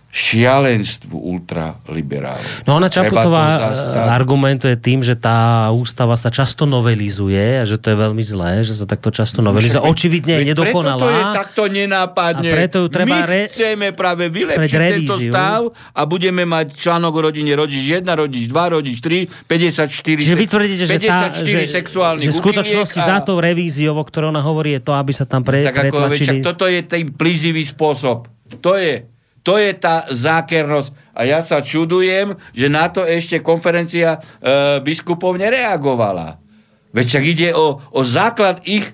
šialenstvu 0.09 1.13
ultraliberálov. 1.13 2.65
No 2.65 2.81
ona 2.81 2.89
Čaputová 2.89 3.77
argumentuje 4.09 4.73
tým, 4.81 5.05
že 5.05 5.13
tá 5.13 5.69
ústava 5.69 6.17
sa 6.17 6.33
často 6.33 6.65
novelizuje 6.65 7.61
a 7.61 7.69
že 7.69 7.77
to 7.77 7.93
je 7.93 7.97
veľmi 8.01 8.25
zlé, 8.25 8.65
že 8.65 8.73
sa 8.73 8.89
takto 8.89 9.13
často 9.13 9.45
novelizuje. 9.45 9.85
Očividne 9.85 10.41
je 10.41 10.57
nedokonalá. 10.57 10.97
Preto 10.97 11.05
to 11.05 11.13
je 11.13 11.25
takto 11.37 11.63
nenápadne. 11.69 12.49
A 12.49 12.55
preto 12.57 12.77
ju 12.81 12.89
treba 12.89 13.21
My 13.21 13.29
re... 13.29 13.43
chceme 13.53 13.93
práve 13.93 14.33
vylepšiť 14.33 14.81
tento 14.81 15.17
stav 15.29 15.77
a 15.77 16.01
budeme 16.09 16.49
mať 16.49 16.73
článok 16.73 17.13
o 17.13 17.21
rodine 17.29 17.53
rodič 17.53 17.85
1, 17.85 18.09
rodič 18.09 18.49
2, 18.49 18.77
rodič 18.81 18.97
3, 19.05 19.45
54, 19.45 20.25
Čiže 20.25 20.37
vy 20.41 20.47
tvrdíte, 20.49 20.85
že, 20.89 20.97
tá, 21.05 21.37
že, 21.37 21.69
sexuálnych 21.69 22.25
že 22.25 22.33
skutočnosti 22.33 23.01
a... 23.05 23.05
za 23.05 23.19
tou 23.21 23.45
revíziou, 23.45 23.93
o 23.93 24.05
ktorej 24.09 24.33
ona 24.33 24.41
hovorí, 24.41 24.73
je 24.81 24.83
to, 24.89 24.97
aby 24.97 25.13
sa 25.13 25.29
tam 25.29 25.45
pre, 25.45 25.69
tak 25.69 25.77
ako, 25.77 25.85
pretlačili... 25.85 26.41
toto 26.41 26.65
je 26.65 26.81
ten 26.81 27.13
plízivý 27.13 27.61
spôsob. 27.69 28.25
To 28.65 28.73
je 28.81 29.18
to 29.49 29.57
je 29.57 29.73
tá 29.73 30.05
zákernosť. 30.13 30.93
A 31.17 31.25
ja 31.25 31.41
sa 31.41 31.65
čudujem, 31.65 32.37
že 32.53 32.69
na 32.69 32.93
to 32.93 33.01
ešte 33.01 33.41
konferencia 33.41 34.21
e, 34.21 34.85
biskupov 34.85 35.41
nereagovala. 35.41 36.37
Veď 36.93 37.05
však 37.09 37.25
ide 37.25 37.49
o, 37.57 37.81
o 37.81 38.01
základ 38.05 38.61
ich 38.69 38.93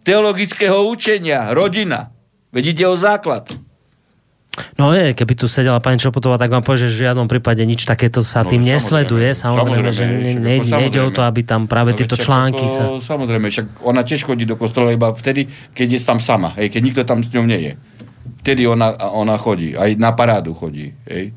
teologického 0.00 0.88
učenia, 0.88 1.52
rodina. 1.52 2.16
Veď 2.48 2.64
ide 2.72 2.84
o 2.88 2.96
základ. 2.96 3.52
No 4.80 4.96
je, 4.96 5.12
keby 5.12 5.36
tu 5.36 5.46
sedela 5.46 5.84
pani 5.84 6.00
Čopotová, 6.00 6.40
tak 6.40 6.48
vám 6.48 6.64
povie, 6.64 6.88
že 6.88 6.90
v 6.90 7.00
žiadnom 7.06 7.28
prípade 7.28 7.60
nič 7.62 7.84
takéto 7.84 8.24
sa 8.24 8.40
no, 8.42 8.56
tým 8.56 8.64
nesleduje. 8.64 9.36
Samozrejme, 9.36 9.92
samozrejme 9.92 9.92
že 9.92 10.04
ne, 10.08 10.32
ne, 10.40 10.56
nejde 10.64 11.00
o 11.04 11.12
to, 11.12 11.22
aby 11.22 11.44
tam 11.44 11.68
práve 11.68 11.92
no, 11.92 11.96
tieto 12.00 12.16
články 12.16 12.64
ako, 12.64 12.72
sa... 12.72 12.82
Samozrejme, 13.14 13.46
však 13.52 13.84
ona 13.84 14.00
tiež 14.00 14.24
chodí 14.24 14.48
do 14.48 14.56
kostola 14.56 14.96
iba 14.96 15.12
vtedy, 15.12 15.46
keď 15.76 15.86
je 15.92 16.00
tam 16.02 16.18
sama, 16.18 16.56
hej, 16.56 16.72
keď 16.72 16.80
nikto 16.82 17.02
tam 17.04 17.20
s 17.20 17.28
ňou 17.36 17.44
nie 17.44 17.60
je 17.68 17.72
vtedy 18.40 18.64
ona, 18.64 18.96
ona 19.12 19.36
chodí. 19.36 19.76
Aj 19.76 19.92
na 20.00 20.16
parádu 20.16 20.56
chodí. 20.56 20.96
Hej. 21.06 21.36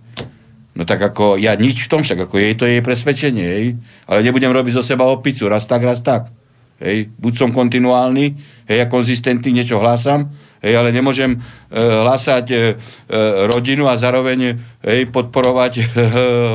No 0.74 0.88
tak 0.90 1.04
ako, 1.14 1.38
ja 1.38 1.54
nič 1.54 1.86
v 1.86 1.92
tom 1.92 2.02
však, 2.02 2.26
ako 2.26 2.36
jej 2.42 2.54
to 2.58 2.66
je 2.66 2.82
presvedčenie, 2.82 3.46
hej. 3.46 3.66
Ale 4.10 4.26
nebudem 4.26 4.50
robiť 4.50 4.74
zo 4.74 4.84
seba 4.84 5.06
opicu, 5.06 5.46
raz 5.46 5.70
tak, 5.70 5.86
raz 5.86 6.02
tak. 6.02 6.34
Hej. 6.82 7.14
Buď 7.20 7.34
som 7.38 7.50
kontinuálny, 7.54 8.26
hej, 8.66 8.80
a 8.82 8.90
konzistentný, 8.90 9.54
niečo 9.54 9.78
hlásam, 9.78 10.34
hej, 10.66 10.74
ale 10.74 10.90
nemôžem 10.90 11.38
e, 11.38 11.40
hlásať 11.78 12.46
e, 12.50 12.56
e, 12.56 12.62
rodinu 13.46 13.86
a 13.86 14.00
zároveň 14.02 14.58
hej, 14.84 15.08
podporovať 15.10 15.74
e, 15.80 15.84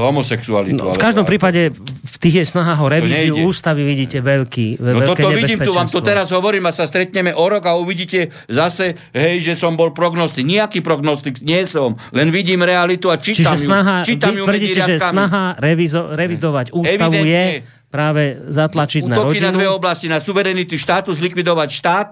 homosexualitu. 0.04 0.84
No, 0.84 0.94
v 0.94 1.00
každom 1.00 1.24
prípade 1.24 1.72
v 1.74 2.16
tých 2.20 2.44
je 2.44 2.44
snaha 2.44 2.76
o 2.78 2.86
revíziu 2.86 3.34
ústavy 3.48 3.82
vidíte 3.82 4.20
veľký, 4.20 4.78
ve, 4.78 4.90
no 4.92 5.00
toto 5.16 5.32
vidím, 5.32 5.58
tu 5.64 5.72
vám 5.72 5.88
to 5.88 6.04
teraz 6.04 6.28
hovorím 6.30 6.68
a 6.68 6.72
sa 6.72 6.84
stretneme 6.84 7.32
o 7.32 7.44
rok 7.48 7.64
a 7.64 7.74
uvidíte 7.80 8.28
zase, 8.46 8.94
hej, 9.16 9.40
že 9.40 9.56
som 9.56 9.74
bol 9.74 9.96
prognostik. 9.96 10.44
Nijaký 10.44 10.84
prognostik 10.84 11.40
nie 11.40 11.64
som, 11.64 11.96
len 12.12 12.28
vidím 12.28 12.60
realitu 12.60 13.08
a 13.08 13.16
čítam 13.16 13.56
Čiže 13.56 13.66
snaha, 13.66 13.96
ju. 14.04 14.14
Čítam 14.14 14.36
vy 14.36 14.38
ju 14.38 14.44
tvrdíte, 14.44 14.80
že 14.84 14.94
snaha 15.00 15.56
revizo, 15.56 16.12
revidovať 16.12 16.76
ústavu 16.76 17.16
Evidentne, 17.16 17.32
je 17.32 17.44
práve 17.88 18.22
zatlačiť 18.52 19.08
na 19.08 19.16
rodinu. 19.24 19.48
na 19.48 19.50
dve 19.56 19.68
oblasti, 19.72 20.06
na 20.12 20.20
suverenity 20.20 20.76
štátu, 20.76 21.16
zlikvidovať 21.16 21.68
štát, 21.72 22.10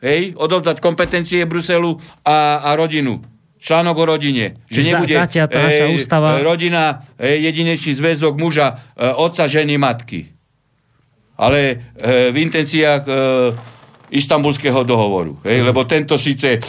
hej, 0.00 0.32
odovzdať 0.32 0.80
kompetencie 0.80 1.44
Bruselu 1.44 2.00
a, 2.24 2.64
a 2.64 2.70
rodinu. 2.72 3.20
Článok 3.58 3.96
o 3.98 4.04
rodine. 4.14 4.62
Že 4.70 4.80
nebude 4.94 5.14
zatiaľ 5.18 5.46
tá 5.50 5.66
naša 5.66 5.90
ústava... 5.90 6.38
rodina, 6.38 7.02
hej, 7.18 7.50
jedinečný 7.50 7.92
zväzok 7.98 8.38
muža, 8.38 8.94
e, 8.94 9.10
otca, 9.10 9.50
ženy, 9.50 9.74
matky. 9.74 10.30
Ale 11.34 11.90
e, 11.98 12.30
v 12.30 12.36
intenciách 12.38 13.02
e, 13.06 13.12
istambulského 14.14 14.86
dohovoru. 14.86 15.42
Hej, 15.42 15.62
mm. 15.62 15.66
Lebo 15.74 15.82
tento 15.84 16.14
síce 16.14 16.58
e, 16.58 16.60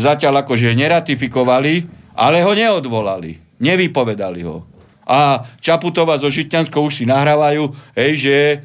zatiaľ 0.00 0.42
akože 0.42 0.72
neratifikovali, 0.72 1.74
ale 2.16 2.40
ho 2.40 2.52
neodvolali. 2.56 3.60
Nevypovedali 3.60 4.40
ho. 4.48 4.64
A 5.10 5.44
Čaputová 5.60 6.16
so 6.16 6.30
Žitňanskou 6.30 6.86
už 6.86 7.02
si 7.02 7.04
nahrávajú, 7.04 7.74
hej, 7.98 8.12
že 8.16 8.36
e, 8.38 8.56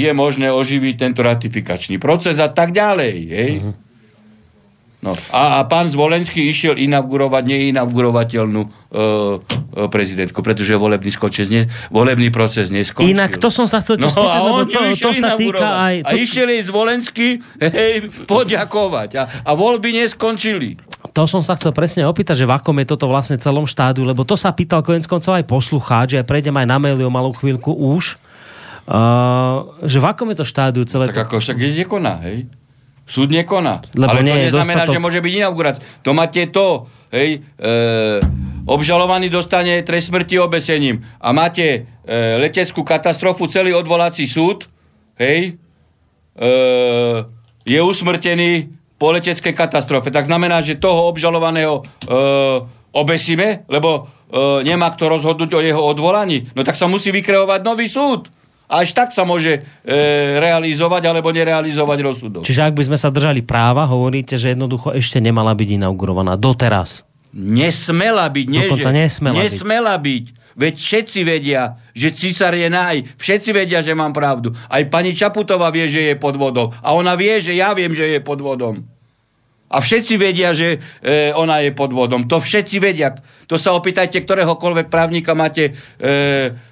je 0.00 0.10
možné 0.16 0.48
oživiť 0.48 0.94
tento 0.96 1.20
ratifikačný 1.20 2.00
proces 2.00 2.40
a 2.40 2.48
tak 2.48 2.72
ďalej. 2.72 3.16
Hej. 3.28 3.52
Mm. 3.60 3.89
No. 5.00 5.16
A, 5.32 5.64
a 5.64 5.64
pán 5.64 5.88
Zvolenský 5.88 6.44
išiel 6.44 6.76
inaugurovať 6.76 7.48
neinaugurovateľnú 7.48 8.60
e, 8.60 8.68
e, 8.68 9.88
prezidentku, 9.88 10.44
pretože 10.44 10.76
volebný, 10.76 11.08
ne, 11.48 11.62
volebný 11.88 12.28
proces 12.28 12.68
neskončil. 12.68 13.16
Inak 13.16 13.40
to 13.40 13.48
som 13.48 13.64
sa 13.64 13.80
chcel 13.80 13.96
no, 13.96 14.12
spýtať, 14.12 14.40
lebo 14.44 14.60
to, 14.68 14.80
to 15.00 15.10
sa 15.16 15.40
týka 15.40 15.68
aj... 15.72 15.94
To... 16.04 16.08
A 16.08 16.10
išiel 16.20 16.52
jej 16.52 16.62
Zvolenský 16.68 17.40
hej, 17.64 18.12
poďakovať 18.28 19.10
a, 19.16 19.22
a 19.40 19.50
voľby 19.56 20.04
neskončili. 20.04 20.76
To 21.16 21.24
som 21.24 21.40
sa 21.40 21.56
chcel 21.56 21.72
presne 21.72 22.04
opýtať, 22.04 22.44
že 22.44 22.46
v 22.46 22.60
akom 22.60 22.76
je 22.76 22.92
toto 22.92 23.08
vlastne 23.08 23.40
celom 23.40 23.64
štádiu, 23.64 24.04
lebo 24.04 24.28
to 24.28 24.36
sa 24.36 24.52
pýtal 24.52 24.84
konec 24.84 25.08
koncov 25.08 25.32
aj 25.32 25.48
poslucháč, 25.48 26.20
že 26.20 26.28
prejdem 26.28 26.60
aj 26.60 26.66
na 26.68 26.76
maily 26.76 27.00
o 27.00 27.08
malú 27.08 27.32
chvíľku 27.32 27.72
už, 27.72 28.20
uh, 28.84 29.80
že 29.80 29.96
v 29.96 30.06
akom 30.06 30.28
je 30.28 30.44
to 30.44 30.46
štádiu 30.46 30.84
celé 30.84 31.08
tak 31.08 31.16
to... 31.16 31.24
ako 31.24 31.36
však 31.40 31.56
je 31.56 31.70
nekoná, 31.72 32.20
hej? 32.20 32.52
Súd 33.10 33.34
nekoná. 33.34 33.82
Lebo 33.98 34.14
Ale 34.14 34.22
nie 34.22 34.38
to 34.38 34.54
neznamená, 34.54 34.86
dostatok... 34.86 34.94
že 34.94 35.02
môže 35.02 35.18
byť 35.18 35.32
inaugurácia. 35.34 35.82
To 36.06 36.10
máte 36.14 36.46
to, 36.46 36.86
hej, 37.10 37.42
e, 37.42 37.68
obžalovaný 38.70 39.26
dostane 39.26 39.82
trest 39.82 40.14
smrti 40.14 40.38
obesením 40.38 41.02
a 41.18 41.34
máte 41.34 41.90
e, 42.06 42.38
leteckú 42.38 42.86
katastrofu, 42.86 43.50
celý 43.50 43.74
odvolací 43.74 44.30
súd, 44.30 44.70
hej, 45.18 45.58
e, 46.38 46.50
je 47.66 47.80
usmrtený 47.82 48.78
po 48.94 49.10
leteckej 49.10 49.58
katastrofe. 49.58 50.14
Tak 50.14 50.30
znamená, 50.30 50.62
že 50.62 50.78
toho 50.78 51.10
obžalovaného 51.10 51.82
e, 51.82 51.82
obesíme, 52.94 53.66
lebo 53.66 54.06
e, 54.30 54.62
nemá 54.62 54.94
kto 54.94 55.10
rozhodnúť 55.10 55.50
o 55.58 55.60
jeho 55.64 55.82
odvolaní. 55.82 56.46
No 56.54 56.62
tak 56.62 56.78
sa 56.78 56.86
musí 56.86 57.10
vykreovať 57.10 57.60
nový 57.66 57.90
súd. 57.90 58.30
Až 58.70 58.94
tak 58.94 59.10
sa 59.10 59.26
môže 59.26 59.66
e, 59.82 59.98
realizovať 60.38 61.10
alebo 61.10 61.34
nerealizovať 61.34 61.98
rozsudok. 62.06 62.42
Čiže 62.46 62.70
ak 62.70 62.78
by 62.78 62.82
sme 62.86 62.98
sa 63.02 63.10
držali 63.10 63.42
práva, 63.42 63.82
hovoríte, 63.90 64.38
že 64.38 64.54
jednoducho 64.54 64.94
ešte 64.94 65.18
nemala 65.18 65.50
byť 65.58 65.82
inaugurovaná 65.82 66.38
doteraz. 66.38 67.02
Nesmela 67.34 68.30
byť, 68.30 68.46
nie, 68.46 68.70
Dokonca 68.70 68.94
nesmela, 68.94 69.34
nesmela 69.42 69.94
byť. 69.98 70.24
byť. 70.30 70.38
Veď 70.54 70.74
všetci 70.76 71.20
vedia, 71.22 71.78
že 71.94 72.14
císar 72.14 72.54
je 72.54 72.66
naj. 72.70 73.16
Všetci 73.18 73.50
vedia, 73.54 73.82
že 73.82 73.94
mám 73.94 74.14
pravdu. 74.14 74.54
Aj 74.66 74.82
pani 74.86 75.14
Čaputová 75.14 75.70
vie, 75.74 75.86
že 75.90 76.10
je 76.10 76.14
pod 76.18 76.34
vodou. 76.38 76.74
A 76.82 76.94
ona 76.94 77.14
vie, 77.14 77.38
že 77.42 77.54
ja 77.54 77.74
viem, 77.74 77.90
že 77.94 78.06
je 78.06 78.20
pod 78.22 78.38
vodom. 78.38 78.86
A 79.70 79.78
všetci 79.78 80.18
vedia, 80.18 80.50
že 80.50 80.82
e, 80.98 81.30
ona 81.38 81.62
je 81.62 81.70
pod 81.70 81.94
vodom. 81.94 82.26
To 82.26 82.42
všetci 82.42 82.82
vedia. 82.82 83.14
To 83.46 83.54
sa 83.54 83.70
opýtajte, 83.78 84.18
ktoréhokoľvek 84.26 84.90
právnika 84.90 85.38
máte 85.38 85.70
e, 85.70 85.72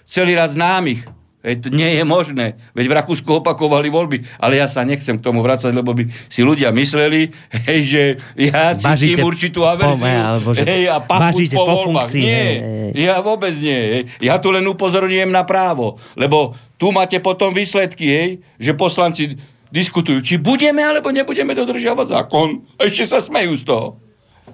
celý 0.02 0.34
rad 0.34 0.50
známych. 0.50 1.06
Veď 1.38 1.56
to 1.62 1.68
nie 1.70 1.86
je 1.94 2.02
možné. 2.02 2.58
Veď 2.74 2.90
v 2.90 2.96
Rakúsku 2.98 3.30
opakovali 3.30 3.86
voľby. 3.94 4.26
Ale 4.42 4.58
ja 4.58 4.66
sa 4.66 4.82
nechcem 4.82 5.14
k 5.14 5.22
tomu 5.22 5.38
vrácať, 5.38 5.70
lebo 5.70 5.94
by 5.94 6.10
si 6.26 6.42
ľudia 6.42 6.74
mysleli, 6.74 7.30
hej, 7.70 7.80
že 7.86 8.02
ja 8.34 8.74
cítim 8.74 9.22
určitú 9.22 9.62
averziu 9.62 10.02
po, 10.42 10.50
že 10.50 10.66
hej, 10.66 10.90
a 10.90 10.98
pachuť 10.98 11.54
po, 11.54 11.62
po 11.62 11.74
voľbách. 11.86 12.10
Funkcii, 12.10 12.22
nie, 12.26 12.46
hej. 12.90 13.06
ja 13.06 13.22
vôbec 13.22 13.54
nie. 13.54 13.78
Hej. 13.78 14.02
Ja 14.18 14.42
tu 14.42 14.50
len 14.50 14.66
upozorňujem 14.66 15.30
na 15.30 15.46
právo. 15.46 16.02
Lebo 16.18 16.58
tu 16.74 16.90
máte 16.90 17.22
potom 17.22 17.54
výsledky, 17.54 18.06
hej, 18.10 18.28
že 18.58 18.74
poslanci 18.74 19.38
diskutujú, 19.70 20.18
či 20.24 20.42
budeme 20.42 20.82
alebo 20.82 21.14
nebudeme 21.14 21.54
dodržiavať 21.54 22.06
zákon. 22.18 22.66
Ešte 22.82 23.14
sa 23.14 23.22
smejú 23.22 23.54
z 23.54 23.62
toho. 23.62 24.02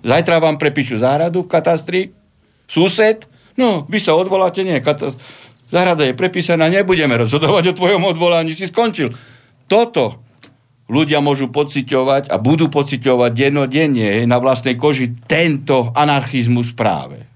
Zajtra 0.04 0.36
vám 0.36 0.60
prepíšu 0.60 1.00
záhradu 1.00 1.48
v 1.48 1.48
katastri, 1.48 2.00
sused, 2.68 3.24
no, 3.56 3.88
vy 3.88 3.96
sa 4.02 4.12
odvoláte, 4.12 4.60
nie, 4.60 4.76
katastri 4.84 5.43
Zahrada 5.74 6.06
je 6.06 6.14
prepísaná, 6.14 6.70
nebudeme 6.70 7.18
rozhodovať 7.18 7.74
o 7.74 7.76
tvojom 7.76 8.06
odvolaní, 8.06 8.54
si 8.54 8.70
skončil. 8.70 9.10
Toto 9.66 10.22
ľudia 10.86 11.18
môžu 11.18 11.50
pociťovať 11.50 12.30
a 12.30 12.38
budú 12.38 12.70
pociťovať 12.70 13.30
dennodenne 13.34 14.22
na 14.22 14.38
vlastnej 14.38 14.78
koži 14.78 15.18
tento 15.26 15.90
anarchizmus 15.98 16.70
práve. 16.78 17.26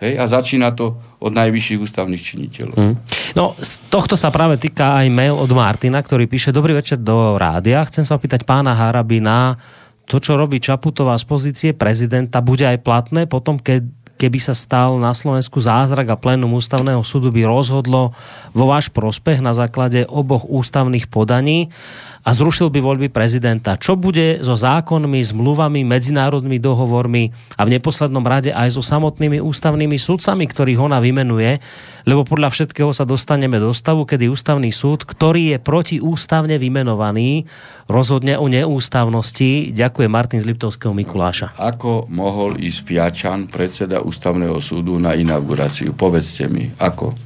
Hej, 0.00 0.16
a 0.16 0.24
začína 0.30 0.72
to 0.72 0.96
od 1.20 1.32
najvyšších 1.34 1.82
ústavných 1.82 2.22
činiteľov. 2.22 2.76
Hmm. 2.78 2.96
No, 3.36 3.52
z 3.60 3.76
tohto 3.92 4.16
sa 4.16 4.32
práve 4.32 4.56
týka 4.56 4.96
aj 5.02 5.12
mail 5.12 5.36
od 5.36 5.50
Martina, 5.52 6.00
ktorý 6.00 6.24
píše 6.24 6.56
Dobrý 6.56 6.72
večer 6.72 7.02
do 7.02 7.36
rádia. 7.36 7.84
Chcem 7.84 8.06
sa 8.06 8.16
opýtať 8.16 8.48
pána 8.48 8.72
Harabina, 8.72 9.60
to, 10.08 10.16
čo 10.16 10.40
robí 10.40 10.56
Čaputová 10.58 11.14
z 11.20 11.24
pozície 11.28 11.70
prezidenta, 11.76 12.40
bude 12.40 12.64
aj 12.64 12.80
platné 12.80 13.28
potom, 13.28 13.60
keď 13.60 13.84
keby 14.20 14.36
sa 14.36 14.52
stal 14.52 15.00
na 15.00 15.16
Slovensku 15.16 15.56
zázrak 15.64 16.12
a 16.12 16.20
plénum 16.20 16.52
ústavného 16.60 17.00
súdu 17.00 17.32
by 17.32 17.48
rozhodlo 17.48 18.12
vo 18.52 18.64
váš 18.68 18.92
prospech 18.92 19.40
na 19.40 19.56
základe 19.56 20.04
oboch 20.04 20.44
ústavných 20.44 21.08
podaní 21.08 21.72
a 22.20 22.30
zrušil 22.36 22.68
by 22.68 22.80
voľby 22.84 23.08
prezidenta. 23.08 23.80
Čo 23.80 23.96
bude 23.96 24.44
so 24.44 24.52
zákonmi, 24.52 25.20
zmluvami, 25.24 25.88
medzinárodnými 25.88 26.60
dohovormi 26.60 27.32
a 27.56 27.64
v 27.64 27.72
neposlednom 27.80 28.24
rade 28.24 28.52
aj 28.52 28.76
so 28.76 28.82
samotnými 28.84 29.40
ústavnými 29.40 29.96
súdcami, 29.96 30.44
ktorých 30.44 30.80
ona 30.80 31.00
vymenuje, 31.00 31.64
lebo 32.04 32.24
podľa 32.28 32.52
všetkého 32.52 32.92
sa 32.92 33.08
dostaneme 33.08 33.56
do 33.56 33.72
stavu, 33.72 34.04
kedy 34.04 34.28
ústavný 34.28 34.68
súd, 34.68 35.08
ktorý 35.08 35.56
je 35.56 35.58
protiústavne 35.60 36.60
vymenovaný, 36.60 37.48
rozhodne 37.88 38.36
o 38.36 38.48
neústavnosti. 38.48 39.72
Ďakujem 39.72 40.10
Martin 40.12 40.40
z 40.44 40.48
Liptovského 40.48 40.92
Mikuláša. 40.92 41.56
Ako 41.56 42.08
mohol 42.12 42.60
ísť 42.60 42.80
Fiačan, 42.84 43.48
predseda 43.48 44.04
ústavného 44.04 44.60
súdu, 44.60 45.00
na 45.00 45.16
inauguráciu? 45.16 45.96
Povedzte 45.96 46.50
mi, 46.50 46.68
ako? 46.76 47.16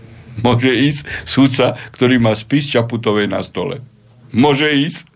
Môže 0.42 0.70
ísť 0.70 1.06
súdca, 1.22 1.78
ktorý 1.94 2.18
má 2.18 2.34
spis 2.34 2.66
Čaputovej 2.66 3.30
na 3.30 3.42
stole 3.42 3.93
môže 4.34 4.68
ísť. 4.68 5.08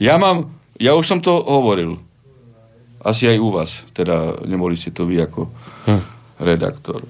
Ja 0.00 0.16
mám, 0.16 0.54
ja 0.80 0.96
už 0.96 1.04
som 1.04 1.20
to 1.20 1.36
hovoril. 1.44 2.00
Asi 3.04 3.28
aj 3.28 3.38
u 3.42 3.48
vás. 3.52 3.70
Teda 3.92 4.40
neboli 4.46 4.78
ste 4.78 4.94
to 4.94 5.04
vy 5.04 5.20
ako 5.20 5.50
hm. 5.84 6.02
redaktor. 6.40 7.04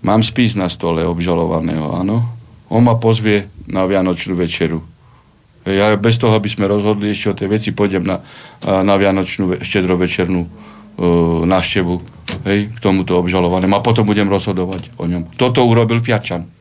Mám 0.00 0.22
spis 0.22 0.54
na 0.54 0.70
stole 0.70 1.02
obžalovaného, 1.02 1.92
áno. 1.92 2.22
On 2.70 2.80
ma 2.84 2.94
pozvie 2.96 3.50
na 3.66 3.84
Vianočnú 3.84 4.38
večeru. 4.38 4.80
Ja 5.68 5.92
bez 6.00 6.16
toho, 6.16 6.32
aby 6.32 6.48
sme 6.48 6.70
rozhodli 6.70 7.12
ešte 7.12 7.28
o 7.28 7.36
tej 7.36 7.48
veci, 7.52 7.68
pôjdem 7.76 8.06
na, 8.06 8.22
na 8.62 8.94
Vianočnú 8.96 9.60
štedrovečernú 9.60 10.40
uh, 10.40 10.48
návštevu 11.44 11.94
hej, 12.48 12.72
k 12.72 12.78
tomuto 12.80 13.20
obžalovanému 13.20 13.76
a 13.76 13.84
potom 13.84 14.08
budem 14.08 14.30
rozhodovať 14.30 14.96
o 14.96 15.04
ňom. 15.04 15.34
Toto 15.36 15.66
urobil 15.66 16.00
Fiačan. 16.00 16.57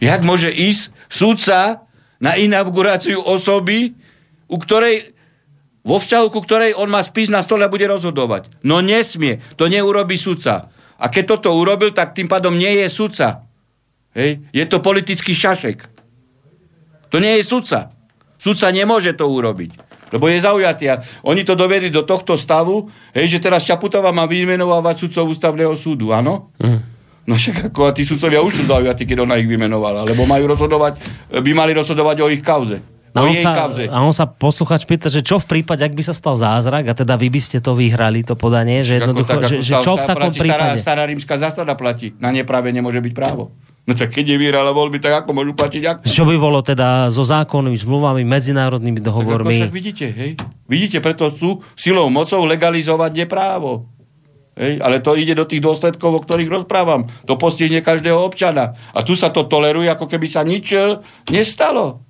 Jak 0.00 0.20
môže 0.22 0.52
ísť 0.52 0.92
súdca 1.08 1.88
na 2.20 2.36
inauguráciu 2.36 3.20
osoby, 3.20 3.96
u 4.46 4.56
ktorej, 4.60 5.16
vo 5.86 5.96
vzťahu 6.00 6.26
ku 6.32 6.40
ktorej 6.42 6.76
on 6.76 6.90
má 6.90 7.00
spis 7.04 7.32
na 7.32 7.40
stole 7.40 7.64
a 7.64 7.72
bude 7.72 7.86
rozhodovať. 7.88 8.52
No 8.66 8.84
nesmie, 8.84 9.40
to 9.56 9.68
neurobi 9.70 10.16
súdca. 10.18 10.68
A 10.96 11.12
keď 11.12 11.36
toto 11.36 11.52
urobil, 11.52 11.92
tak 11.92 12.16
tým 12.16 12.28
pádom 12.28 12.56
nie 12.56 12.80
je 12.80 12.88
sudca. 12.88 13.44
Hej? 14.16 14.48
Je 14.52 14.64
to 14.64 14.80
politický 14.80 15.36
šašek. 15.36 15.84
To 17.12 17.20
nie 17.20 17.36
je 17.40 17.44
sudca. 17.44 17.92
Sudca 18.40 18.72
nemôže 18.72 19.12
to 19.12 19.28
urobiť. 19.28 19.86
Lebo 20.14 20.30
je 20.30 20.38
zaujatý. 20.38 20.88
Oni 21.26 21.42
to 21.42 21.58
dovedli 21.58 21.90
do 21.90 22.06
tohto 22.06 22.38
stavu, 22.38 22.86
hej, 23.10 23.26
že 23.26 23.42
teraz 23.42 23.66
Čaputová 23.66 24.14
má 24.14 24.24
vymenovávať 24.24 25.06
sudcov 25.06 25.34
ústavného 25.34 25.74
súdu, 25.74 26.14
áno? 26.14 26.54
Mm. 26.62 26.95
No 27.26 27.34
však 27.34 27.74
ako 27.74 27.80
a 27.86 27.92
tí 27.92 28.06
sudcovia 28.06 28.38
už 28.38 28.62
sú 28.62 28.64
zaujatí, 28.70 29.02
keď 29.02 29.26
ona 29.26 29.34
ich 29.34 29.50
vymenovala, 29.50 30.06
lebo 30.06 30.30
majú 30.30 30.46
rozhodovať, 30.46 31.02
by 31.34 31.50
mali 31.52 31.74
rozhodovať 31.74 32.22
o 32.22 32.30
ich 32.30 32.40
kauze. 32.40 32.78
A 33.16 33.24
on, 33.24 33.32
sa, 33.32 33.50
a 33.72 33.98
on 34.04 34.12
sa 34.12 34.28
posluchač 34.28 34.84
pýta, 34.84 35.08
že 35.08 35.24
čo 35.24 35.40
v 35.40 35.48
prípade, 35.48 35.80
ak 35.80 35.96
by 35.96 36.04
sa 36.04 36.12
stal 36.12 36.36
zázrak 36.36 36.84
a 36.84 36.92
teda 36.92 37.16
vy 37.16 37.32
by 37.32 37.40
ste 37.40 37.64
to 37.64 37.72
vyhrali, 37.72 38.20
to 38.20 38.36
podanie, 38.36 38.84
že, 38.84 39.00
jednoducho, 39.00 39.40
tak, 39.40 39.48
že, 39.48 39.64
že 39.64 39.80
čo 39.80 39.96
v 39.96 40.04
takom 40.04 40.28
platí, 40.28 40.44
prípade? 40.44 40.76
Stará, 40.76 40.84
stará 40.84 41.02
rímska 41.08 41.34
zásada 41.40 41.72
platí. 41.80 42.12
Na 42.20 42.28
neprave 42.28 42.68
nemôže 42.76 43.00
byť 43.00 43.12
právo. 43.16 43.56
No 43.88 43.96
tak 43.96 44.12
keď 44.12 44.36
nevyhrala 44.36 44.74
voľby, 44.74 45.00
tak 45.00 45.24
ako 45.24 45.32
môžu 45.32 45.56
platiť? 45.56 45.82
Ako? 45.88 46.00
Čo 46.04 46.28
by 46.28 46.36
bolo 46.36 46.60
teda 46.60 47.08
so 47.08 47.24
zákonnými 47.24 47.78
zmluvami, 47.80 48.20
medzinárodnými 48.26 49.00
dohovormi? 49.00 49.48
Tak 49.48 49.48
ako 49.48 49.64
však 49.64 49.76
vidíte, 49.80 50.06
hej? 50.12 50.30
Vidíte, 50.68 50.98
preto 51.00 51.32
sú 51.32 51.64
silou 51.72 52.12
mocou 52.12 52.44
legalizovať 52.44 53.24
neprávo. 53.24 53.88
Hej, 54.56 54.80
ale 54.80 55.04
to 55.04 55.12
ide 55.12 55.36
do 55.36 55.44
tých 55.44 55.60
dôsledkov, 55.60 56.10
o 56.16 56.24
ktorých 56.24 56.48
rozprávam. 56.48 57.04
To 57.28 57.36
postihne 57.36 57.84
každého 57.84 58.16
občana. 58.16 58.72
A 58.96 59.04
tu 59.04 59.12
sa 59.12 59.28
to 59.28 59.44
toleruje, 59.44 59.84
ako 59.92 60.08
keby 60.08 60.24
sa 60.32 60.40
nič 60.48 60.72
e, 60.72 60.96
nestalo. 61.28 62.06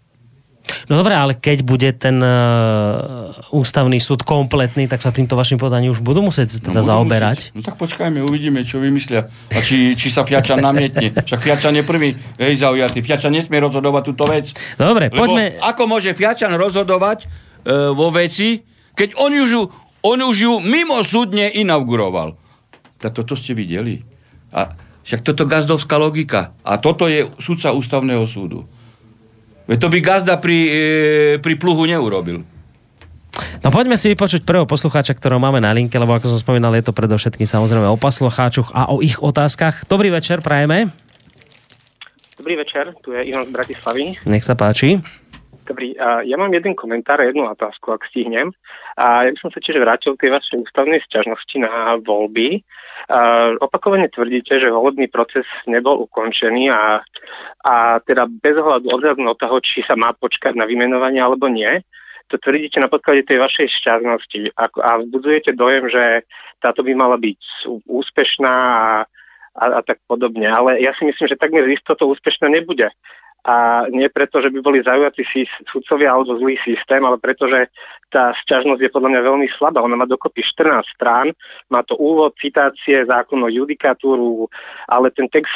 No 0.91 0.99
dobré, 0.99 1.15
ale 1.15 1.39
keď 1.39 1.63
bude 1.63 1.91
ten 1.95 2.19
uh, 2.19 3.31
ústavný 3.55 4.03
súd 4.03 4.27
kompletný, 4.27 4.91
tak 4.91 4.99
sa 4.99 5.15
týmto 5.15 5.39
vašim 5.39 5.63
podaním 5.63 5.95
už 5.95 6.03
budú 6.03 6.27
musieť 6.27 6.59
teda 6.59 6.83
no, 6.83 6.87
zaoberať. 6.87 7.55
Musieť. 7.55 7.55
No 7.55 7.61
tak 7.63 7.77
počkajme, 7.79 8.19
uvidíme, 8.27 8.67
čo 8.67 8.83
vymyslia. 8.83 9.31
A 9.55 9.59
či, 9.63 9.95
či 9.95 10.11
sa 10.11 10.27
Fiačan 10.27 10.59
namietne. 10.59 11.15
Však 11.23 11.39
Fiačan 11.39 11.75
je 11.79 11.85
prvý 11.87 12.19
hej, 12.19 12.55
zaujatý. 12.59 12.99
Fiačan 12.99 13.35
nesmie 13.35 13.63
rozhodovať 13.63 14.03
túto 14.11 14.27
vec. 14.27 14.51
Dobre, 14.75 15.11
Lebo 15.11 15.23
poďme... 15.23 15.59
Ako 15.63 15.87
môže 15.87 16.11
Fiačan 16.19 16.51
rozhodovať 16.59 17.27
uh, 17.27 17.95
vo 17.95 18.11
veci, 18.11 18.67
keď 18.99 19.15
on 19.23 19.31
už, 19.39 19.51
on 20.07 20.19
už 20.23 20.37
ju 20.39 20.53
mimo 20.63 21.03
súdne 21.03 21.51
inauguroval. 21.51 22.39
Tak 23.03 23.13
toto 23.13 23.35
ste 23.35 23.53
videli. 23.59 24.07
A 24.55 24.71
však 25.03 25.27
toto 25.27 25.47
gazdovská 25.47 25.99
logika. 25.99 26.55
A 26.63 26.79
toto 26.79 27.11
je 27.11 27.27
sudca 27.43 27.75
ústavného 27.75 28.23
súdu. 28.27 28.67
Veď 29.67 29.79
to 29.83 29.89
by 29.91 29.99
gazda 29.99 30.35
pri, 30.39 30.59
e, 30.67 30.83
pri 31.43 31.55
pluhu 31.59 31.91
neurobil. 31.91 32.47
No 33.61 33.69
poďme 33.75 33.99
si 33.99 34.09
vypočuť 34.15 34.47
prvého 34.47 34.65
poslucháča, 34.65 35.13
ktorého 35.13 35.43
máme 35.43 35.59
na 35.59 35.75
linke, 35.75 35.99
lebo 35.99 36.15
ako 36.15 36.33
som 36.33 36.41
spomínal, 36.41 36.73
je 36.79 36.87
to 36.87 36.95
predovšetkým 36.95 37.45
samozrejme 37.45 37.85
o 37.91 37.99
poslucháčoch 37.99 38.73
a 38.73 38.89
o 38.95 39.03
ich 39.03 39.19
otázkach. 39.21 39.85
Dobrý 39.91 40.09
večer, 40.09 40.41
prajeme. 40.41 40.95
Dobrý 42.39 42.55
večer, 42.63 42.95
tu 43.03 43.11
je 43.11 43.27
Ivan 43.27 43.49
z 43.49 43.53
Bratislavy. 43.53 44.23
Nech 44.25 44.47
sa 44.47 44.55
páči. 44.55 45.03
Dobrý, 45.67 45.99
ja 45.99 46.37
mám 46.39 46.55
jeden 46.55 46.79
komentár 46.79 47.19
a 47.19 47.27
jednu 47.27 47.51
otázku, 47.51 47.91
ak 47.91 48.07
stihnem. 48.07 48.55
A 48.97 49.29
ja 49.29 49.31
by 49.31 49.39
som 49.39 49.53
sa 49.53 49.61
tiež 49.61 49.77
vrátil 49.77 50.17
k 50.17 50.27
tej 50.27 50.31
vašej 50.33 50.57
ústavnej 50.65 51.05
sťažnosti 51.05 51.57
na 51.61 52.01
voľby. 52.01 52.65
A 53.13 53.53
opakovane 53.61 54.09
tvrdíte, 54.09 54.57
že 54.57 54.73
volebný 54.73 55.13
proces 55.13 55.45
nebol 55.69 56.01
ukončený 56.09 56.73
a, 56.73 57.05
a 57.61 57.75
teda 58.09 58.25
bez 58.25 58.57
ohľadu 58.57 58.89
odhľadu 58.89 59.21
od 59.29 59.37
toho, 59.37 59.61
či 59.61 59.85
sa 59.85 60.01
má 60.01 60.17
počkať 60.17 60.57
na 60.57 60.65
vymenovanie 60.65 61.21
alebo 61.21 61.53
nie, 61.53 61.85
to 62.27 62.41
tvrdíte 62.41 62.81
na 62.83 62.91
podklade 62.91 63.23
tej 63.23 63.39
vašej 63.39 63.69
šťastnosti 63.71 64.41
a, 64.59 64.65
a 64.67 64.91
vzbudzujete 64.99 65.55
dojem, 65.55 65.87
že 65.87 66.27
táto 66.59 66.83
by 66.83 66.97
mala 66.97 67.21
byť 67.21 67.39
úspešná 67.87 68.55
a, 68.57 69.07
a, 69.61 69.65
a 69.79 69.81
tak 69.85 70.03
podobne. 70.11 70.51
Ale 70.51 70.83
ja 70.83 70.91
si 70.99 71.07
myslím, 71.07 71.31
že 71.31 71.39
takmer 71.39 71.69
isto 71.71 71.95
to 71.95 72.11
úspešná 72.11 72.51
nebude 72.51 72.91
a 73.47 73.87
nie 73.95 74.11
preto, 74.11 74.43
že 74.43 74.51
by 74.51 74.59
boli 74.59 74.83
zaujatí 74.83 75.23
sudcovia 75.71 76.11
alebo 76.11 76.35
zlý 76.35 76.59
systém, 76.67 76.99
ale 76.99 77.15
preto, 77.23 77.47
že 77.47 77.71
tá 78.11 78.35
sťažnosť 78.43 78.83
je 78.83 78.91
podľa 78.91 79.11
mňa 79.15 79.23
veľmi 79.23 79.49
slabá. 79.55 79.87
Ona 79.87 79.95
má 79.95 80.03
dokopy 80.03 80.43
14 80.43 80.83
strán, 80.91 81.31
má 81.71 81.87
to 81.87 81.95
úvod, 81.95 82.35
citácie, 82.43 83.07
zákon 83.07 83.39
o 83.47 83.49
judikatúru, 83.51 84.51
ale 84.91 85.15
ten 85.15 85.31
text 85.31 85.55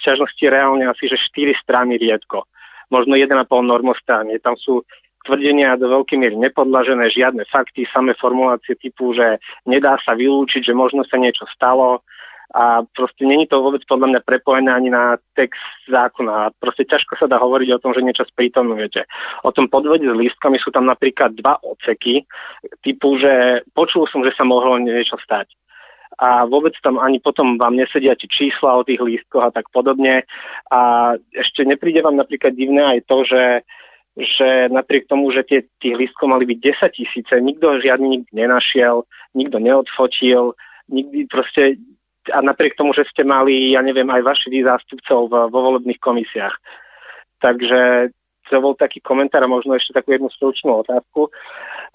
sťažnosti 0.00 0.40
je 0.40 0.48
reálne 0.48 0.88
asi 0.88 1.04
že 1.04 1.20
4 1.20 1.52
strany 1.60 2.00
riedko. 2.00 2.48
Možno 2.88 3.12
1,5 3.12 3.44
normostrany. 3.60 4.40
Tam 4.40 4.56
sú 4.56 4.80
tvrdenia 5.28 5.76
do 5.76 5.92
veľkej 5.92 6.16
miery 6.16 6.36
nepodlažené, 6.40 7.12
žiadne 7.12 7.44
fakty, 7.52 7.84
samé 7.92 8.16
formulácie 8.16 8.72
typu, 8.80 9.12
že 9.12 9.36
nedá 9.68 10.00
sa 10.00 10.16
vylúčiť, 10.16 10.64
že 10.64 10.72
možno 10.72 11.04
sa 11.04 11.20
niečo 11.20 11.44
stalo, 11.52 12.00
a 12.54 12.80
proste 12.96 13.28
není 13.28 13.44
to 13.44 13.60
vôbec 13.60 13.84
podľa 13.84 14.08
mňa 14.08 14.20
prepojené 14.24 14.72
ani 14.72 14.88
na 14.88 15.20
text 15.36 15.60
zákona. 15.84 16.56
Proste 16.56 16.88
ťažko 16.88 17.20
sa 17.20 17.28
dá 17.28 17.36
hovoriť 17.36 17.76
o 17.76 17.82
tom, 17.84 17.92
že 17.92 18.00
niečo 18.00 18.24
sprítomňujete. 18.24 19.04
O 19.44 19.52
tom 19.52 19.68
podvode 19.68 20.08
s 20.08 20.16
lístkami 20.16 20.56
sú 20.56 20.72
tam 20.72 20.88
napríklad 20.88 21.36
dva 21.36 21.60
oceky, 21.60 22.24
typu, 22.80 23.20
že 23.20 23.64
počul 23.76 24.08
som, 24.08 24.24
že 24.24 24.32
sa 24.32 24.48
mohlo 24.48 24.80
niečo 24.80 25.20
stať. 25.20 25.52
A 26.18 26.48
vôbec 26.48 26.72
tam 26.80 26.96
ani 26.96 27.20
potom 27.20 27.60
vám 27.60 27.76
nesedia 27.76 28.16
tie 28.16 28.26
čísla 28.26 28.80
o 28.80 28.82
tých 28.82 28.98
lístkoch 28.98 29.44
a 29.44 29.54
tak 29.54 29.68
podobne. 29.70 30.24
A 30.72 31.14
ešte 31.36 31.68
nepríde 31.68 32.00
vám 32.00 32.16
napríklad 32.16 32.56
divné 32.56 32.96
aj 32.96 33.00
to, 33.06 33.18
že 33.28 33.42
že 34.18 34.66
napriek 34.74 35.06
tomu, 35.06 35.30
že 35.30 35.46
tie, 35.46 35.62
tých 35.78 35.94
lístkov 35.94 36.34
mali 36.34 36.42
byť 36.42 36.58
10 36.58 36.90
tisíce, 36.90 37.34
nikto 37.38 37.78
žiadny 37.78 38.18
nikdy 38.18 38.32
nenašiel, 38.34 39.06
nikto 39.38 39.62
neodfotil, 39.62 40.58
nikdy 40.90 41.30
proste 41.30 41.78
a 42.32 42.38
napriek 42.42 42.76
tomu, 42.76 42.92
že 42.94 43.08
ste 43.10 43.24
mali, 43.24 43.74
ja 43.74 43.80
neviem, 43.82 44.08
aj 44.08 44.26
vašich 44.26 44.64
zástupcov 44.64 45.28
vo 45.30 45.58
volebných 45.72 46.00
komisiách. 46.00 46.54
Takže 47.38 48.10
to 48.48 48.64
bol 48.64 48.74
taký 48.74 49.04
komentár 49.04 49.44
a 49.44 49.50
možno 49.50 49.76
ešte 49.76 49.92
takú 49.92 50.16
jednu 50.16 50.32
stručnú 50.32 50.80
otázku. 50.82 51.28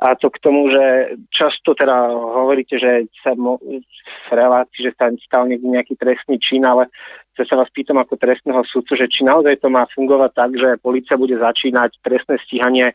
A 0.02 0.14
to 0.18 0.30
k 0.30 0.42
tomu, 0.42 0.70
že 0.70 1.18
často 1.34 1.74
teda 1.74 2.10
hovoríte, 2.14 2.78
že 2.78 3.10
sa 3.22 3.34
mo- 3.38 3.62
v 3.62 4.30
relácii, 4.30 4.90
že 4.90 4.96
sa 4.98 5.10
stal 5.22 5.50
niekde 5.50 5.70
nejaký 5.70 5.94
trestný 5.98 6.38
čin, 6.42 6.66
ale 6.66 6.90
ja 7.38 7.46
sa 7.46 7.58
vás 7.58 7.70
pýtam 7.74 7.98
ako 7.98 8.18
trestného 8.18 8.62
sudcu, 8.70 8.94
že 8.94 9.10
či 9.10 9.26
naozaj 9.26 9.62
to 9.62 9.70
má 9.70 9.86
fungovať 9.94 10.32
tak, 10.34 10.52
že 10.58 10.82
policia 10.82 11.18
bude 11.18 11.38
začínať 11.38 11.98
trestné 12.06 12.38
stíhanie 12.46 12.94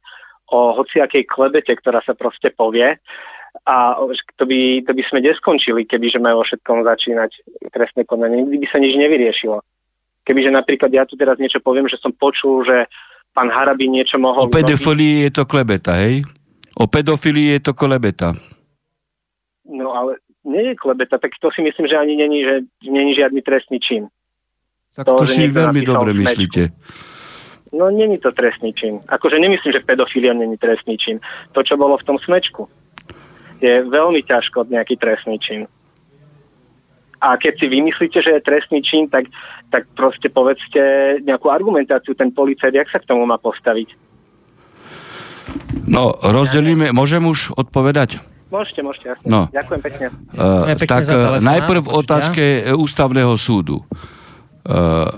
o 0.49 0.75
hociakej 0.79 1.27
klebete, 1.29 1.75
ktorá 1.75 2.01
sa 2.03 2.15
proste 2.15 2.55
povie 2.55 2.99
a 3.69 4.01
to 4.37 4.45
by, 4.49 4.81
to 4.81 4.93
by 4.97 5.03
sme 5.13 5.21
neskončili, 5.21 5.85
kebyže 5.85 6.17
majú 6.17 6.41
o 6.41 6.47
všetkom 6.47 6.89
začínať 6.89 7.31
trestné 7.69 8.09
konanie. 8.09 8.45
Nikdy 8.45 8.57
by 8.65 8.67
sa 8.73 8.79
nič 8.81 8.97
nevyriešilo. 8.97 9.61
Kebyže 10.25 10.49
napríklad 10.53 10.89
ja 10.93 11.05
tu 11.05 11.21
teraz 11.21 11.37
niečo 11.37 11.61
poviem, 11.61 11.85
že 11.85 12.01
som 12.01 12.13
počul, 12.13 12.65
že 12.65 12.89
pán 13.37 13.53
Harabi 13.53 13.89
niečo 13.93 14.17
mohol... 14.17 14.49
O 14.49 14.53
pedofilii 14.53 15.29
je 15.29 15.31
to 15.33 15.45
klebeta, 15.45 16.01
hej? 16.01 16.25
O 16.81 16.89
pedofilii 16.89 17.57
je 17.57 17.61
to 17.61 17.73
klebeta. 17.77 18.33
No 19.69 19.93
ale 19.93 20.21
nie 20.49 20.73
je 20.73 20.75
klebeta, 20.81 21.21
tak 21.21 21.37
to 21.37 21.53
si 21.53 21.61
myslím, 21.61 21.89
že 21.89 21.97
ani 22.01 22.17
není, 22.17 22.41
že 22.41 22.65
není 22.89 23.13
žiadny 23.13 23.45
trestný 23.45 23.81
čin. 23.81 24.09
Tak 24.97 25.13
to, 25.13 25.25
to 25.25 25.27
si 25.29 25.45
veľmi 25.45 25.85
dobre 25.85 26.17
myslíte. 26.17 26.73
No 27.77 27.93
není 27.93 28.17
to 28.17 28.33
trestný 28.33 28.73
čin. 28.73 29.05
Akože 29.05 29.37
nemyslím, 29.37 29.77
že 29.77 29.85
pedofilia 29.85 30.33
není 30.33 30.57
trestný 30.57 30.97
čin. 30.97 31.21
To, 31.53 31.61
čo 31.61 31.77
bolo 31.77 32.01
v 32.01 32.07
tom 32.09 32.17
smečku 32.17 32.65
je 33.59 33.75
veľmi 33.87 34.23
ťažko 34.25 34.71
nejaký 34.71 34.97
trestný 34.99 35.37
čin. 35.39 35.67
A 37.19 37.35
keď 37.35 37.59
si 37.59 37.67
vymyslíte, 37.67 38.23
že 38.23 38.39
je 38.39 38.47
trestný 38.47 38.79
čin, 38.79 39.11
tak, 39.11 39.27
tak 39.75 39.91
proste 39.99 40.31
povedzte 40.31 41.19
nejakú 41.27 41.51
argumentáciu, 41.51 42.15
ten 42.15 42.31
policajt, 42.31 42.75
jak 42.75 42.89
sa 42.95 43.03
k 43.03 43.09
tomu 43.11 43.27
má 43.27 43.35
postaviť? 43.43 43.91
No, 45.89 46.15
rozdelíme, 46.15 46.95
môžem 46.95 47.25
už 47.27 47.57
odpovedať? 47.59 48.23
Môžete, 48.49 48.81
môžete, 48.81 49.07
jasne. 49.13 49.27
No. 49.29 49.41
Ďakujem 49.53 49.81
pekne. 49.83 50.07
Uh, 50.33 50.73
pekne 50.73 50.89
tak 50.89 51.05
uh, 51.11 51.37
najprv 51.43 51.81
v 51.85 51.91
otázke 51.91 52.45
ústavného 52.73 53.35
súdu. 53.37 53.85
Uh, 54.65 55.11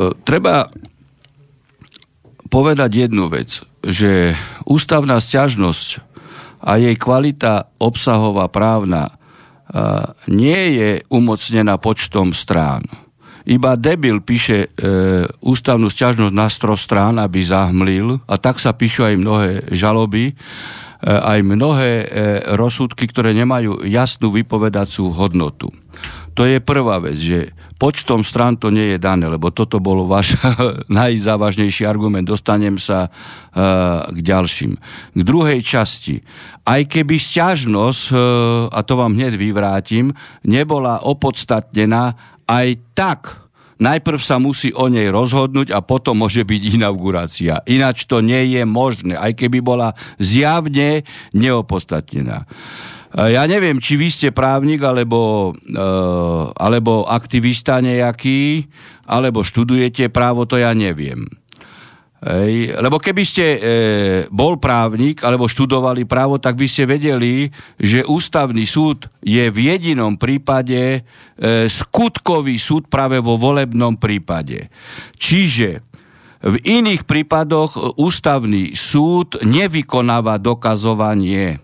uh, 0.00 0.14
treba 0.26 0.66
povedať 2.50 3.06
jednu 3.06 3.30
vec, 3.30 3.62
že 3.86 4.34
ústavná 4.66 5.18
stiažnosť 5.18 6.13
a 6.64 6.80
jej 6.80 6.96
kvalita 6.96 7.76
obsahová 7.76 8.48
právna 8.48 9.20
nie 10.28 10.62
je 10.80 10.90
umocnená 11.08 11.80
počtom 11.80 12.32
strán. 12.36 12.84
Iba 13.44 13.76
debil 13.76 14.24
píše 14.24 14.72
e, 14.72 15.28
ústavnú 15.44 15.92
sťažnosť 15.92 16.32
na 16.32 16.48
stro 16.48 16.80
strán, 16.80 17.20
aby 17.20 17.44
zahmlil 17.44 18.16
a 18.24 18.40
tak 18.40 18.56
sa 18.56 18.72
píšu 18.72 19.04
aj 19.04 19.20
mnohé 19.20 19.50
žaloby, 19.68 20.32
e, 20.32 20.34
aj 21.04 21.44
mnohé 21.44 21.92
e, 21.92 22.06
rozsudky, 22.56 23.04
ktoré 23.04 23.36
nemajú 23.36 23.84
jasnú 23.84 24.32
vypovedacú 24.32 25.12
hodnotu. 25.12 25.68
To 26.34 26.42
je 26.42 26.58
prvá 26.58 26.98
vec, 26.98 27.14
že 27.14 27.54
počtom 27.78 28.26
strán 28.26 28.58
to 28.58 28.74
nie 28.74 28.94
je 28.94 28.98
dané, 28.98 29.30
lebo 29.30 29.54
toto 29.54 29.78
bol 29.78 30.02
váš 30.02 30.34
najzávažnejší 30.90 31.86
argument. 31.86 32.26
Dostanem 32.26 32.74
sa 32.78 33.06
uh, 33.06 34.10
k 34.10 34.18
ďalším. 34.18 34.72
K 35.14 35.20
druhej 35.22 35.62
časti. 35.62 36.18
Aj 36.66 36.82
keby 36.82 37.22
stiažnosť, 37.22 38.02
uh, 38.10 38.18
a 38.74 38.82
to 38.82 38.98
vám 38.98 39.14
hneď 39.14 39.38
vyvrátim, 39.38 40.10
nebola 40.42 41.06
opodstatnená, 41.06 42.18
aj 42.50 42.68
tak 42.98 43.44
Najprv 43.74 44.20
sa 44.22 44.38
musí 44.38 44.70
o 44.70 44.86
nej 44.86 45.10
rozhodnúť 45.10 45.74
a 45.74 45.82
potom 45.82 46.22
môže 46.22 46.46
byť 46.46 46.78
inaugurácia. 46.78 47.58
Ináč 47.66 48.06
to 48.06 48.22
nie 48.22 48.54
je 48.54 48.62
možné, 48.62 49.18
aj 49.18 49.34
keby 49.34 49.58
bola 49.58 49.98
zjavne 50.22 51.02
neopodstatnená. 51.34 52.46
Ja 53.14 53.46
neviem, 53.46 53.78
či 53.78 53.94
vy 53.94 54.10
ste 54.10 54.34
právnik, 54.34 54.82
alebo, 54.82 55.54
uh, 55.54 56.50
alebo 56.58 57.06
aktivista 57.06 57.78
nejaký, 57.78 58.66
alebo 59.06 59.46
študujete 59.46 60.10
právo, 60.10 60.50
to 60.50 60.58
ja 60.58 60.74
neviem. 60.74 61.30
Ej, 62.24 62.80
lebo 62.80 62.96
keby 62.96 63.20
ste 63.20 63.46
e, 63.52 63.58
bol 64.32 64.56
právnik 64.56 65.20
alebo 65.20 65.44
študovali 65.44 66.08
právo, 66.08 66.40
tak 66.40 66.56
by 66.56 66.64
ste 66.64 66.88
vedeli, 66.88 67.52
že 67.76 68.00
ústavný 68.00 68.64
súd 68.64 69.12
je 69.20 69.44
v 69.52 69.58
jedinom 69.68 70.16
prípade 70.16 70.80
e, 70.80 71.00
skutkový 71.68 72.56
súd 72.56 72.88
práve 72.88 73.20
vo 73.20 73.36
volebnom 73.36 74.00
prípade. 74.00 74.72
Čiže 75.20 75.84
v 76.48 76.56
iných 76.64 77.04
prípadoch 77.04 78.00
ústavný 78.00 78.72
súd 78.72 79.44
nevykonáva 79.44 80.40
dokazovanie 80.40 81.60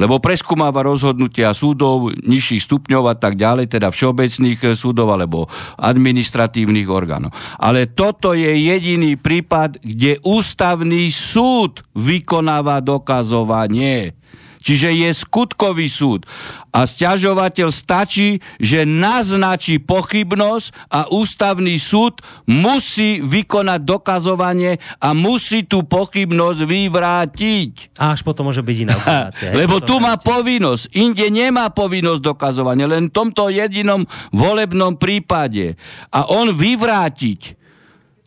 lebo 0.00 0.16
preskúmava 0.16 0.80
rozhodnutia 0.80 1.52
súdov 1.52 2.08
nižších 2.24 2.64
stupňov 2.64 3.12
a 3.12 3.14
tak 3.20 3.36
ďalej, 3.36 3.76
teda 3.76 3.92
všeobecných 3.92 4.72
súdov 4.72 5.12
alebo 5.12 5.44
administratívnych 5.76 6.88
orgánov. 6.88 7.36
Ale 7.60 7.84
toto 7.92 8.32
je 8.32 8.48
jediný 8.48 9.20
prípad, 9.20 9.84
kde 9.84 10.16
ústavný 10.24 11.12
súd 11.12 11.84
vykonáva 11.92 12.80
dokazovanie. 12.80 14.16
Čiže 14.60 14.92
je 14.92 15.08
skutkový 15.16 15.88
súd. 15.88 16.28
A 16.70 16.84
stiažovateľ 16.84 17.72
stačí, 17.72 18.44
že 18.60 18.84
naznačí 18.84 19.80
pochybnosť 19.80 20.92
a 20.92 21.08
ústavný 21.10 21.80
súd 21.80 22.20
musí 22.46 23.24
vykonať 23.24 23.80
dokazovanie 23.82 24.78
a 25.00 25.16
musí 25.16 25.64
tú 25.64 25.82
pochybnosť 25.82 26.60
vyvrátiť. 26.68 27.96
A 27.98 28.14
až 28.14 28.20
potom 28.22 28.52
môže 28.52 28.60
byť 28.60 28.76
iná 28.84 28.94
operácia. 28.94 29.50
Lebo 29.60 29.80
tu 29.80 29.98
má 29.98 30.20
povinnosť. 30.20 30.92
Inde 30.94 31.26
nemá 31.32 31.72
povinnosť 31.72 32.20
dokazovania. 32.22 32.86
Len 32.86 33.08
v 33.08 33.16
tomto 33.16 33.48
jedinom 33.48 34.04
volebnom 34.30 35.00
prípade. 35.00 35.74
A 36.12 36.28
on 36.28 36.52
vyvrátiť 36.52 37.58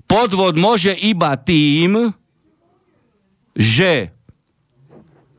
podvod 0.09 0.59
môže 0.59 0.91
iba 0.93 1.33
tým, 1.39 2.11
že 3.53 4.13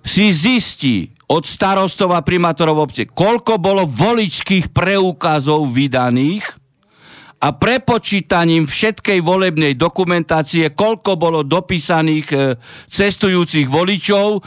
si 0.04 0.28
zistí 0.30 1.16
od 1.32 1.48
starostov 1.48 2.12
a 2.12 2.20
primátorov 2.20 2.84
obce, 2.84 3.08
koľko 3.08 3.56
bolo 3.56 3.88
voličských 3.88 4.70
preukazov 4.70 5.72
vydaných 5.72 6.44
a 7.40 7.48
prepočítaním 7.52 8.68
všetkej 8.68 9.24
volebnej 9.24 9.72
dokumentácie, 9.76 10.72
koľko 10.76 11.16
bolo 11.16 11.40
dopísaných 11.40 12.26
e, 12.32 12.36
cestujúcich 12.88 13.68
voličov, 13.68 14.44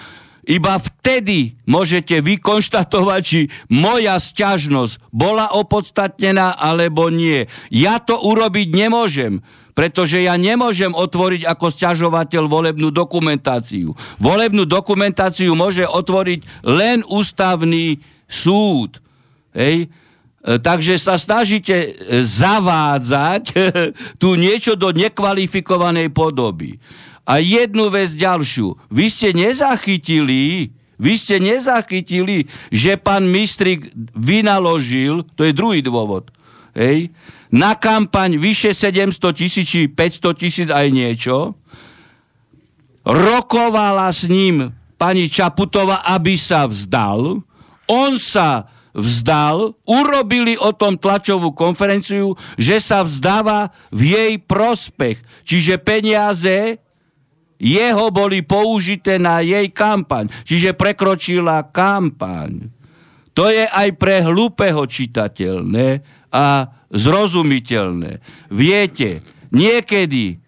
iba 0.48 0.80
vtedy 0.80 1.60
môžete 1.68 2.24
vykonštatovať, 2.24 3.22
či 3.22 3.52
moja 3.68 4.16
sťažnosť 4.16 5.12
bola 5.12 5.52
opodstatnená 5.52 6.56
alebo 6.56 7.12
nie. 7.12 7.52
Ja 7.68 8.00
to 8.00 8.16
urobiť 8.16 8.72
nemôžem 8.72 9.44
pretože 9.78 10.26
ja 10.26 10.34
nemôžem 10.34 10.90
otvoriť 10.90 11.46
ako 11.46 11.70
sťažovateľ 11.70 12.50
volebnú 12.50 12.90
dokumentáciu. 12.90 13.94
Volebnú 14.18 14.66
dokumentáciu 14.66 15.54
môže 15.54 15.86
otvoriť 15.86 16.66
len 16.66 17.06
ústavný 17.06 18.02
súd. 18.26 18.98
Hej? 19.54 19.86
E, 19.86 20.58
takže 20.58 20.98
sa 20.98 21.22
snažíte 21.22 21.78
e, 21.78 21.90
zavádzať 22.26 23.44
tu 24.22 24.34
niečo 24.34 24.74
do 24.74 24.90
nekvalifikovanej 24.90 26.10
podoby. 26.10 26.82
A 27.30 27.38
jednu 27.38 27.94
vec 27.94 28.18
ďalšiu. 28.18 28.74
Vy 28.90 29.14
ste 29.14 29.30
nezachytili, 29.30 30.74
vy 30.98 31.14
ste 31.22 31.38
nezachytili, 31.38 32.50
že 32.74 32.98
pán 32.98 33.30
Mistrik 33.30 33.94
vynaložil, 34.18 35.22
to 35.38 35.46
je 35.46 35.54
druhý 35.54 35.86
dôvod, 35.86 36.34
hej, 36.74 37.14
na 37.52 37.76
kampaň 37.76 38.36
vyše 38.36 38.76
700 38.76 39.32
tisíc, 39.32 39.70
500 39.92 40.42
tisíc 40.42 40.68
aj 40.68 40.88
niečo. 40.92 41.56
Rokovala 43.08 44.12
s 44.12 44.28
ním 44.28 44.76
pani 45.00 45.32
Čaputová, 45.32 46.04
aby 46.04 46.36
sa 46.36 46.68
vzdal. 46.68 47.40
On 47.88 48.12
sa 48.20 48.68
vzdal, 48.98 49.78
urobili 49.86 50.58
o 50.58 50.74
tom 50.74 50.98
tlačovú 50.98 51.54
konferenciu, 51.54 52.34
že 52.58 52.82
sa 52.82 53.06
vzdáva 53.06 53.70
v 53.94 54.18
jej 54.18 54.34
prospech. 54.42 55.22
Čiže 55.46 55.80
peniaze 55.80 56.82
jeho 57.62 58.10
boli 58.10 58.42
použité 58.42 59.22
na 59.22 59.40
jej 59.46 59.70
kampaň. 59.70 60.30
Čiže 60.44 60.74
prekročila 60.74 61.70
kampaň. 61.70 62.74
To 63.38 63.54
je 63.54 63.70
aj 63.70 63.94
pre 64.02 64.26
hlúpeho 64.26 64.82
čitateľné 64.90 66.02
a 66.34 66.77
zrozumiteľné. 66.92 68.20
Viete, 68.52 69.24
niekedy 69.52 70.40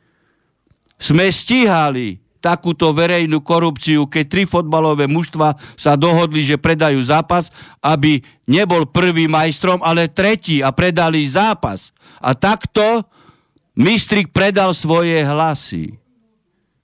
sme 0.99 1.31
stíhali 1.31 2.19
takúto 2.39 2.95
verejnú 2.95 3.43
korupciu, 3.43 4.07
keď 4.07 4.25
tri 4.27 4.43
fotbalové 4.47 5.11
mužstva 5.11 5.59
sa 5.75 5.99
dohodli, 5.99 6.47
že 6.47 6.55
predajú 6.55 6.99
zápas, 7.03 7.51
aby 7.83 8.23
nebol 8.47 8.87
prvý 8.87 9.27
majstrom, 9.27 9.83
ale 9.83 10.07
tretí 10.07 10.63
a 10.63 10.71
predali 10.71 11.27
zápas. 11.27 11.91
A 12.19 12.35
takto 12.35 13.03
Mistrik 13.79 14.35
predal 14.35 14.75
svoje 14.75 15.23
hlasy. 15.23 15.95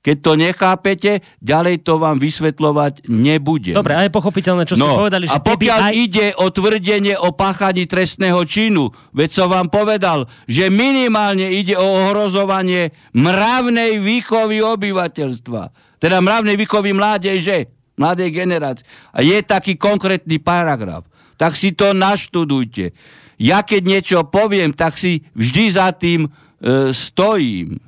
Keď 0.05 0.17
to 0.21 0.37
nechápete, 0.37 1.11
ďalej 1.41 1.81
to 1.81 1.97
vám 1.97 2.21
vysvetľovať 2.21 3.09
nebudem. 3.09 3.73
Dobre, 3.73 3.97
a 3.97 4.05
je 4.05 4.13
pochopiteľné, 4.13 4.69
čo 4.69 4.77
no, 4.77 4.85
ste 4.85 5.01
povedali, 5.01 5.25
že 5.25 5.33
a 5.33 5.41
pokiaľ 5.41 5.81
aj... 5.81 5.93
ide 5.97 6.27
o 6.37 6.45
tvrdenie 6.53 7.17
o 7.17 7.33
páchaní 7.33 7.89
trestného 7.89 8.37
činu, 8.45 8.93
veď 9.17 9.29
som 9.33 9.47
vám 9.49 9.73
povedal, 9.73 10.29
že 10.45 10.69
minimálne 10.69 11.49
ide 11.49 11.73
o 11.73 12.05
ohrozovanie 12.05 12.93
mravnej 13.17 13.97
výchovy 13.97 14.61
obyvateľstva. 14.61 15.73
Teda 15.97 16.21
mravnej 16.21 16.53
výchovy 16.53 16.93
mládeže, 16.93 17.73
mladej 17.97 18.29
generácie. 18.29 18.85
A 19.09 19.25
je 19.25 19.41
taký 19.41 19.73
konkrétny 19.73 20.37
paragraf. 20.37 21.09
Tak 21.33 21.57
si 21.57 21.73
to 21.73 21.97
naštudujte. 21.97 22.93
Ja 23.41 23.65
keď 23.65 23.81
niečo 23.81 24.17
poviem, 24.29 24.69
tak 24.69 25.01
si 25.01 25.25
vždy 25.33 25.65
za 25.73 25.89
tým 25.97 26.29
e, 26.29 26.93
stojím. 26.93 27.81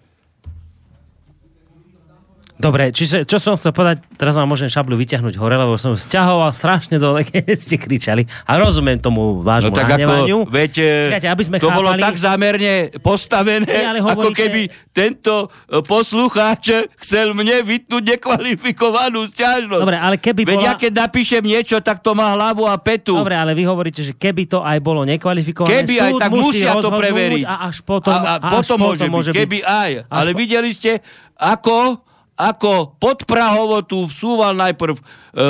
Dobre, 2.58 2.90
čiže 2.90 3.22
čo 3.30 3.38
som 3.38 3.54
chcel 3.54 3.70
povedať, 3.70 4.02
teraz 4.18 4.34
vám 4.34 4.50
môžem 4.50 4.66
šablu 4.66 4.98
vyťahnuť 4.98 5.38
hore, 5.38 5.62
lebo 5.62 5.78
som 5.78 5.94
stiahoval 5.94 6.50
strašne 6.50 6.98
dole, 6.98 7.22
keď 7.30 7.54
ste 7.54 7.78
kričali. 7.78 8.26
A 8.50 8.58
rozumiem 8.58 8.98
tomu 8.98 9.46
vášmu 9.46 9.70
no, 9.70 9.78
tak 9.78 9.94
nahnevaniu. 9.94 10.38
Ako, 10.42 10.50
veď, 10.50 10.74
Čakajte, 11.14 11.30
aby 11.30 11.44
sme 11.46 11.58
to 11.62 11.70
chápali... 11.70 11.78
bolo 11.78 11.90
tak 12.02 12.16
zámerne 12.18 12.74
postavené, 12.98 13.70
Nie, 13.70 13.86
ale 13.94 14.00
hovoríte... 14.02 14.26
ako 14.26 14.30
keby 14.34 14.62
tento 14.90 15.34
e, 15.70 15.86
poslucháč 15.86 16.90
chcel 16.98 17.38
mne 17.38 17.62
vytnúť 17.62 18.04
nekvalifikovanú 18.18 19.30
stiažnosť. 19.30 19.84
Dobre, 19.86 19.98
ale 20.02 20.16
keby 20.18 20.42
veď 20.50 20.58
bola... 20.58 20.66
ja 20.66 20.74
keď 20.74 20.92
napíšem 20.98 21.46
niečo, 21.46 21.78
tak 21.86 22.02
to 22.02 22.18
má 22.18 22.34
hlavu 22.34 22.66
a 22.66 22.74
petu. 22.82 23.14
Dobre, 23.14 23.38
ale 23.38 23.54
vy 23.54 23.70
hovoríte, 23.70 24.02
že 24.02 24.18
keby 24.18 24.50
to 24.50 24.66
aj 24.66 24.82
bolo 24.82 25.06
nekvalifikované, 25.06 25.86
keby 25.86 25.94
aj, 26.02 26.12
tak 26.26 26.32
musí 26.34 26.66
musia 26.66 26.74
to 26.82 26.90
preveriť. 26.90 27.46
A 27.46 27.70
až 27.70 27.86
potom, 27.86 28.18
a, 28.18 28.42
a 28.42 28.50
potom, 28.50 28.82
môže, 28.82 29.06
môže 29.06 29.30
byť. 29.30 29.38
Keby 29.46 29.60
aj. 29.62 29.92
Ale 30.10 30.34
po... 30.34 30.38
videli 30.42 30.74
ste, 30.74 31.06
ako 31.38 32.07
ako 32.38 32.96
podprahovo 33.02 33.82
tu 33.82 34.06
vsúval 34.06 34.54
najprv, 34.54 34.94
e, 34.94 35.02
e, 35.02 35.50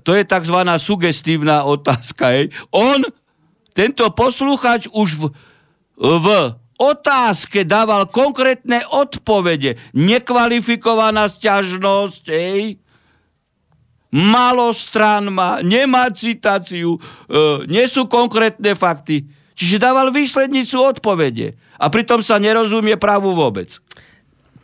to 0.00 0.16
je 0.16 0.24
tzv. 0.24 0.58
sugestívna 0.80 1.68
otázka. 1.68 2.32
Hej. 2.32 2.50
On, 2.72 3.04
tento 3.76 4.08
posluchač 4.16 4.88
už 4.88 5.20
v, 5.20 5.24
v 6.00 6.26
otázke 6.80 7.68
dával 7.68 8.08
konkrétne 8.08 8.88
odpovede. 8.88 9.76
Nekvalifikovaná 9.92 11.28
sťažnosť, 11.28 12.24
hej, 12.32 12.80
malo 14.08 14.72
stran 14.72 15.28
má, 15.28 15.60
nemá 15.60 16.08
citáciu, 16.08 16.96
e, 16.96 17.00
nie 17.68 17.84
sú 17.84 18.08
konkrétne 18.08 18.72
fakty. 18.72 19.28
Čiže 19.58 19.82
dával 19.82 20.14
výslednicu 20.14 20.78
odpovede. 20.80 21.58
A 21.82 21.90
pritom 21.90 22.22
sa 22.22 22.38
nerozumie 22.40 22.94
právu 22.96 23.34
vôbec 23.34 23.76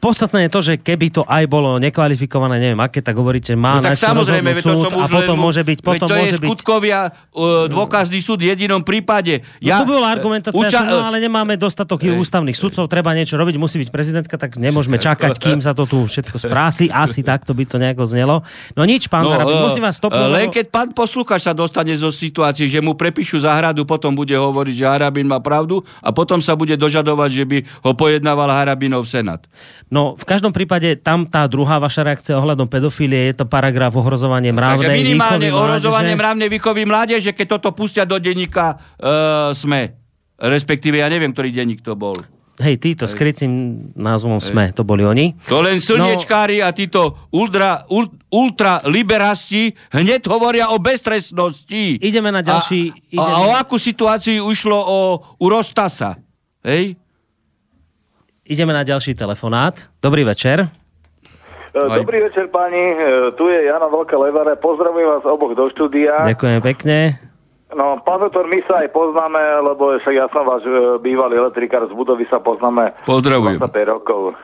podstatné 0.04 0.38
je 0.46 0.50
to, 0.52 0.60
že 0.60 0.74
keby 0.84 1.08
to 1.08 1.22
aj 1.24 1.48
bolo 1.48 1.80
nekvalifikované, 1.80 2.60
neviem 2.60 2.76
aké, 2.84 3.00
tak 3.00 3.16
hovoríte, 3.16 3.56
má 3.56 3.80
no, 3.80 3.88
tak 3.88 3.96
samozrejme, 3.96 4.60
to 4.60 4.76
som 4.76 4.92
a 5.00 5.08
potom 5.08 5.40
môže 5.40 5.64
byť, 5.64 5.78
potom 5.80 6.04
to 6.04 6.12
môže 6.12 6.36
je 6.36 6.44
skutkovia 6.44 7.08
uh, 7.08 7.64
dôkazný 7.72 8.20
súd 8.20 8.44
v 8.44 8.52
jedinom 8.52 8.84
prípade. 8.84 9.40
No 9.40 9.64
ja, 9.64 9.80
no 9.80 9.88
to 9.88 9.96
bola 9.96 10.12
argumentácia, 10.12 10.52
uča- 10.52 10.84
no, 10.84 11.08
ale 11.08 11.24
nemáme 11.24 11.56
dostatok 11.56 12.04
uh, 12.04 12.20
ústavných 12.20 12.52
sudcov, 12.52 12.84
treba 12.92 13.16
niečo 13.16 13.40
robiť, 13.40 13.56
musí 13.56 13.80
byť 13.80 13.88
prezidentka, 13.88 14.36
tak 14.36 14.60
nemôžeme 14.60 15.00
čakať, 15.00 15.40
kým 15.40 15.64
sa 15.64 15.72
to 15.72 15.88
tu 15.88 16.04
všetko 16.04 16.36
sprási, 16.36 16.92
asi 16.92 17.24
takto 17.24 17.56
by 17.56 17.64
to 17.64 17.80
nejako 17.80 18.04
znelo. 18.04 18.44
No 18.76 18.84
nič, 18.84 19.08
pán 19.08 19.24
no, 19.24 19.32
Harabin, 19.32 19.56
uh, 19.56 19.72
musím 19.72 19.88
vás 19.88 19.96
stopnúť. 19.96 20.28
Len 20.28 20.52
keď 20.52 20.68
pán 20.68 20.92
posluchač 20.92 21.48
sa 21.48 21.56
dostane 21.56 21.96
zo 21.96 22.12
situácie, 22.12 22.68
že 22.68 22.84
mu 22.84 22.92
prepíšu 22.92 23.40
záhradu, 23.40 23.88
potom 23.88 24.12
bude 24.12 24.36
hovoriť, 24.36 24.74
že 24.76 24.84
Harabin 24.84 25.24
má 25.24 25.40
pravdu 25.40 25.80
a 26.04 26.12
potom 26.12 26.44
sa 26.44 26.52
bude 26.52 26.76
dožadovať, 26.76 27.30
že 27.32 27.44
by 27.48 27.58
ho 27.88 27.92
pojednával 27.96 28.52
Harabinov 28.52 29.08
senát. 29.08 29.40
No, 29.94 30.18
v 30.18 30.26
každom 30.26 30.50
prípade 30.50 30.98
tam 30.98 31.22
tá 31.22 31.46
druhá 31.46 31.78
vaša 31.78 32.02
reakcia 32.02 32.34
ohľadom 32.34 32.66
pedofílie 32.66 33.30
je 33.30 33.34
to 33.38 33.46
paragraf 33.46 33.94
ohrozovanie 33.94 34.50
no, 34.50 34.58
mravnej 34.58 34.90
Takže 34.90 35.02
minimálne 35.06 35.48
ohrozovanie 35.54 36.18
mravnej 36.18 36.50
výchovy 36.50 36.82
mládeže, 36.82 37.30
keď 37.30 37.46
toto 37.54 37.70
pustia 37.70 38.02
do 38.02 38.18
denníka 38.18 38.74
uh, 38.74 39.54
SME. 39.54 39.94
Respektíve, 40.34 40.98
ja 40.98 41.06
neviem, 41.06 41.30
ktorý 41.30 41.54
denník 41.54 41.78
to 41.78 41.94
bol. 41.94 42.18
Hej, 42.58 42.82
títo 42.82 43.06
s 43.06 43.14
krycím 43.14 43.86
názvom 43.94 44.42
Hej. 44.42 44.50
SME, 44.50 44.74
to 44.74 44.82
boli 44.82 45.06
oni. 45.06 45.38
To 45.46 45.62
len 45.62 45.78
slniečkári 45.78 46.58
no... 46.58 46.66
a 46.66 46.74
títo 46.74 47.30
ultra, 47.30 47.86
ultra 48.34 48.82
liberasti 48.90 49.74
hneď 49.94 50.26
hovoria 50.26 50.74
o 50.74 50.82
beztrestnosti. 50.82 52.02
Ideme 52.02 52.34
na 52.34 52.42
ďalší... 52.42 52.80
A, 52.90 52.98
ideme... 53.14 53.30
a 53.30 53.42
o 53.46 53.50
akú 53.54 53.78
situáciu 53.78 54.42
ušlo 54.46 54.74
o, 54.74 54.98
u 55.38 55.46
Rostasa? 55.46 56.18
Hej? 56.66 56.98
Ideme 58.44 58.76
na 58.76 58.84
ďalší 58.84 59.16
telefonát. 59.16 59.88
Dobrý 60.04 60.20
večer. 60.20 60.68
Aj. 61.74 61.96
Dobrý 61.96 62.28
večer, 62.28 62.52
pani. 62.52 62.92
E, 62.92 63.32
Tu 63.40 63.44
je 63.48 63.72
Jana 63.72 63.88
Veľká 63.88 64.20
Levare. 64.20 64.60
Pozdravujem 64.60 65.08
vás 65.16 65.24
oboch 65.24 65.56
do 65.56 65.64
štúdia. 65.72 66.28
Ďakujem 66.28 66.60
pekne. 66.60 67.16
No, 67.72 67.98
pán 68.04 68.20
doktor, 68.20 68.46
my 68.46 68.60
sa 68.68 68.84
aj 68.84 68.92
poznáme, 68.92 69.40
lebo 69.64 69.96
však 69.98 70.14
ja 70.14 70.28
som 70.28 70.44
váš 70.44 70.62
e, 70.68 71.00
bývalý 71.00 71.40
elektrikár 71.40 71.88
z 71.88 71.96
budovy, 71.96 72.28
sa 72.28 72.38
poznáme 72.38 72.92
Pozdravujem. 73.08 73.56
25 73.58 73.92
rokov. 73.96 74.36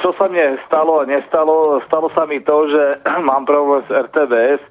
Čo 0.00 0.16
sa 0.16 0.32
mne 0.32 0.56
stalo 0.64 1.02
a 1.02 1.04
nestalo? 1.04 1.82
Stalo 1.84 2.08
sa 2.16 2.24
mi 2.24 2.40
to, 2.40 2.70
že 2.70 2.84
mám 3.28 3.44
problém 3.44 3.82
s 3.84 3.90
RTVS. 3.90 4.62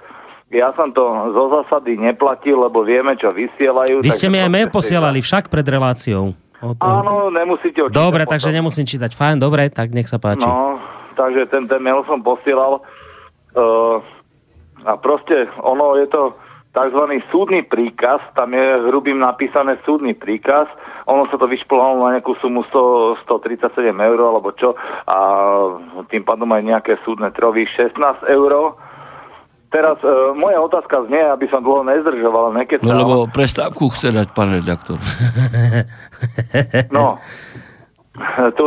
Ja 0.50 0.74
som 0.74 0.90
to 0.90 1.04
zo 1.36 1.46
zásady 1.52 1.94
neplatil, 2.00 2.58
lebo 2.58 2.82
vieme, 2.82 3.14
čo 3.20 3.30
vysielajú. 3.30 4.02
Vy 4.02 4.10
ste 4.10 4.34
mi 4.34 4.42
aj 4.42 4.50
mail 4.50 4.70
posielali 4.74 5.22
však 5.22 5.46
pred 5.46 5.68
reláciou. 5.68 6.34
O 6.60 6.76
to- 6.76 6.84
Áno, 6.84 7.32
nemusíte 7.32 7.80
ho 7.80 7.88
čítať 7.88 7.96
Dobre, 7.96 8.24
potom. 8.28 8.32
takže 8.36 8.50
nemusím 8.52 8.86
čítať. 8.86 9.12
Fajn, 9.16 9.38
dobre, 9.40 9.72
tak 9.72 9.96
nech 9.96 10.12
sa 10.12 10.20
páči. 10.20 10.44
No, 10.44 10.76
takže 11.16 11.48
ten, 11.48 11.72
ten 11.72 11.80
mail 11.80 12.04
som 12.04 12.20
posielal 12.20 12.84
uh, 13.56 13.98
a 14.84 14.92
proste 15.00 15.48
ono 15.64 15.96
je 15.96 16.08
to 16.12 16.36
tzv. 16.70 17.04
súdny 17.32 17.66
príkaz, 17.66 18.22
tam 18.38 18.54
je 18.54 18.68
hrubým 18.88 19.18
napísané 19.18 19.80
súdny 19.84 20.14
príkaz, 20.14 20.70
ono 21.10 21.26
sa 21.32 21.40
to 21.42 21.50
vyšplhalo 21.50 22.06
na 22.06 22.20
nejakú 22.20 22.38
sumu 22.38 22.62
100, 22.70 23.26
137 23.26 23.90
eur 23.90 24.20
alebo 24.22 24.54
čo 24.54 24.78
a 25.08 25.18
tým 26.12 26.22
pádom 26.22 26.52
aj 26.54 26.62
nejaké 26.62 26.94
súdne 27.02 27.32
trovy 27.34 27.66
16 27.74 27.98
eur. 28.30 28.52
Teraz 29.70 30.02
uh, 30.02 30.34
moja 30.34 30.58
otázka 30.60 31.06
znie, 31.06 31.22
aby 31.30 31.46
som 31.46 31.62
dlho 31.62 31.86
nezdržoval, 31.86 32.58
nekedy. 32.58 32.82
No 32.82 32.98
lebo 32.98 33.16
prestávku 33.30 33.94
chce 33.94 34.10
dať 34.10 34.34
pán 34.34 34.50
redaktor. 34.50 34.98
No, 36.90 37.22
tu 38.58 38.66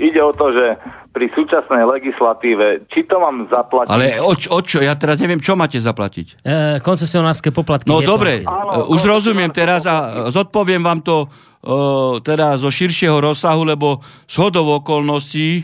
ide 0.00 0.20
o 0.22 0.32
to, 0.32 0.48
že 0.54 0.66
pri 1.12 1.28
súčasnej 1.36 1.84
legislatíve, 1.84 2.88
či 2.88 3.04
to 3.04 3.20
mám 3.20 3.44
zaplatiť... 3.52 3.92
Ale 3.92 4.16
o, 4.24 4.32
čo- 4.32 4.48
o 4.48 4.60
čo? 4.64 4.80
Ja 4.80 4.96
teraz 4.96 5.20
neviem, 5.20 5.44
čo 5.44 5.52
máte 5.52 5.76
zaplatiť. 5.76 6.40
E, 6.40 6.80
koncesionárske 6.80 7.52
poplatky. 7.52 7.92
No 7.92 8.00
dobre, 8.00 8.40
Áno, 8.48 8.88
e, 8.88 8.96
už 8.96 9.04
rozumiem 9.04 9.52
teraz 9.52 9.84
a 9.84 10.24
zodpoviem 10.32 10.80
vám 10.80 11.04
to 11.04 11.16
e, 11.20 11.76
teraz 12.24 12.64
zo 12.64 12.72
širšieho 12.72 13.20
rozsahu, 13.20 13.60
lebo 13.68 14.00
z 14.24 14.34
hodov 14.40 14.80
okolností 14.80 15.60
e, 15.60 15.62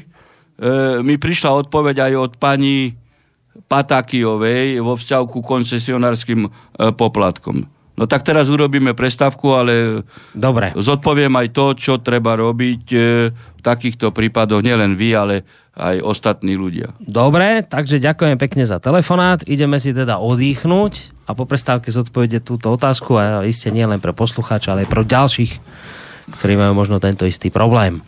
mi 1.01 1.17
prišla 1.17 1.65
odpoveď 1.65 2.13
aj 2.13 2.13
od 2.13 2.33
pani 2.37 2.93
Patakijovej 3.67 4.79
vo 4.79 4.95
vzťahu 4.95 5.25
ku 5.27 5.41
koncesionárskym 5.43 6.47
e, 6.47 6.51
poplatkom. 6.95 7.67
No 7.99 8.07
tak 8.07 8.23
teraz 8.23 8.47
urobíme 8.47 8.95
prestávku, 8.95 9.59
ale 9.59 10.07
Dobre. 10.31 10.71
zodpoviem 10.79 11.35
aj 11.35 11.49
to, 11.51 11.67
čo 11.75 11.93
treba 11.99 12.39
robiť 12.39 12.85
e, 12.95 12.99
v 13.35 13.61
takýchto 13.61 14.15
prípadoch, 14.15 14.63
nielen 14.63 14.95
vy, 14.95 15.11
ale 15.19 15.43
aj 15.75 16.03
ostatní 16.03 16.55
ľudia. 16.55 16.95
Dobre, 17.03 17.67
takže 17.67 18.03
ďakujem 18.03 18.39
pekne 18.39 18.67
za 18.67 18.79
telefonát. 18.79 19.43
Ideme 19.47 19.83
si 19.83 19.91
teda 19.91 20.23
odýchnuť 20.23 21.27
a 21.27 21.35
po 21.35 21.47
prestávke 21.47 21.91
zodpovede 21.91 22.39
túto 22.43 22.71
otázku 22.71 23.19
a 23.19 23.43
iste 23.47 23.71
nie 23.75 23.87
len 23.87 23.99
pre 23.99 24.15
poslucháča, 24.15 24.75
ale 24.75 24.87
aj 24.87 24.91
pre 24.91 25.03
ďalších, 25.07 25.53
ktorí 26.39 26.55
majú 26.55 26.79
možno 26.79 27.03
tento 27.03 27.27
istý 27.27 27.51
problém. 27.51 28.03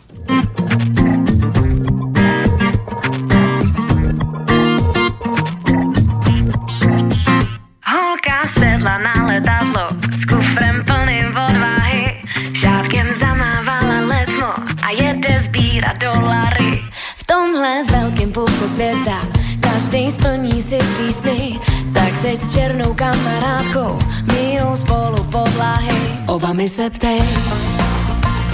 Světa 18.81 19.17
každý 19.59 20.11
splní 20.11 20.61
si 20.61 20.79
svý 20.79 21.13
sny. 21.13 21.59
Tak 21.93 22.21
teď 22.21 22.41
s 22.41 22.53
černou 22.53 22.93
kamarádkou 22.93 23.99
myjou 24.33 24.75
spolu 24.75 25.23
podlahy. 25.23 25.97
Oba 26.27 26.53
mi 26.53 26.69
se 26.69 26.89
ptej, 26.89 27.21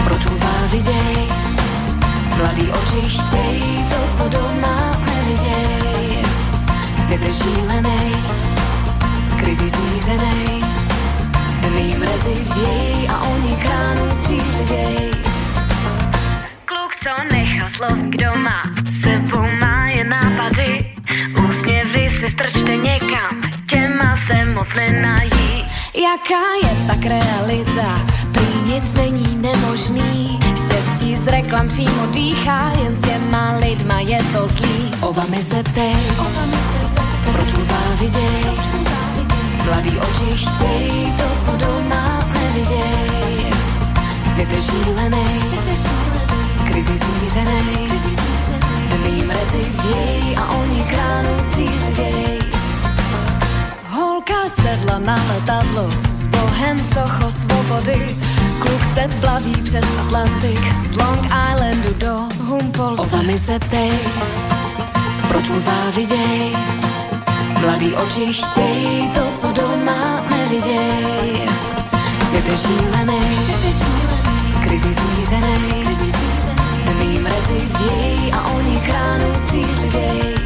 proč 0.04 0.26
mu 0.26 0.38
záviděj? 0.38 1.18
Mladý 2.38 2.68
oči 2.72 3.02
chtěj 3.02 3.62
to, 3.90 4.18
co 4.18 4.30
doma 4.30 5.02
neviděj. 5.06 6.18
Svět 7.06 7.22
je 7.22 7.34
šílenej, 7.34 8.12
s 9.24 9.30
krizí 9.30 9.70
smířenej. 9.70 10.62
Dny 11.62 11.96
mrazy 11.98 12.46
věj 12.56 13.10
a 13.10 13.22
oni 13.22 13.56
kránu 13.56 14.12
střízlivěj. 14.12 15.12
Kluk, 16.66 16.96
co 17.04 17.36
nechal 17.36 17.70
doma, 18.10 18.62
sebou 19.02 19.42
má 19.42 19.48
je 19.48 19.52
nápady. 19.52 19.67
Si 22.28 22.32
strčte 22.32 22.78
někam, 22.78 23.42
těma 23.70 24.16
se 24.16 24.46
moc 24.46 24.68
nenají. 24.76 25.66
Jaká 25.96 26.44
je 26.64 26.88
pak 26.88 27.06
realita? 27.06 28.06
Prý 28.32 28.74
nic 28.74 28.94
není 28.94 29.36
nemožný. 29.36 30.40
Štěstí 30.56 31.16
z 31.16 31.28
reklam 31.28 31.68
přímo 31.68 32.06
dýchá, 32.12 32.72
jen 32.84 32.96
s 32.96 33.02
těma 33.02 33.58
lidma 33.58 34.00
je 34.00 34.18
to 34.34 34.48
zlý. 34.48 34.92
Oba 35.02 35.26
mi 35.30 35.44
se 35.44 35.64
ptej, 35.64 35.96
proč 37.32 37.54
mu 37.54 37.64
záviděj? 37.64 38.44
Mladý 39.66 39.98
oči 39.98 40.38
chtěj 40.38 41.14
to, 41.18 41.46
co 41.46 41.66
doma 41.66 42.28
neviděj. 42.34 43.54
Svět 44.34 44.52
je 44.52 44.62
šílenej, 44.62 45.40
s 46.52 46.64
krizí 46.64 46.98
zmířenej. 46.98 47.88
Dny 48.90 49.26
mrazy 49.26 49.72
věj 49.84 50.37
na 55.08 55.16
letadlo 55.32 55.88
s 56.12 56.28
bohem 56.28 56.84
socho 56.84 57.32
svobody. 57.32 58.16
Kluk 58.60 58.84
se 58.94 59.08
plaví 59.22 59.56
přes 59.64 59.86
Atlantik 60.04 60.60
z 60.86 60.96
Long 60.96 61.26
Islandu 61.26 61.94
do 61.98 62.16
Humbolce. 62.44 63.02
Oba 63.02 63.22
mi 63.22 63.40
se 63.40 63.60
ptej, 63.60 63.92
proč 65.28 65.50
mu 65.50 65.60
záviděj? 65.60 66.56
Mladý 67.62 67.94
oči 67.94 68.34
chtěj 68.34 69.12
to, 69.16 69.24
co 69.36 69.48
doma 69.62 70.24
neviděj. 70.30 71.50
Svět 72.28 72.46
je 72.50 72.58
šílenej, 72.58 73.38
s 74.48 74.60
krizí 74.64 74.92
zmířenej. 74.94 75.88
Mrazy 77.22 77.60
věj 77.80 78.34
a 78.34 78.48
oni 78.48 78.80
kránu 78.80 79.36
střízlivěj. 79.36 80.37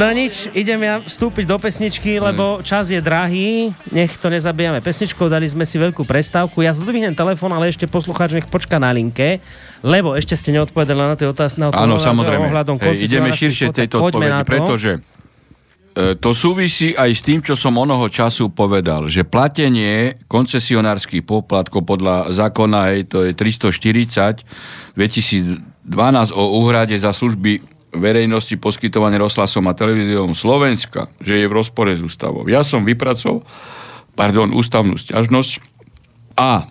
No 0.00 0.08
nič, 0.16 0.48
idem 0.56 0.80
ja 0.80 0.96
vstúpiť 0.96 1.44
do 1.44 1.60
pesničky, 1.60 2.16
lebo 2.16 2.64
čas 2.64 2.88
je 2.88 3.04
drahý. 3.04 3.68
Nech 3.92 4.16
to 4.16 4.32
nezabijame 4.32 4.80
pesničkou, 4.80 5.28
dali 5.28 5.44
sme 5.44 5.68
si 5.68 5.76
veľkú 5.76 6.08
prestávku. 6.08 6.64
Ja 6.64 6.72
zdvihnem 6.72 7.12
telefón, 7.12 7.52
ale 7.52 7.68
ešte 7.68 7.84
poslucháč 7.84 8.32
nech 8.32 8.48
počka 8.48 8.80
na 8.80 8.96
linke, 8.96 9.44
lebo 9.84 10.16
ešte 10.16 10.40
ste 10.40 10.56
neodpovedali 10.56 11.04
na 11.04 11.20
tie 11.20 11.28
otázky. 11.28 11.60
Áno, 11.76 12.00
samozrejme. 12.00 12.48
Hej, 12.80 12.96
ideme 13.12 13.28
širšie 13.28 13.76
tejto 13.76 14.00
odpovedi, 14.00 14.40
pretože 14.48 15.04
e, 15.92 16.16
to 16.16 16.32
súvisí 16.32 16.96
aj 16.96 17.10
s 17.12 17.20
tým, 17.20 17.44
čo 17.44 17.52
som 17.52 17.76
onoho 17.76 18.08
času 18.08 18.48
povedal, 18.48 19.04
že 19.04 19.28
platenie 19.28 20.16
koncesionárskych 20.32 21.28
poplatkov 21.28 21.84
podľa 21.84 22.32
zákona, 22.32 22.96
hej, 22.96 23.00
to 23.04 23.28
je 23.28 23.36
340 23.36 24.48
2012 24.96 25.60
o 26.32 26.56
úhrade 26.56 26.96
za 26.96 27.12
služby 27.12 27.69
verejnosti 27.94 28.54
poskytované 28.56 29.18
rozhlasom 29.18 29.66
a 29.66 29.74
televíziou 29.74 30.30
Slovenska, 30.34 31.10
že 31.22 31.42
je 31.42 31.46
v 31.50 31.56
rozpore 31.56 31.90
s 31.90 32.02
ústavou. 32.02 32.46
Ja 32.46 32.62
som 32.62 32.86
vypracoval 32.86 33.42
pardon, 34.14 34.52
ústavnú 34.52 34.98
stiažnosť 35.00 35.62
a 36.38 36.70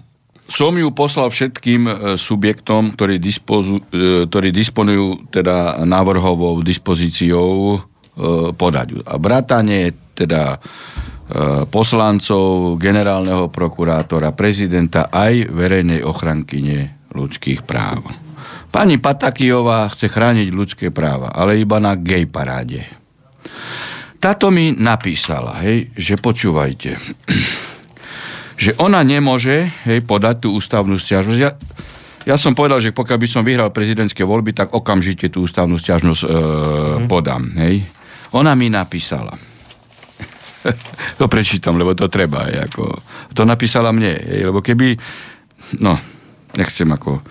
som 0.49 0.73
ju 0.73 0.89
poslal 0.89 1.29
všetkým 1.29 1.81
e, 1.85 1.93
subjektom, 2.17 2.97
ktorí, 2.97 3.21
dispozu, 3.21 3.85
e, 3.93 4.25
ktorí 4.25 4.49
disponujú 4.49 5.29
teda 5.29 5.85
návrhovou 5.85 6.65
dispozíciou 6.65 7.77
e, 7.77 7.79
podať. 8.57 9.05
A 9.05 9.15
bratanie 9.21 9.93
teda 10.17 10.59
poslancov, 11.69 12.81
generálneho 12.81 13.53
prokurátora, 13.53 14.33
prezidenta 14.33 15.13
aj 15.13 15.53
verejnej 15.53 16.01
ochrankyne 16.01 17.05
ľudských 17.13 17.69
práv. 17.69 18.01
Pani 18.69 19.01
Patakijová 19.01 19.89
chce 19.89 20.13
chrániť 20.13 20.47
ľudské 20.53 20.87
práva, 20.93 21.33
ale 21.33 21.57
iba 21.57 21.81
na 21.81 21.97
gay 21.97 22.29
paráde. 22.29 22.85
Táto 24.21 24.53
mi 24.53 24.75
napísala, 24.75 25.57
hej, 25.65 25.89
že 25.97 26.21
počúvajte, 26.21 27.01
že 28.63 28.71
ona 28.77 29.01
nemôže 29.01 29.73
hej, 29.89 30.05
podať 30.05 30.45
tú 30.45 30.53
ústavnú 30.53 31.01
stiažnosť. 31.01 31.39
Ja, 31.39 31.55
ja 32.29 32.35
som 32.37 32.53
povedal, 32.53 32.77
že 32.77 32.93
pokiaľ 32.93 33.17
by 33.17 33.27
som 33.31 33.41
vyhral 33.41 33.73
prezidentské 33.73 34.21
voľby, 34.21 34.53
tak 34.53 34.75
okamžite 34.75 35.33
tú 35.33 35.49
ústavnú 35.49 35.81
stiažnosť 35.81 36.21
e, 36.21 36.27
mm. 36.29 37.07
podám. 37.09 37.49
Hej. 37.57 37.89
Ona 38.37 38.53
mi 38.53 38.69
napísala. 38.69 39.33
to 41.19 41.25
prečítam, 41.25 41.79
lebo 41.79 41.97
to 41.97 42.05
treba. 42.05 42.45
Hej, 42.51 42.69
ako, 42.69 43.01
to 43.33 43.47
napísala 43.49 43.89
mne, 43.89 44.13
hej, 44.13 44.51
lebo 44.51 44.61
keby, 44.61 44.93
no, 45.81 45.97
nechcem 46.53 46.85
ako 46.91 47.23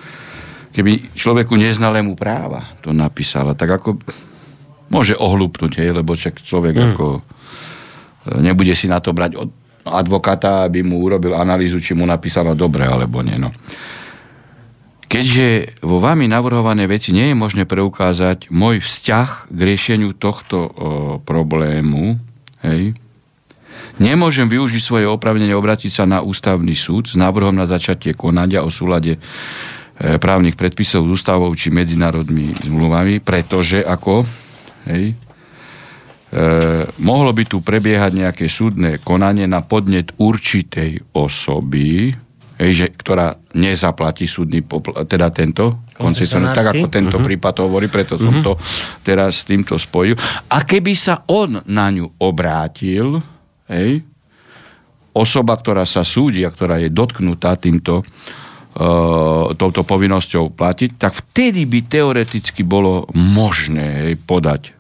keby 0.73 1.17
človeku 1.17 1.57
neznalému 1.57 2.15
práva 2.15 2.77
to 2.85 2.93
napísala, 2.93 3.57
tak 3.57 3.71
ako 3.73 3.99
môže 4.89 5.17
ohlúpnuť, 5.17 5.73
hej, 5.81 5.91
lebo 5.93 6.17
však 6.17 6.41
človek 6.41 6.75
mm. 6.77 6.85
ako 6.93 7.07
e, 7.17 7.21
nebude 8.41 8.73
si 8.73 8.89
na 8.89 9.01
to 9.01 9.13
brať 9.13 9.37
od 9.37 9.51
advokáta, 9.89 10.69
aby 10.69 10.85
mu 10.85 11.01
urobil 11.01 11.33
analýzu, 11.33 11.81
či 11.81 11.97
mu 11.97 12.05
napísala 12.05 12.53
dobre 12.53 12.85
alebo 12.85 13.25
nie. 13.25 13.41
No. 13.41 13.49
Keďže 15.09 15.81
vo 15.81 15.97
vami 16.05 16.29
navrhované 16.29 16.85
veci 16.85 17.17
nie 17.17 17.33
je 17.33 17.37
možné 17.37 17.65
preukázať 17.65 18.53
môj 18.53 18.85
vzťah 18.85 19.49
k 19.49 19.59
riešeniu 19.59 20.13
tohto 20.13 20.57
o, 20.61 20.69
problému, 21.25 22.21
hej, 22.61 22.93
nemôžem 23.97 24.45
využiť 24.45 24.83
svoje 24.85 25.07
opravnenie 25.09 25.57
obrátiť 25.57 25.89
sa 25.89 26.05
na 26.05 26.21
ústavný 26.21 26.77
súd 26.77 27.09
s 27.09 27.17
návrhom 27.17 27.57
na 27.57 27.65
začatie 27.65 28.13
konania 28.13 28.61
o 28.61 28.69
súlade 28.69 29.17
E, 29.17 29.78
právnych 29.99 30.55
predpisov 30.55 31.11
s 31.11 31.11
ústavou 31.19 31.51
či 31.59 31.75
medzinárodnými 31.75 32.71
zmluvami, 32.71 33.19
pretože 33.19 33.83
ako 33.83 34.23
hej, 34.87 35.11
e, 35.11 35.15
mohlo 37.03 37.35
by 37.35 37.43
tu 37.43 37.59
prebiehať 37.59 38.13
nejaké 38.15 38.47
súdne 38.47 39.03
konanie 39.03 39.51
na 39.51 39.67
podnet 39.67 40.15
určitej 40.15 41.03
osoby, 41.19 42.15
hej, 42.63 42.71
že, 42.71 42.87
ktorá 42.95 43.43
nezaplatí 43.59 44.31
súdny 44.31 44.63
popl- 44.63 44.95
teda 45.03 45.35
tento 45.35 45.83
koncesionár, 45.99 46.55
tak 46.55 46.79
ako 46.79 46.87
tento 46.87 47.19
uh-huh. 47.19 47.27
prípad 47.27 47.67
hovorí, 47.67 47.91
preto 47.91 48.15
uh-huh. 48.15 48.27
som 48.31 48.35
mhm. 48.39 48.45
to 48.47 48.53
teraz 49.03 49.43
s 49.43 49.51
týmto 49.51 49.75
spojil. 49.75 50.15
A 50.47 50.63
keby 50.63 50.95
sa 50.95 51.27
on 51.27 51.59
na 51.67 51.91
ňu 51.91 52.07
obrátil, 52.23 53.19
hej, 53.67 54.07
osoba, 55.11 55.59
ktorá 55.59 55.83
sa 55.83 56.07
súdi 56.07 56.47
a 56.47 56.55
ktorá 56.55 56.79
je 56.79 56.87
dotknutá 56.95 57.59
týmto 57.59 58.07
E, 58.07 58.48
touto 59.59 59.83
povinnosťou 59.83 60.55
platiť, 60.55 60.91
tak 60.95 61.13
vtedy 61.19 61.67
by 61.67 61.91
teoreticky 61.91 62.63
bolo 62.63 63.11
možné 63.11 64.15
podať 64.23 64.71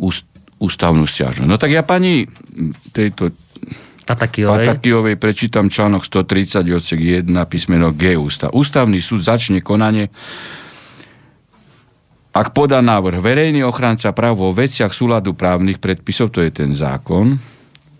úst, 0.00 0.24
ústavnú 0.56 1.04
stiažnosť. 1.04 1.48
No 1.48 1.60
tak 1.60 1.76
ja 1.76 1.84
pani 1.84 2.24
tejto 2.96 3.36
Patakijovej. 4.02 4.66
Patakijovej 4.66 5.16
prečítam 5.20 5.70
článok 5.70 6.02
130 6.02 6.66
odsek 6.74 6.98
1 6.98 7.30
písmeno 7.46 7.94
G 7.94 8.18
ústav. 8.18 8.50
Ústavný 8.50 8.98
súd 8.98 9.22
začne 9.22 9.62
konanie 9.62 10.10
ak 12.32 12.56
podá 12.56 12.80
návrh 12.80 13.20
verejný 13.20 13.60
ochranca 13.60 14.08
práv 14.16 14.40
vo 14.40 14.56
veciach 14.56 14.96
súladu 14.96 15.36
právnych 15.36 15.76
predpisov, 15.76 16.32
to 16.32 16.40
je 16.40 16.48
ten 16.48 16.72
zákon, 16.72 17.36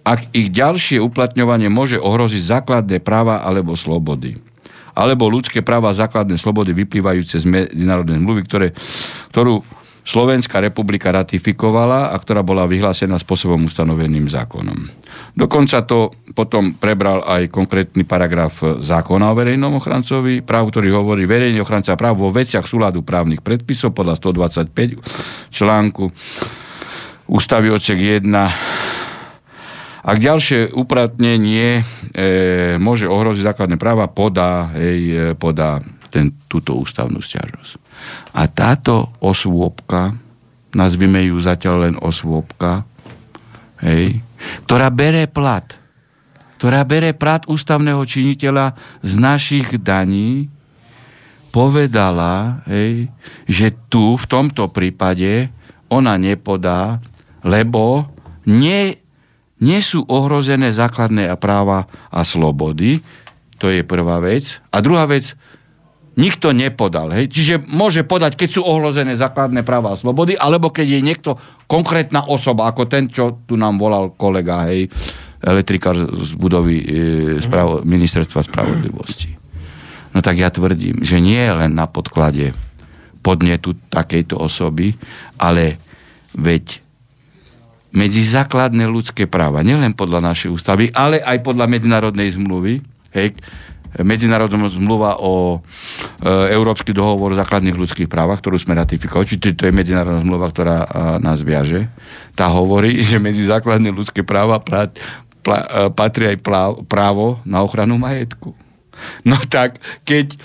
ak 0.08 0.32
ich 0.32 0.48
ďalšie 0.48 1.04
uplatňovanie 1.04 1.68
môže 1.68 2.00
ohroziť 2.00 2.40
základné 2.40 3.04
práva 3.04 3.44
alebo 3.44 3.76
slobody 3.76 4.51
alebo 4.92 5.28
ľudské 5.32 5.64
práva 5.64 5.92
a 5.92 5.98
základné 5.98 6.36
slobody 6.36 6.76
vyplývajúce 6.76 7.40
z 7.42 7.46
medzinárodnej 7.48 8.20
zmluvy, 8.20 8.40
ktoré, 8.46 8.68
ktorú 9.32 9.64
Slovenská 10.02 10.58
republika 10.58 11.14
ratifikovala 11.14 12.10
a 12.10 12.16
ktorá 12.18 12.42
bola 12.42 12.66
vyhlásená 12.66 13.22
spôsobom 13.22 13.70
ustanoveným 13.70 14.26
zákonom. 14.26 14.90
Dokonca 15.38 15.86
to 15.86 16.10
potom 16.34 16.74
prebral 16.74 17.22
aj 17.22 17.46
konkrétny 17.54 18.02
paragraf 18.02 18.82
zákona 18.82 19.30
o 19.30 19.38
verejnom 19.38 19.78
ochrancovi, 19.78 20.42
práv, 20.42 20.74
ktorý 20.74 20.90
hovorí 20.90 21.22
verejný 21.22 21.62
ochranca 21.62 21.94
práv 21.94 22.18
vo 22.18 22.34
veciach 22.34 22.66
súladu 22.66 23.06
právnych 23.06 23.46
predpisov 23.46 23.94
podľa 23.94 24.18
125 24.18 25.54
článku 25.54 26.10
ústavy 27.30 27.70
odsek 27.70 28.26
1 28.26 28.26
ak 30.02 30.18
ďalšie 30.18 30.74
upratnenie 30.74 31.78
e, 31.78 31.82
môže 32.82 33.06
ohroziť 33.06 33.54
základné 33.54 33.78
práva, 33.78 34.10
podá, 34.10 34.74
hej, 34.74 35.00
e, 35.06 35.16
podá 35.38 35.78
ten, 36.10 36.34
túto 36.50 36.74
ústavnú 36.74 37.22
stiažnosť. 37.22 37.78
A 38.34 38.50
táto 38.50 39.14
osôbka, 39.22 40.10
nazvime 40.74 41.22
ju 41.30 41.38
zatiaľ 41.38 41.88
len 41.88 41.94
osôbka, 42.02 42.82
hej, 43.78 44.18
ktorá 44.66 44.90
bere 44.90 45.30
plat, 45.30 45.64
ktorá 46.58 46.82
bere 46.82 47.14
plat 47.14 47.46
ústavného 47.46 48.02
činiteľa 48.02 48.74
z 49.06 49.12
našich 49.22 49.78
daní, 49.78 50.50
povedala, 51.54 52.64
hej, 52.66 53.06
že 53.46 53.70
tu 53.86 54.18
v 54.18 54.24
tomto 54.26 54.72
prípade 54.74 55.52
ona 55.92 56.16
nepodá, 56.18 56.98
lebo 57.44 58.08
nie 58.48 59.01
nie 59.62 59.78
sú 59.78 60.02
ohrozené 60.10 60.74
základné 60.74 61.38
práva 61.38 61.86
a 62.10 62.26
slobody. 62.26 62.98
To 63.62 63.70
je 63.70 63.86
prvá 63.86 64.18
vec. 64.18 64.58
A 64.74 64.82
druhá 64.82 65.06
vec, 65.06 65.38
nikto 66.18 66.50
nepodal. 66.52 67.14
Hej? 67.14 67.30
Čiže 67.30 67.54
môže 67.70 68.02
podať, 68.02 68.34
keď 68.34 68.48
sú 68.58 68.62
ohrozené 68.66 69.14
základné 69.14 69.62
práva 69.62 69.94
a 69.94 70.00
slobody, 70.00 70.34
alebo 70.34 70.74
keď 70.74 70.86
je 70.98 71.00
niekto 71.00 71.30
konkrétna 71.70 72.26
osoba, 72.26 72.68
ako 72.68 72.90
ten, 72.90 73.06
čo 73.08 73.46
tu 73.46 73.54
nám 73.54 73.78
volal 73.78 74.12
kolega, 74.18 74.66
hej, 74.68 74.90
elektrikár 75.42 75.94
z 75.96 76.32
budovy 76.36 76.76
e, 76.78 76.86
spravo, 77.38 77.86
ministerstva 77.86 78.42
spravodlivosti. 78.44 79.30
No 80.12 80.20
tak 80.20 80.36
ja 80.36 80.52
tvrdím, 80.52 81.00
že 81.00 81.22
nie 81.22 81.40
len 81.40 81.72
na 81.72 81.88
podklade 81.88 82.52
podnetu 83.24 83.78
takejto 83.88 84.36
osoby, 84.36 84.92
ale 85.40 85.80
veď 86.36 86.81
medzi 87.92 88.24
základné 88.24 88.88
ľudské 88.88 89.28
práva, 89.28 89.60
nielen 89.60 89.92
podľa 89.92 90.32
našej 90.32 90.48
ústavy, 90.48 90.88
ale 90.96 91.20
aj 91.20 91.44
podľa 91.44 91.68
medzinárodnej 91.68 92.32
zmluvy, 92.32 92.80
hej, 93.12 93.36
medzinárodná 94.00 94.72
zmluva 94.72 95.20
o 95.20 95.60
e, 95.60 96.48
Európsky 96.56 96.96
dohovor 96.96 97.36
o 97.36 97.40
základných 97.40 97.76
ľudských 97.76 98.08
právach, 98.08 98.40
ktorú 98.40 98.56
sme 98.56 98.72
ratifikovali, 98.72 99.28
čiže 99.28 99.52
to 99.52 99.68
je 99.68 99.76
medzinárodná 99.76 100.24
zmluva, 100.24 100.48
ktorá 100.48 100.76
a, 100.80 100.86
nás 101.20 101.44
viaže, 101.44 101.92
tá 102.32 102.48
hovorí, 102.48 102.96
že 103.08 103.20
medzi 103.20 103.44
základné 103.44 103.92
ľudské 103.92 104.24
práva 104.24 104.56
pra, 104.64 104.88
pra, 105.44 105.58
e, 105.60 105.66
patrí 105.92 106.32
aj 106.32 106.38
práv, 106.40 106.70
právo 106.88 107.44
na 107.44 107.60
ochranu 107.60 108.00
majetku. 108.00 108.56
No 109.28 109.36
tak, 109.44 109.76
keď 110.08 110.40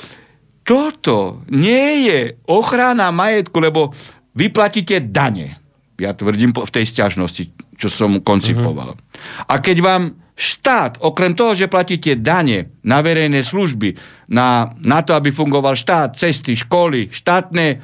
toto 0.67 1.47
nie 1.47 2.11
je 2.11 2.19
ochrana 2.43 3.07
majetku, 3.15 3.55
lebo 3.63 3.95
vyplatíte 4.35 4.99
dane, 4.99 5.55
ja 5.97 6.13
tvrdím 6.13 6.53
v 6.53 6.71
tej 6.71 6.85
stiažnosti, 6.85 7.49
čo 7.77 7.87
som 7.89 8.21
koncipoval. 8.21 8.97
Uh-huh. 8.97 9.49
A 9.49 9.57
keď 9.57 9.77
vám 9.81 10.03
štát, 10.37 11.01
okrem 11.01 11.33
toho, 11.33 11.57
že 11.57 11.65
platíte 11.65 12.13
dane 12.13 12.77
na 12.85 13.01
verejné 13.01 13.41
služby, 13.41 13.97
na, 14.29 14.69
na 14.85 15.01
to, 15.01 15.17
aby 15.17 15.33
fungoval 15.33 15.73
štát, 15.73 16.13
cesty, 16.13 16.53
školy, 16.53 17.09
štátne 17.09 17.65
e, 17.73 17.77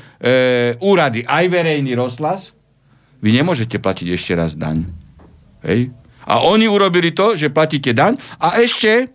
úrady, 0.78 1.26
aj 1.26 1.50
verejný 1.50 1.98
rozhlas, 1.98 2.54
vy 3.26 3.34
nemôžete 3.34 3.82
platiť 3.82 4.08
ešte 4.14 4.32
raz 4.38 4.54
daň. 4.54 4.86
Hej? 5.66 5.90
A 6.30 6.46
oni 6.46 6.70
urobili 6.70 7.10
to, 7.12 7.34
že 7.34 7.50
platíte 7.50 7.90
daň 7.92 8.22
a 8.38 8.62
ešte 8.62 8.92
e, 8.94 9.06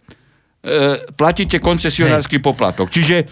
platíte 1.14 1.62
koncesionársky 1.62 2.42
poplatok. 2.42 2.90
Čiže, 2.90 3.22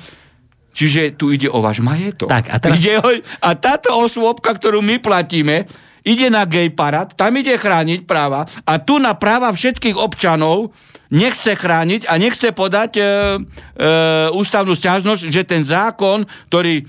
čiže 0.76 1.16
tu 1.16 1.32
ide 1.32 1.48
o 1.48 1.64
váš 1.64 1.80
majetok. 1.80 2.28
Tak, 2.28 2.52
a 2.52 2.56
teraz- 2.60 2.76
Ide 2.76 3.00
o, 3.00 3.08
a 3.40 3.50
táto 3.56 3.96
osôbka, 3.96 4.52
ktorú 4.52 4.84
my 4.84 5.00
platíme, 5.00 5.64
ide 6.04 6.28
na 6.28 6.44
gay 6.44 6.68
parad, 6.68 7.16
tam 7.16 7.32
ide 7.34 7.56
chrániť 7.56 8.04
práva 8.04 8.44
a 8.68 8.76
tu 8.76 9.00
na 9.00 9.16
práva 9.16 9.50
všetkých 9.50 9.96
občanov 9.96 10.70
nechce 11.10 11.56
chrániť 11.56 12.06
a 12.06 12.14
nechce 12.18 12.50
podať 12.52 12.90
e, 12.98 13.02
e, 13.02 13.06
ústavnú 14.30 14.74
stiažnosť, 14.74 15.22
že 15.30 15.42
ten 15.42 15.62
zákon, 15.62 16.26
ktorý 16.50 16.86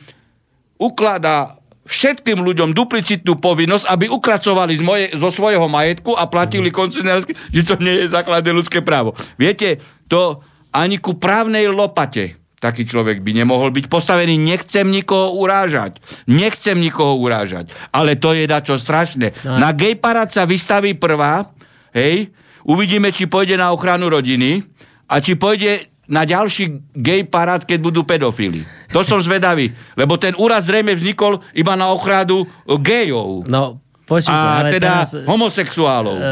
ukladá 0.78 1.58
všetkým 1.88 2.44
ľuďom 2.44 2.76
duplicitnú 2.76 3.40
povinnosť, 3.40 3.88
aby 3.88 4.06
ukracovali 4.12 4.74
z 4.76 4.84
moje, 4.84 5.06
zo 5.16 5.30
svojho 5.32 5.66
majetku 5.72 6.14
a 6.14 6.28
platili 6.28 6.68
koncesionársky, 6.70 7.34
že 7.54 7.62
to 7.64 7.80
nie 7.80 8.06
je 8.06 8.12
základné 8.12 8.52
ľudské 8.52 8.84
právo. 8.84 9.16
Viete, 9.40 9.80
to 10.12 10.44
ani 10.76 11.00
ku 11.00 11.16
právnej 11.16 11.72
lopate 11.72 12.36
taký 12.58 12.90
človek 12.90 13.22
by 13.22 13.32
nemohol 13.44 13.70
byť 13.70 13.86
postavený. 13.86 14.38
Nechcem 14.38 14.90
nikoho 14.90 15.38
urážať. 15.38 16.02
Nechcem 16.26 16.78
nikoho 16.78 17.18
urážať. 17.22 17.70
Ale 17.94 18.18
to 18.18 18.34
je 18.34 18.50
dačo 18.50 18.82
strašné. 18.82 19.34
No. 19.46 19.62
Na 19.62 19.74
gay 19.74 19.94
parad 19.94 20.34
sa 20.34 20.50
vystaví 20.50 20.98
prvá, 20.98 21.54
hej, 21.94 22.34
uvidíme, 22.66 23.14
či 23.14 23.30
pôjde 23.30 23.56
na 23.58 23.70
ochranu 23.70 24.10
rodiny 24.10 24.66
a 25.06 25.22
či 25.22 25.38
pôjde 25.38 25.94
na 26.08 26.24
ďalší 26.24 26.96
gay 26.96 27.28
parad, 27.28 27.68
keď 27.68 27.80
budú 27.84 28.02
pedofíli. 28.08 28.64
To 28.96 29.04
som 29.04 29.20
zvedavý, 29.20 29.76
lebo 30.00 30.16
ten 30.16 30.32
úraz 30.40 30.72
zrejme 30.72 30.96
vznikol 30.96 31.44
iba 31.52 31.76
na 31.76 31.92
ochranu 31.92 32.48
e, 32.48 32.80
gejov. 32.80 33.44
No, 33.52 33.84
počuť, 34.08 34.32
A 34.32 34.64
ale 34.64 34.72
teda 34.72 35.04
teraz, 35.04 35.12
homosexuálov. 35.22 36.16
Uh, 36.16 36.24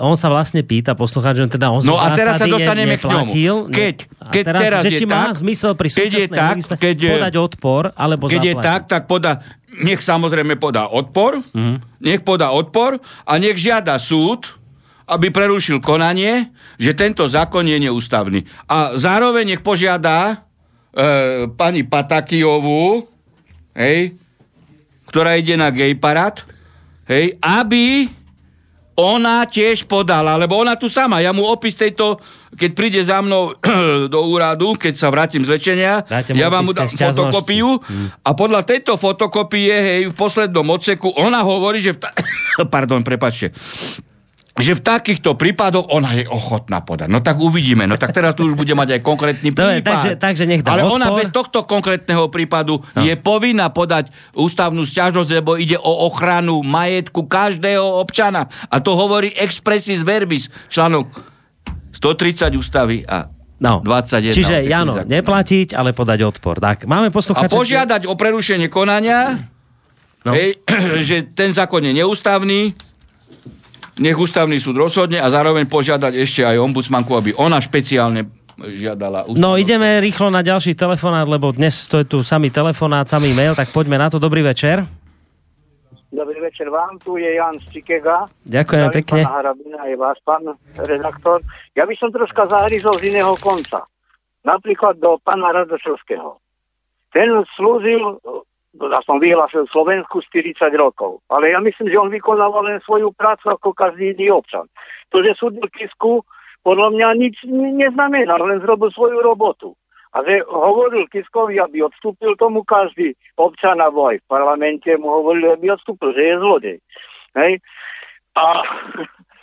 on 0.00 0.14
sa 0.14 0.30
vlastne 0.30 0.62
pýta, 0.62 0.94
poslucháč, 0.94 1.34
že 1.36 1.50
teda 1.50 1.68
on 1.68 1.82
No 1.82 1.98
a 1.98 2.14
teraz 2.14 2.38
sa 2.38 2.46
dostaneme 2.46 2.94
ne, 2.94 2.96
k 2.96 3.02
tomu. 3.02 3.26
ne- 3.26 3.66
Keď- 3.68 4.00
a 4.16 4.30
keď 4.30 4.44
teraz, 4.44 4.62
teraz 4.62 4.80
že 4.80 4.88
je 4.88 4.96
či 4.96 5.04
má 5.04 5.22
tak, 5.26 5.34
zmysel 5.36 5.72
pri 5.74 5.88
keď 5.90 6.10
je 6.14 6.26
tak, 6.28 6.54
keď 6.78 6.96
je- 6.96 7.12
podať 7.12 7.34
odpor, 7.36 7.82
alebo 7.92 8.24
Keď 8.24 8.40
je 8.40 8.52
zaplatiť. 8.54 8.62
tak, 8.64 8.80
tak 8.86 9.02
podá, 9.04 9.32
nech 9.76 9.98
samozrejme 10.00 10.54
podá 10.56 10.86
odpor, 10.86 11.42
Mhm. 11.44 12.00
nech 12.00 12.22
podá 12.22 12.48
odpor 12.50 12.96
a 13.22 13.32
nech 13.36 13.54
žiada 13.56 13.98
súd, 13.98 14.46
aby 15.04 15.28
prerušil 15.28 15.78
konanie, 15.78 16.50
že 16.76 16.90
tento 16.90 17.22
zákon 17.24 17.62
je 17.62 17.78
neústavný. 17.80 18.42
A 18.64 18.94
zároveň 18.94 19.46
nech 19.48 19.62
požiada 19.62 20.46
e, 20.92 21.14
pani 21.52 21.84
Patakijovú, 21.84 23.04
hej, 23.72 24.16
ktorá 25.06 25.36
ide 25.36 25.52
na 25.52 25.68
gay 25.68 25.92
parad, 25.92 26.40
hej, 27.06 27.38
aby 27.42 28.10
ona 28.96 29.44
tiež 29.44 29.84
podala, 29.84 30.40
lebo 30.40 30.56
ona 30.56 30.72
tu 30.72 30.88
sama, 30.88 31.20
ja 31.20 31.30
mu 31.36 31.44
opis 31.44 31.76
tejto, 31.76 32.16
keď 32.56 32.70
príde 32.72 33.00
za 33.04 33.20
mnou 33.20 33.52
do 34.12 34.20
úradu, 34.24 34.72
keď 34.72 34.96
sa 34.96 35.12
vrátim 35.12 35.44
z 35.44 35.52
lečenia, 35.52 36.00
ja 36.32 36.48
vám 36.48 36.64
mu 36.64 36.72
dám 36.72 36.88
fotokopiu 36.88 37.76
a 38.24 38.30
podľa 38.32 38.64
tejto 38.64 38.96
fotokopie, 38.96 39.68
hej, 39.68 40.00
v 40.10 40.14
poslednom 40.16 40.64
odseku, 40.72 41.12
ona 41.12 41.44
hovorí, 41.44 41.84
že 41.84 41.92
v 41.92 41.98
ta... 42.00 42.10
pardon, 42.74 43.04
prepačte, 43.04 43.52
že 44.56 44.72
v 44.72 44.80
takýchto 44.80 45.34
prípadoch 45.34 45.86
ona 45.86 46.12
je 46.12 46.24
ochotná 46.24 46.80
podať. 46.80 47.06
No 47.06 47.20
tak 47.20 47.36
uvidíme. 47.36 47.84
No 47.84 47.94
tak 47.94 48.10
teraz 48.10 48.32
tu 48.32 48.44
už 48.44 48.54
bude 48.54 48.72
mať 48.72 48.96
aj 48.96 49.00
konkrétny 49.02 49.48
Dobre, 49.50 49.80
prípad. 49.80 49.84
takže- 49.84 50.16
takže 50.16 50.44
nech 50.44 50.62
Ale 50.62 50.80
ona 50.80 51.06
odpor. 51.06 51.18
bez 51.18 51.28
tohto 51.28 51.58
konkrétneho 51.62 52.26
prípadu 52.26 52.80
no. 52.80 53.00
je 53.00 53.12
povinná 53.14 53.68
podať 53.68 54.08
ústavnú 54.32 54.82
stiažnosť, 54.82 55.30
lebo 55.34 55.54
ide 55.54 55.76
o 55.76 55.92
ochranu 56.04 56.60
majetku 56.60 57.22
každého 57.22 58.00
občana. 58.00 58.48
A 58.66 58.78
to 58.78 58.92
hovorí 58.92 59.28
expressis 59.30 60.00
verbis, 60.00 60.48
článok 60.66 61.12
130 61.92 62.52
ústavy 62.54 63.00
a 63.02 63.28
No. 63.56 63.80
21. 63.80 64.32
Čiže, 64.32 64.56
Jano, 64.62 64.92
zákona. 64.94 65.08
neplatiť, 65.10 65.72
ale 65.72 65.92
podať 65.92 66.28
odpor. 66.28 66.60
Tak, 66.60 66.84
máme 66.84 67.08
A 67.08 67.10
poslucháča... 67.10 67.48
požiadať 67.50 68.04
o 68.04 68.12
prerušenie 68.12 68.68
konania, 68.68 69.48
No. 70.20 70.28
no. 70.28 70.32
hej, 70.32 70.60
že 71.08 71.24
ten 71.32 71.52
zákon 71.52 71.80
je 71.80 71.92
neústavný, 71.94 72.76
nech 74.00 74.16
ústavný 74.16 74.60
súd 74.60 74.76
rozhodne 74.76 75.20
a 75.20 75.28
zároveň 75.32 75.64
požiadať 75.68 76.12
ešte 76.20 76.44
aj 76.44 76.60
ombudsmanku, 76.60 77.12
aby 77.16 77.30
ona 77.36 77.60
špeciálne 77.60 78.28
žiadala 78.56 79.28
ústavnú 79.28 79.40
No 79.40 79.60
ideme 79.60 80.00
rýchlo 80.00 80.32
na 80.32 80.40
ďalší 80.40 80.76
telefonát, 80.76 81.28
lebo 81.28 81.52
dnes 81.52 81.88
to 81.88 82.00
je 82.00 82.06
tu 82.08 82.18
samý 82.24 82.48
telefonát, 82.52 83.08
samý 83.08 83.32
mail, 83.36 83.56
tak 83.56 83.72
poďme 83.72 84.00
na 84.00 84.08
to. 84.08 84.16
Dobrý 84.16 84.40
večer. 84.40 84.84
Dobrý 86.16 86.40
večer 86.40 86.72
vám, 86.72 86.96
tu 87.04 87.20
je 87.20 87.28
Jan 87.36 87.60
z 87.60 87.66
Čikega. 87.76 88.24
Ďakujem 88.48 88.88
Zdravím 88.88 88.96
pekne. 89.04 89.20
Pána 89.26 89.36
Harabina 89.36 89.78
aj 89.84 89.94
vás, 90.00 90.18
pán 90.24 90.44
redaktor. 90.80 91.38
Ja 91.76 91.84
by 91.84 91.94
som 92.00 92.08
troška 92.08 92.48
zahryzol 92.48 92.96
z 92.96 93.12
iného 93.12 93.36
konca. 93.36 93.84
Napríklad 94.46 94.96
do 94.96 95.20
pána 95.20 95.52
Radošovského. 95.52 96.40
Ten 97.12 97.28
slúžil, 97.58 98.22
ja 98.76 99.00
som 99.08 99.16
vyhlásil 99.16 99.64
Slovensku 99.72 100.20
40 100.20 100.56
rokov, 100.76 101.24
ale 101.32 101.52
ja 101.52 101.58
myslím, 101.64 101.88
že 101.88 102.00
on 102.00 102.12
vykonával 102.12 102.68
len 102.68 102.80
svoju 102.84 103.12
prácu 103.16 103.48
ako 103.48 103.72
každý 103.72 104.12
iný 104.12 104.36
občan. 104.36 104.68
To, 105.12 105.24
že 105.24 105.38
súdil 105.38 105.64
Kisku, 105.72 106.20
podľa 106.60 106.92
mňa 106.92 107.08
nič 107.16 107.36
neznamená, 107.48 108.36
len 108.42 108.60
zrobil 108.60 108.90
svoju 108.92 109.22
robotu. 109.22 109.72
A 110.16 110.24
že 110.24 110.42
hovoril 110.48 111.06
Kiskovi, 111.12 111.60
aby 111.60 111.84
odstúpil 111.84 112.36
tomu 112.40 112.64
každý 112.64 113.12
občan 113.36 113.76
alebo 113.80 114.08
aj 114.08 114.24
v 114.24 114.28
parlamente 114.32 114.88
mu 114.96 115.12
hovoril, 115.12 115.52
aby 115.52 115.76
odstúpil, 115.76 116.16
že 116.16 116.22
je 116.24 116.34
zlodej. 116.40 116.78
Hej? 117.36 117.52
A 118.34 118.44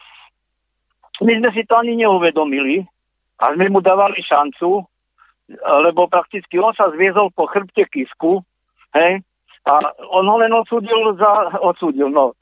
my 1.25 1.33
sme 1.39 1.49
si 1.53 1.61
to 1.69 1.73
ani 1.77 1.93
neuvedomili 1.95 2.81
a 3.37 3.53
sme 3.53 3.69
mu 3.69 3.79
dávali 3.85 4.17
šancu, 4.25 4.81
lebo 5.61 6.09
prakticky 6.09 6.57
on 6.57 6.73
sa 6.73 6.89
zviezol 6.89 7.29
po 7.31 7.45
chrbte 7.45 7.85
Kisku, 7.87 8.41
hej, 8.93 9.21
a 9.63 9.73
on 10.11 10.27
ho 10.27 10.35
len 10.39 10.51
odsúdil 10.51 11.15
za, 11.15 11.55
odsúdil, 11.63 12.11
no. 12.11 12.35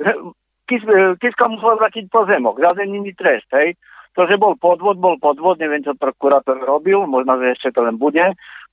Kis, 0.66 0.82
Kiska 1.22 1.46
musel 1.52 1.78
vrátiť 1.78 2.10
pozemok, 2.10 2.58
za 2.58 2.72
iný 2.82 3.14
trest, 3.14 3.48
hej. 3.54 3.76
To, 4.20 4.28
že 4.28 4.36
bol 4.36 4.60
podvod, 4.60 5.00
bol 5.00 5.16
podvod, 5.16 5.56
neviem, 5.56 5.88
čo 5.88 5.96
prokurátor 5.96 6.60
robil, 6.60 7.08
možno, 7.08 7.40
že 7.40 7.56
ešte 7.56 7.80
to 7.80 7.88
len 7.88 7.96
bude, 7.96 8.24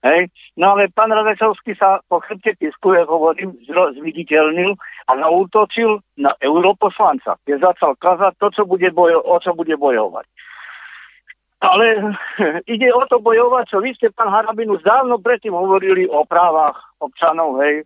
hej. 0.02 0.20
No 0.58 0.74
ale 0.74 0.90
pán 0.90 1.14
Radečovský 1.14 1.78
sa 1.78 2.02
po 2.10 2.18
chrbte 2.18 2.58
Kisku, 2.58 2.94
ja 2.94 3.06
hovorím, 3.06 3.54
zviditeľnil 3.68 4.74
a 5.06 5.10
nautočil 5.14 6.02
na 6.18 6.34
europoslanca, 6.42 7.38
keď 7.46 7.70
začal 7.70 7.94
kazať 8.02 8.34
to, 8.42 8.46
čo 8.50 8.62
bude 8.66 8.90
bojo- 8.90 9.22
o 9.22 9.38
čo 9.38 9.54
bude 9.54 9.78
bojovať. 9.78 10.26
Ale 11.59 12.14
ide 12.74 12.88
o 12.94 13.02
to 13.11 13.18
bojovať, 13.18 13.64
čo 13.66 13.78
vy 13.82 13.90
ste, 13.98 14.14
pán 14.14 14.30
Harabin, 14.30 14.70
dávno 14.78 15.18
predtým 15.18 15.54
hovorili 15.54 16.06
o 16.06 16.22
právach 16.22 16.78
občanov, 17.02 17.59
hej. 17.62 17.82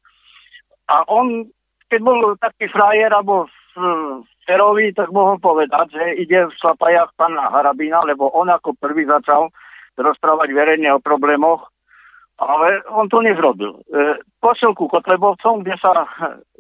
A 0.93 1.09
on, 1.09 1.49
keď 1.89 2.01
bol 2.05 2.21
taký 2.37 2.69
frajer, 2.69 3.09
alebo 3.09 3.49
f- 3.49 4.29
ferový, 4.45 4.93
tak 4.93 5.09
mohol 5.09 5.41
povedať, 5.41 5.97
že 5.97 6.05
ide 6.21 6.53
v 6.53 6.57
šlapajach 6.61 7.17
pána 7.17 7.49
Harabina, 7.49 8.05
lebo 8.05 8.29
on 8.37 8.53
ako 8.53 8.77
prvý 8.77 9.09
začal 9.09 9.49
rozprávať 9.97 10.53
verejne 10.53 10.93
o 10.93 11.01
problémoch, 11.01 11.73
ale 12.41 12.83
on 12.93 13.09
to 13.09 13.25
nezrobil. 13.25 13.81
E, 13.89 14.21
pošiel 14.41 14.77
ku 14.77 14.89
Kotlebovcom, 14.89 15.63
kde 15.63 15.77
sa, 15.81 16.05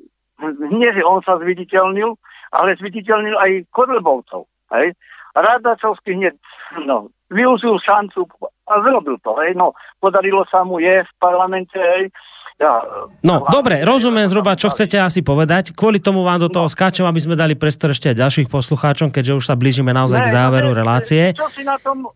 nie 0.72 0.88
že 0.92 1.02
on 1.04 1.20
sa 1.24 1.36
zviditeľnil, 1.36 2.16
ale 2.56 2.78
zviditeľnil 2.78 3.36
aj 3.36 3.50
Kotlebovcov. 3.72 4.48
Hej. 4.72 4.96
Radačovský 5.32 6.16
hneď 6.16 6.36
no, 6.84 7.08
využil 7.32 7.80
šancu 7.80 8.28
a 8.68 8.72
zrobil 8.84 9.16
to. 9.24 9.32
Hej. 9.40 9.56
No, 9.56 9.72
podarilo 9.98 10.44
sa 10.48 10.64
mu 10.64 10.78
je 10.80 11.02
v 11.02 11.12
parlamente. 11.20 11.76
Hej. 11.76 12.12
Ja, 12.60 12.84
No, 13.24 13.42
dobre, 13.48 13.82
rozumiem 13.82 14.28
zhruba, 14.28 14.54
čo 14.54 14.70
chcete 14.70 15.00
asi 15.00 15.24
povedať. 15.24 15.74
Kvôli 15.74 15.98
tomu 15.98 16.22
vám 16.22 16.38
do 16.38 16.52
toho 16.52 16.68
skáčem, 16.70 17.02
aby 17.02 17.18
sme 17.18 17.34
dali 17.34 17.58
priestor 17.58 17.90
ešte 17.90 18.12
aj 18.12 18.20
ďalších 18.22 18.48
poslucháčom, 18.52 19.10
keďže 19.10 19.32
už 19.40 19.44
sa 19.50 19.58
blížime 19.58 19.90
naozaj 19.90 20.20
k 20.22 20.28
Ne, 20.30 20.34
záveru 20.36 20.70
no, 20.70 20.76
ne, 20.76 20.78
relácie. 20.78 21.22
Čo 21.34 21.48
si 21.50 21.66
na 21.66 21.74
tom 21.80 22.06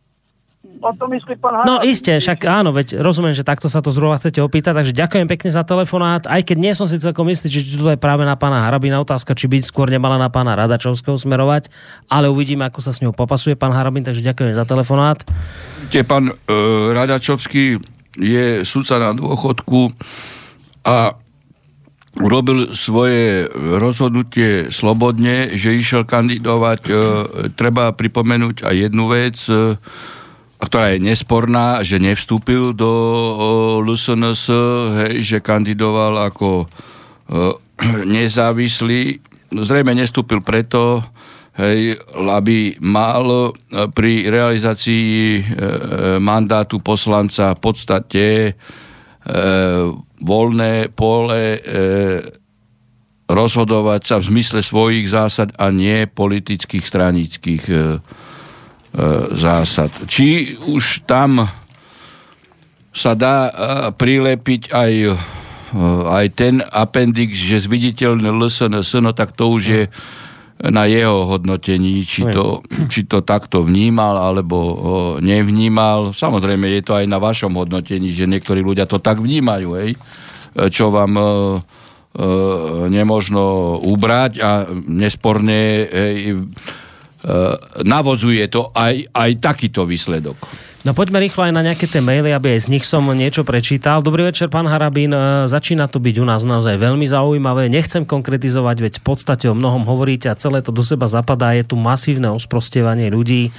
o 0.80 0.90
tom 0.94 1.08
myslí 1.12 1.36
pán 1.36 1.64
No 1.64 1.80
Harabin? 1.80 1.90
iste, 1.90 2.12
však 2.16 2.38
áno, 2.44 2.70
veď 2.72 3.00
rozumiem, 3.00 3.32
že 3.32 3.42
takto 3.42 3.66
sa 3.66 3.80
to 3.80 3.92
zhruba 3.92 4.16
chcete 4.16 4.40
opýtať, 4.40 4.76
takže 4.76 4.92
ďakujem 4.92 5.26
pekne 5.26 5.50
za 5.50 5.62
telefonát, 5.62 6.24
aj 6.24 6.42
keď 6.44 6.56
nie 6.56 6.72
som 6.72 6.84
si 6.84 6.96
celkom 6.96 7.26
istý, 7.28 7.48
či 7.48 7.64
to 7.64 7.92
je 7.92 7.98
práve 7.98 8.22
na 8.22 8.36
pána 8.36 8.64
Harabina 8.64 9.00
otázka, 9.00 9.32
či 9.32 9.46
by 9.46 9.60
skôr 9.60 9.88
nemala 9.88 10.16
na 10.16 10.28
pána 10.28 10.54
Radačovského 10.54 11.16
smerovať, 11.16 11.68
ale 12.06 12.28
uvidíme, 12.28 12.66
ako 12.66 12.80
sa 12.80 12.92
s 12.92 13.00
ňou 13.00 13.16
popasuje 13.16 13.54
pán 13.54 13.72
Harabin, 13.72 14.04
takže 14.04 14.24
ďakujem 14.24 14.52
za 14.52 14.64
telefonát. 14.64 15.20
Viete, 15.86 16.02
pán 16.04 16.30
e, 16.30 16.34
Radačovský 16.92 17.80
je 18.16 18.64
sudca 18.64 18.96
na 18.96 19.10
dôchodku 19.12 19.92
a 20.88 21.12
urobil 22.16 22.72
svoje 22.72 23.44
rozhodnutie 23.52 24.72
slobodne, 24.72 25.52
že 25.52 25.76
išiel 25.76 26.08
kandidovať. 26.08 26.80
E, 26.88 26.92
treba 27.52 27.92
pripomenúť 27.92 28.64
aj 28.64 28.74
jednu 28.88 29.04
vec, 29.12 29.36
e, 29.52 29.76
ktorá 30.56 30.96
je 30.96 31.04
nesporná, 31.04 31.84
že 31.84 32.00
nevstúpil 32.00 32.72
do 32.72 32.90
LSNS, 33.84 34.44
hej, 35.04 35.14
že 35.20 35.38
kandidoval 35.44 36.32
ako 36.32 36.64
e, 36.64 36.66
nezávislý. 38.16 39.20
Zrejme 39.52 39.92
nestúpil 39.92 40.40
preto, 40.40 41.04
hej, 41.60 42.00
aby 42.16 42.76
mal 42.80 43.52
pri 43.92 44.28
realizácii 44.32 45.12
e, 45.12 45.42
mandátu 46.18 46.80
poslanca 46.80 47.52
v 47.52 47.60
podstate 47.60 48.26
e, 48.48 48.52
voľné 50.20 50.88
pole 50.96 51.42
e, 51.56 51.60
rozhodovať 53.26 54.00
sa 54.06 54.16
v 54.22 54.28
zmysle 54.30 54.60
svojich 54.62 55.06
zásad 55.10 55.50
a 55.58 55.74
nie 55.74 56.06
politických, 56.06 56.84
stranických 56.86 57.64
e, 57.66 57.74
e, 57.74 57.78
zásad. 59.36 59.92
Či 60.08 60.56
už 60.56 61.04
tam 61.04 61.44
sa 62.96 63.12
dá 63.12 63.36
e, 63.46 63.52
prilepiť 63.92 64.72
aj, 64.72 64.92
e, 65.04 65.12
aj 66.08 66.26
ten 66.32 66.64
appendix, 66.64 67.36
že 67.36 67.68
zviditeľné 67.68 68.32
LSNS, 68.32 69.04
no 69.04 69.12
tak 69.12 69.36
to 69.36 69.52
už 69.52 69.62
je 69.68 69.84
na 70.56 70.88
jeho 70.88 71.28
hodnotení, 71.28 72.00
či 72.00 72.24
to, 72.32 72.64
či 72.88 73.04
to 73.04 73.20
takto 73.20 73.60
vnímal 73.60 74.16
alebo 74.16 74.56
nevnímal. 75.20 76.16
Samozrejme, 76.16 76.64
je 76.80 76.80
to 76.80 76.96
aj 76.96 77.04
na 77.04 77.20
vašom 77.20 77.52
hodnotení, 77.52 78.08
že 78.16 78.24
niektorí 78.24 78.64
ľudia 78.64 78.88
to 78.88 78.96
tak 78.96 79.20
vnímajú, 79.20 79.76
hej? 79.76 80.00
čo 80.72 80.88
vám 80.88 81.12
nemožno 82.88 83.76
ubrať 83.84 84.32
a 84.40 84.64
nesporne 84.72 85.84
hej, 85.84 86.48
navodzuje 87.82 88.46
to 88.46 88.70
aj, 88.70 89.10
aj 89.10 89.30
takýto 89.42 89.82
výsledok. 89.82 90.38
No 90.86 90.94
poďme 90.94 91.18
rýchlo 91.18 91.42
aj 91.42 91.50
na 91.50 91.66
nejaké 91.66 91.90
tie 91.90 91.98
maily, 91.98 92.30
aby 92.30 92.54
aj 92.54 92.70
z 92.70 92.70
nich 92.70 92.86
som 92.86 93.02
niečo 93.10 93.42
prečítal. 93.42 94.06
Dobrý 94.06 94.22
večer, 94.30 94.46
pán 94.46 94.70
Harabín. 94.70 95.10
E, 95.10 95.50
začína 95.50 95.90
to 95.90 95.98
byť 95.98 96.22
u 96.22 96.26
nás 96.30 96.46
naozaj 96.46 96.78
veľmi 96.78 97.02
zaujímavé. 97.02 97.66
Nechcem 97.66 98.06
konkretizovať, 98.06 98.76
veď 98.86 98.94
v 99.02 99.04
podstate 99.10 99.50
o 99.50 99.58
mnohom 99.58 99.82
hovoríte 99.82 100.30
a 100.30 100.38
celé 100.38 100.62
to 100.62 100.70
do 100.70 100.86
seba 100.86 101.10
zapadá. 101.10 101.58
Je 101.58 101.66
tu 101.66 101.74
masívne 101.74 102.30
osprostievanie 102.30 103.10
ľudí, 103.10 103.50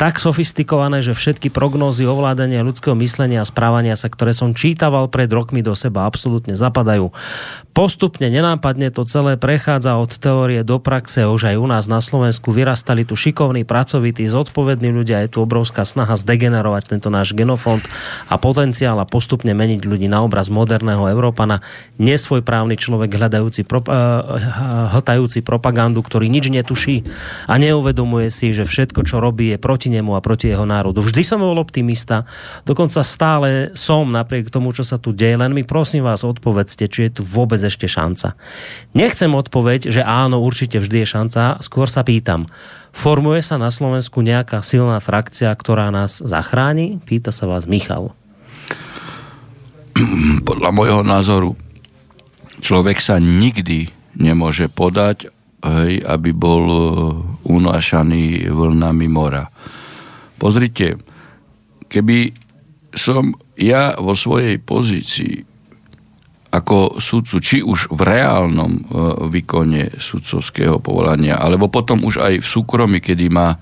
tak 0.00 0.16
sofistikované, 0.16 1.04
že 1.04 1.12
všetky 1.12 1.52
prognózy 1.52 2.08
ovládania 2.08 2.64
ľudského 2.64 2.96
myslenia 2.96 3.44
a 3.44 3.50
správania 3.50 3.92
sa, 3.92 4.08
ktoré 4.08 4.32
som 4.32 4.56
čítaval 4.56 5.12
pred 5.12 5.28
rokmi 5.28 5.60
do 5.60 5.76
seba, 5.76 6.08
absolútne 6.08 6.56
zapadajú. 6.56 7.12
Postupne, 7.70 8.26
nenápadne 8.26 8.90
to 8.90 9.06
celé 9.06 9.38
prechádza 9.38 9.94
od 9.94 10.10
teórie 10.18 10.66
do 10.66 10.82
praxe. 10.82 11.22
Už 11.22 11.54
aj 11.54 11.56
u 11.56 11.66
nás 11.70 11.86
na 11.86 12.02
Slovensku 12.02 12.50
vyrastali 12.50 13.06
tu 13.06 13.14
šikovní, 13.14 13.62
pracovití, 13.62 14.26
zodpovední 14.26 14.90
ľudia. 14.90 15.22
Je 15.22 15.38
tu 15.38 15.38
obrovská 15.38 15.86
snaha 15.86 16.18
zdegenerovať 16.18 16.90
tento 16.90 17.14
náš 17.14 17.30
genofond 17.30 17.78
a 18.26 18.34
potenciál 18.42 18.98
a 18.98 19.06
postupne 19.06 19.54
meniť 19.54 19.86
ľudí 19.86 20.10
na 20.10 20.18
obraz 20.26 20.50
moderného 20.50 21.06
Európana. 21.14 21.62
Nesvojprávny 22.02 22.74
človek 22.74 23.14
hľadajúci, 23.14 23.62
pro, 23.62 23.78
uh, 23.86 24.90
hltajúci 24.90 25.46
propagandu, 25.46 26.02
ktorý 26.02 26.26
nič 26.26 26.50
netuší 26.50 27.06
a 27.46 27.54
neuvedomuje 27.54 28.34
si, 28.34 28.50
že 28.50 28.66
všetko, 28.66 29.06
čo 29.06 29.22
robí, 29.22 29.54
je 29.54 29.62
proti 29.62 29.94
nemu 29.94 30.18
a 30.18 30.24
proti 30.24 30.50
jeho 30.50 30.66
národu. 30.66 31.06
Vždy 31.06 31.22
som 31.22 31.38
bol 31.38 31.54
optimista, 31.54 32.26
dokonca 32.66 33.06
stále 33.06 33.70
som 33.78 34.10
napriek 34.10 34.50
tomu, 34.50 34.74
čo 34.74 34.82
sa 34.82 34.98
tu 34.98 35.14
deje, 35.14 35.38
len 35.38 35.54
mi 35.54 35.62
prosím 35.62 36.02
vás 36.02 36.26
odpovedzte, 36.26 36.90
či 36.90 37.06
je 37.06 37.10
tu 37.14 37.22
vôbec 37.22 37.59
ešte 37.64 37.90
šanca. 37.90 38.38
Nechcem 38.96 39.32
odpoveď, 39.32 39.92
že 39.92 40.02
áno, 40.04 40.40
určite 40.40 40.80
vždy 40.80 41.04
je 41.04 41.08
šanca, 41.08 41.42
skôr 41.60 41.86
sa 41.86 42.04
pýtam, 42.06 42.48
Formuje 42.90 43.38
sa 43.40 43.54
na 43.54 43.70
Slovensku 43.70 44.18
nejaká 44.20 44.66
silná 44.66 44.98
frakcia, 44.98 45.54
ktorá 45.54 45.94
nás 45.94 46.18
zachráni? 46.18 46.98
Pýta 47.06 47.30
sa 47.30 47.46
vás 47.46 47.70
Michal. 47.70 48.12
Podľa 50.48 50.70
môjho 50.74 51.02
názoru 51.06 51.54
človek 52.58 52.98
sa 52.98 53.22
nikdy 53.22 53.88
nemôže 54.18 54.66
podať, 54.66 55.30
hej, 55.62 56.02
aby 56.02 56.30
bol 56.34 56.64
e, 56.66 56.80
unášaný 57.46 58.50
vlnami 58.50 59.06
mora. 59.06 59.48
Pozrite, 60.36 60.98
keby 61.86 62.34
som 62.90 63.38
ja 63.54 63.94
vo 64.02 64.18
svojej 64.18 64.58
pozícii 64.58 65.46
ako 66.50 66.98
sudcu, 66.98 67.36
či 67.38 67.62
už 67.62 67.94
v 67.94 68.00
reálnom 68.02 68.72
e, 68.74 68.82
výkone 69.30 69.94
sudcovského 69.94 70.82
povolania, 70.82 71.38
alebo 71.38 71.70
potom 71.70 72.02
už 72.02 72.18
aj 72.18 72.34
v 72.42 72.46
súkromí, 72.46 72.98
kedy 72.98 73.30
ma 73.30 73.54
e, 73.54 73.58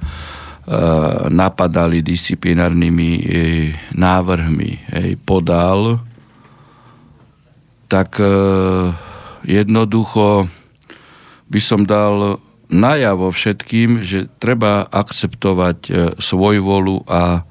napadali 1.28 2.00
disciplinárnymi 2.00 3.10
e, 3.12 3.22
návrhmi, 3.92 4.70
podal, 5.20 6.00
tak 7.88 8.20
jednoducho 9.48 10.44
by 11.48 11.60
som 11.64 11.88
dal 11.88 12.36
najavo 12.68 13.32
všetkým, 13.32 14.04
že 14.04 14.28
treba 14.36 14.84
akceptovať 14.92 16.12
svoj 16.20 16.60
volu 16.60 17.00
a 17.08 17.48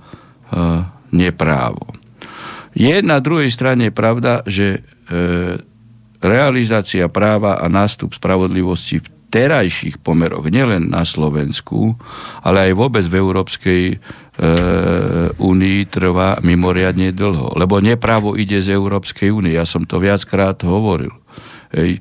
neprávo. 1.10 1.90
Je 2.78 3.02
na 3.02 3.18
druhej 3.18 3.50
strane 3.50 3.90
pravda, 3.90 4.46
že 4.46 4.78
e, 4.78 4.80
realizácia 6.22 7.10
práva 7.10 7.58
a 7.58 7.66
nástup 7.66 8.14
spravodlivosti 8.14 9.02
v 9.02 9.08
terajších 9.34 9.98
pomeroch, 10.00 10.46
nielen 10.48 10.94
na 10.94 11.02
Slovensku, 11.02 11.98
ale 12.46 12.70
aj 12.70 12.74
vôbec 12.78 13.04
v 13.10 13.18
Európskej 13.18 13.84
e, 13.92 13.96
únii 15.36 15.80
trvá 15.90 16.38
mimoriadne 16.46 17.10
dlho. 17.18 17.58
Lebo 17.58 17.82
neprávo 17.82 18.38
ide 18.38 18.62
z 18.62 18.78
Európskej 18.78 19.34
únie. 19.34 19.58
Ja 19.58 19.66
som 19.66 19.90
to 19.90 19.98
viackrát 19.98 20.62
hovoril. 20.62 21.12
Ej, 21.74 21.98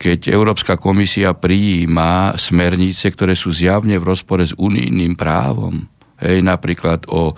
keď 0.00 0.32
Európska 0.32 0.80
komisia 0.80 1.34
prijíma 1.36 2.38
smernice, 2.38 3.12
ktoré 3.12 3.36
sú 3.36 3.52
zjavne 3.52 4.00
v 4.00 4.08
rozpore 4.14 4.46
s 4.46 4.56
unijným 4.56 5.12
právom, 5.18 5.84
hej, 6.22 6.40
napríklad 6.40 7.04
o, 7.10 7.36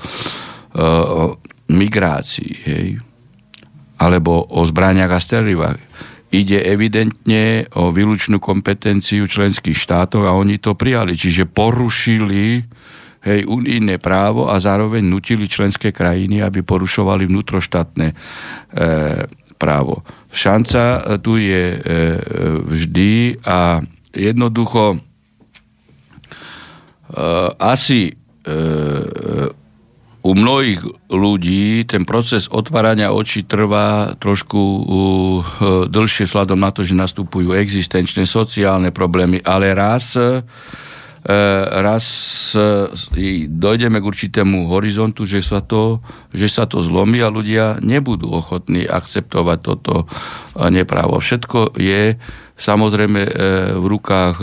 o 0.76 1.22
migrácii, 1.74 2.52
hej, 2.68 2.88
alebo 4.02 4.42
o 4.50 4.60
zbraniach 4.66 5.12
a 5.12 5.20
strelivách. 5.22 5.80
Ide 6.32 6.64
evidentne 6.64 7.68
o 7.76 7.92
výlučnú 7.92 8.40
kompetenciu 8.40 9.28
členských 9.28 9.76
štátov 9.76 10.24
a 10.24 10.32
oni 10.32 10.56
to 10.56 10.72
prijali. 10.72 11.12
Čiže 11.12 11.44
porušili 11.44 12.64
hej, 13.20 13.40
unijné 13.44 14.00
právo 14.00 14.48
a 14.48 14.56
zároveň 14.56 15.04
nutili 15.04 15.44
členské 15.44 15.92
krajiny, 15.92 16.40
aby 16.40 16.64
porušovali 16.64 17.28
vnútroštátne 17.28 18.08
e, 18.08 18.14
právo. 19.60 20.02
Šanca 20.32 20.82
e, 20.82 21.00
tu 21.20 21.36
je 21.36 21.64
e, 21.76 21.78
vždy 22.64 23.44
a 23.44 23.84
jednoducho 24.16 24.96
e, 24.96 24.98
asi 27.60 28.08
e, 28.08 28.12
u 30.22 30.38
mnohých 30.38 31.10
ľudí 31.10 31.82
ten 31.82 32.06
proces 32.06 32.46
otvárania 32.46 33.10
očí 33.10 33.42
trvá 33.42 34.14
trošku 34.22 34.58
uh, 34.58 34.86
dlhšie 35.90 36.30
sladom 36.30 36.62
na 36.62 36.70
to, 36.70 36.86
že 36.86 36.94
nastupujú 36.94 37.50
existenčné 37.58 38.22
sociálne 38.22 38.94
problémy, 38.94 39.42
ale 39.42 39.74
raz 39.74 40.14
uh, 40.14 40.46
raz 41.82 42.04
uh, 42.54 42.86
dojdeme 43.50 43.98
k 43.98 44.08
určitému 44.08 44.70
horizontu, 44.70 45.26
že 45.26 45.42
sa, 45.42 45.58
to, 45.58 45.98
že 46.30 46.46
sa 46.46 46.70
to 46.70 46.78
zlomí 46.78 47.18
a 47.18 47.30
ľudia 47.30 47.82
nebudú 47.82 48.30
ochotní 48.30 48.86
akceptovať 48.86 49.58
toto 49.58 50.06
neprávo. 50.54 51.18
Všetko 51.18 51.78
je 51.78 52.14
samozrejme 52.58 53.20
v 53.74 53.84
rukách 53.86 54.38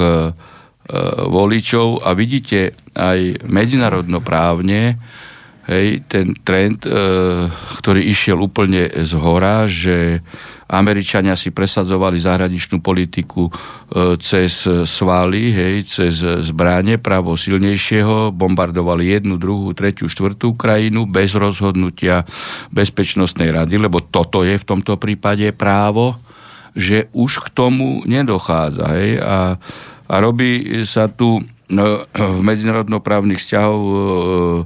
voličov 1.29 2.01
a 2.01 2.17
vidíte 2.17 2.73
aj 2.97 3.45
medzinárodnoprávne, 3.45 4.97
hej, 5.69 6.01
ten 6.09 6.33
trend, 6.41 6.81
e, 6.83 6.89
ktorý 7.77 8.01
išiel 8.01 8.41
úplne 8.41 8.89
z 8.89 9.13
hora, 9.13 9.69
že 9.69 10.25
Američania 10.69 11.37
si 11.37 11.53
presadzovali 11.53 12.17
zahraničnú 12.17 12.81
politiku 12.81 13.49
e, 13.49 13.51
cez 14.17 14.65
svaly, 14.65 15.53
hej, 15.53 15.75
cez 15.85 16.25
zbranie 16.25 16.97
právo 16.97 17.37
silnejšieho, 17.37 18.33
bombardovali 18.33 19.13
jednu, 19.13 19.37
druhú, 19.37 19.77
tretiu, 19.77 20.09
štvrtú 20.09 20.57
krajinu 20.57 21.05
bez 21.05 21.37
rozhodnutia 21.37 22.25
Bezpečnostnej 22.73 23.53
rady, 23.53 23.77
lebo 23.77 24.01
toto 24.01 24.41
je 24.41 24.57
v 24.57 24.65
tomto 24.65 24.97
prípade 24.97 25.53
právo, 25.53 26.17
že 26.73 27.09
už 27.13 27.45
k 27.45 27.47
tomu 27.53 28.01
nedochádza. 28.09 28.85
Hej, 28.97 29.21
a, 29.21 29.57
a 30.09 30.15
robí 30.17 30.81
sa 30.85 31.05
tu 31.09 31.41
no, 31.69 32.01
v 32.13 32.41
medzinárodnoprávnych 32.41 33.37
vzťahov 33.37 33.79
e, 33.79 33.93
e, 33.93 34.61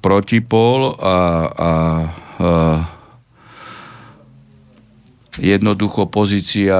protipol 0.00 0.96
a, 0.96 1.18
a 1.52 1.72
e, 2.40 2.48
jednoducho 5.36 6.08
pozícia 6.08 6.76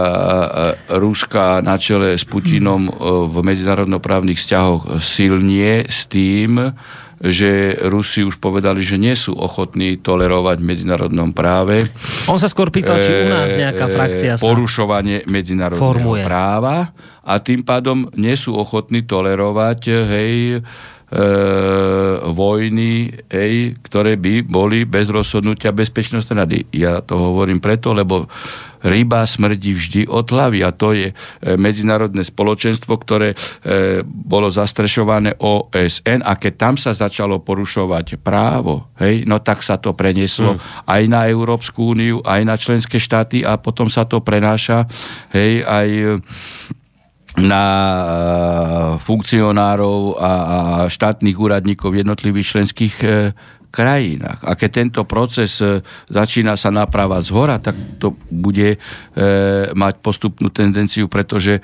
Ruska 0.89 1.61
na 1.61 1.77
čele 1.77 2.17
s 2.17 2.25
Putinom 2.25 2.89
v 3.29 3.37
medzinárodnoprávnych 3.45 4.41
vzťahoch 4.41 4.97
silnie 4.97 5.85
s 5.85 6.09
tým, 6.09 6.73
že 7.17 7.73
Rusi 7.89 8.21
už 8.25 8.37
povedali, 8.37 8.85
že 8.85 9.01
nie 9.01 9.17
sú 9.17 9.33
ochotní 9.33 9.97
tolerovať 9.97 10.61
v 10.61 10.69
medzinárodnom 10.69 11.33
práve. 11.33 11.89
On 12.29 12.37
sa 12.37 12.49
skôr 12.49 12.69
pýtal, 12.69 13.01
či 13.01 13.25
u 13.25 13.29
nás 13.33 13.57
nejaká 13.57 13.89
frakcia 13.89 14.37
sa 14.37 14.45
porušovanie 14.45 15.25
medzinárodného 15.25 15.81
formuje. 15.81 16.25
práva 16.29 16.93
a 17.25 17.41
tým 17.41 17.65
pádom 17.65 18.13
nie 18.15 18.37
sú 18.37 18.53
ochotní 18.53 19.09
tolerovať 19.09 19.81
hej, 19.89 20.61
vojny, 22.27 23.15
hej, 23.31 23.79
ktoré 23.79 24.19
by 24.19 24.43
boli 24.43 24.83
bez 24.83 25.07
rozhodnutia 25.07 25.71
bezpečnostnej 25.71 26.37
rady. 26.37 26.59
Ja 26.75 26.99
to 26.99 27.15
hovorím 27.15 27.63
preto, 27.63 27.95
lebo 27.95 28.27
ryba 28.87 29.27
smrdí 29.27 29.75
vždy 29.75 30.03
od 30.07 30.27
hlavy 30.31 30.63
a 30.63 30.71
to 30.71 30.95
je 30.95 31.11
e, 31.11 31.15
medzinárodné 31.59 32.23
spoločenstvo, 32.23 32.95
ktoré 33.03 33.33
e, 33.33 33.37
bolo 34.05 34.53
zastrešované 34.53 35.35
OSN 35.43 36.23
a 36.23 36.39
keď 36.39 36.53
tam 36.55 36.75
sa 36.79 36.95
začalo 36.95 37.43
porušovať 37.43 38.21
právo, 38.23 38.95
hej, 39.03 39.27
no 39.27 39.43
tak 39.43 39.67
sa 39.67 39.81
to 39.81 39.97
prenieslo 39.97 40.57
mm. 40.57 40.87
aj 40.87 41.03
na 41.11 41.27
Európsku 41.27 41.97
úniu, 41.97 42.23
aj 42.23 42.41
na 42.47 42.55
členské 42.55 43.03
štáty 43.03 43.43
a 43.43 43.59
potom 43.59 43.91
sa 43.91 44.07
to 44.07 44.23
prenáša 44.23 44.87
hej, 45.35 45.67
aj 45.67 45.89
na 47.37 47.65
e, 47.69 48.07
funkcionárov 49.05 50.17
a, 50.17 50.33
štátnych 50.89 51.37
úradníkov 51.37 51.93
v 51.93 52.01
jednotlivých 52.01 52.49
členských 52.57 52.95
e, 53.05 53.09
krajinách. 53.69 54.41
A 54.41 54.57
keď 54.57 54.71
tento 54.73 55.03
proces 55.05 55.61
e, 55.61 55.85
začína 56.09 56.57
sa 56.57 56.73
naprávať 56.73 57.29
z 57.29 57.31
hora, 57.37 57.57
tak 57.61 57.77
to 58.01 58.17
bude 58.33 58.81
mať 59.77 59.95
postupnú 60.01 60.49
tendenciu, 60.53 61.09
pretože 61.09 61.61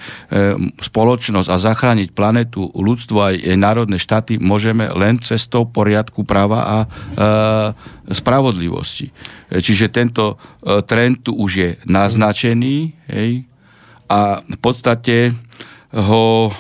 spoločnosť 0.80 1.48
a 1.48 1.56
zachrániť 1.56 2.08
planetu, 2.12 2.68
ľudstvo 2.72 3.32
aj 3.32 3.34
národné 3.56 3.96
štáty 4.00 4.36
môžeme 4.36 4.88
len 4.92 5.20
cestou 5.20 5.68
poriadku 5.68 6.24
práva 6.24 6.60
a 6.64 6.78
spravodlivosti. 8.08 9.12
Čiže 9.52 9.92
tento 9.92 10.40
trend 10.88 11.28
tu 11.28 11.36
už 11.36 11.50
je 11.52 11.70
naznačený 11.84 12.76
hej, 13.12 13.44
a 14.12 14.44
v 14.44 14.58
podstate 14.60 15.32
ho 15.92 16.48
e, 16.48 16.50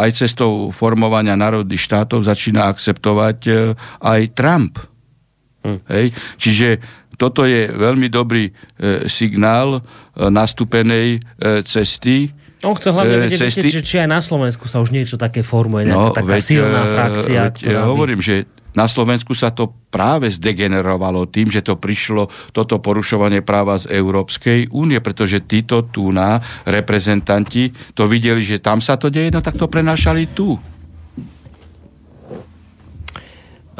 aj 0.00 0.10
cestou 0.24 0.72
formovania 0.72 1.36
národných 1.36 1.80
štátov 1.80 2.24
začína 2.24 2.72
akceptovať 2.72 3.38
e, 3.46 3.52
aj 4.00 4.20
Trump. 4.32 4.80
Hm. 5.60 5.78
Hej? 5.92 6.06
Čiže 6.40 6.68
toto 7.20 7.44
je 7.44 7.68
veľmi 7.68 8.08
dobrý 8.08 8.48
e, 8.48 8.52
signál 9.04 9.76
e, 9.76 9.80
nastúpenej 10.32 11.20
e, 11.20 11.60
cesty. 11.68 12.32
On 12.64 12.72
chce 12.72 12.92
hlavne 12.92 13.28
vedieť, 13.28 13.52
cesty- 13.52 13.68
či, 13.68 13.80
či 13.84 13.96
aj 14.00 14.08
na 14.08 14.20
Slovensku 14.24 14.64
sa 14.64 14.80
už 14.80 14.88
niečo 14.92 15.20
také 15.20 15.44
formuje, 15.44 15.92
nejaká 15.92 16.24
taká 16.24 16.36
veď, 16.36 16.44
silná 16.44 16.82
frakcia, 16.88 17.42
veď, 17.48 17.56
ktorá 17.56 17.72
ja 17.76 17.84
by... 17.84 17.88
hovorím, 17.92 18.20
že 18.24 18.48
na 18.70 18.86
Slovensku 18.86 19.34
sa 19.34 19.50
to 19.50 19.74
práve 19.90 20.30
zdegenerovalo 20.30 21.26
tým, 21.26 21.50
že 21.50 21.62
to 21.62 21.74
prišlo, 21.74 22.30
toto 22.54 22.78
porušovanie 22.78 23.42
práva 23.42 23.74
z 23.74 23.90
Európskej 23.90 24.70
únie, 24.70 25.02
pretože 25.02 25.42
títo 25.42 25.82
tu 25.90 26.14
na 26.14 26.38
reprezentanti 26.62 27.74
to 27.94 28.06
videli, 28.06 28.42
že 28.46 28.62
tam 28.62 28.78
sa 28.78 28.94
to 28.94 29.10
deje, 29.10 29.34
no 29.34 29.42
tak 29.42 29.58
to 29.58 29.66
prenášali 29.66 30.30
tu. 30.30 30.54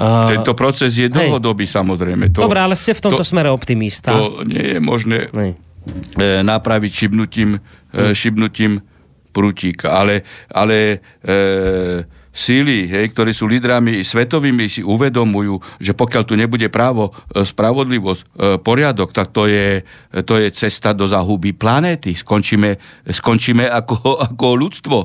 Uh, 0.00 0.32
Tento 0.32 0.56
proces 0.56 0.96
je 0.96 1.12
dlhodobý, 1.12 1.68
samozrejme. 1.68 2.32
To, 2.32 2.48
Dobre, 2.48 2.56
ale 2.56 2.72
ste 2.72 2.96
v 2.96 3.04
tomto 3.04 3.20
to- 3.20 3.28
smere 3.28 3.52
optimista. 3.52 4.16
to 4.16 4.48
nie 4.48 4.76
je 4.76 4.78
možné 4.80 5.28
Nej. 5.36 5.52
e, 6.16 6.40
napraviť 6.40 6.92
šibnutím, 7.04 7.60
e, 7.92 8.16
šibnutím 8.16 8.80
prútika. 9.28 9.92
Ale, 9.92 10.24
ale 10.48 11.04
e, 11.20 11.36
síly, 12.30 12.86
hej, 12.86 13.10
ktorí 13.10 13.34
sú 13.34 13.50
lídrami 13.50 14.06
svetovými, 14.06 14.70
si 14.70 14.82
uvedomujú, 14.86 15.58
že 15.82 15.92
pokiaľ 15.92 16.22
tu 16.22 16.34
nebude 16.38 16.70
právo, 16.70 17.10
e, 17.10 17.42
spravodlivosť, 17.42 18.22
e, 18.22 18.26
poriadok, 18.62 19.10
tak 19.10 19.34
to 19.34 19.50
je, 19.50 19.82
to 20.22 20.38
je 20.38 20.48
cesta 20.54 20.94
do 20.94 21.10
zahuby 21.10 21.52
planéty. 21.54 22.14
Skončíme, 22.14 22.78
skončíme 23.06 23.66
ako, 23.66 24.14
ako 24.30 24.46
ľudstvo. 24.56 24.98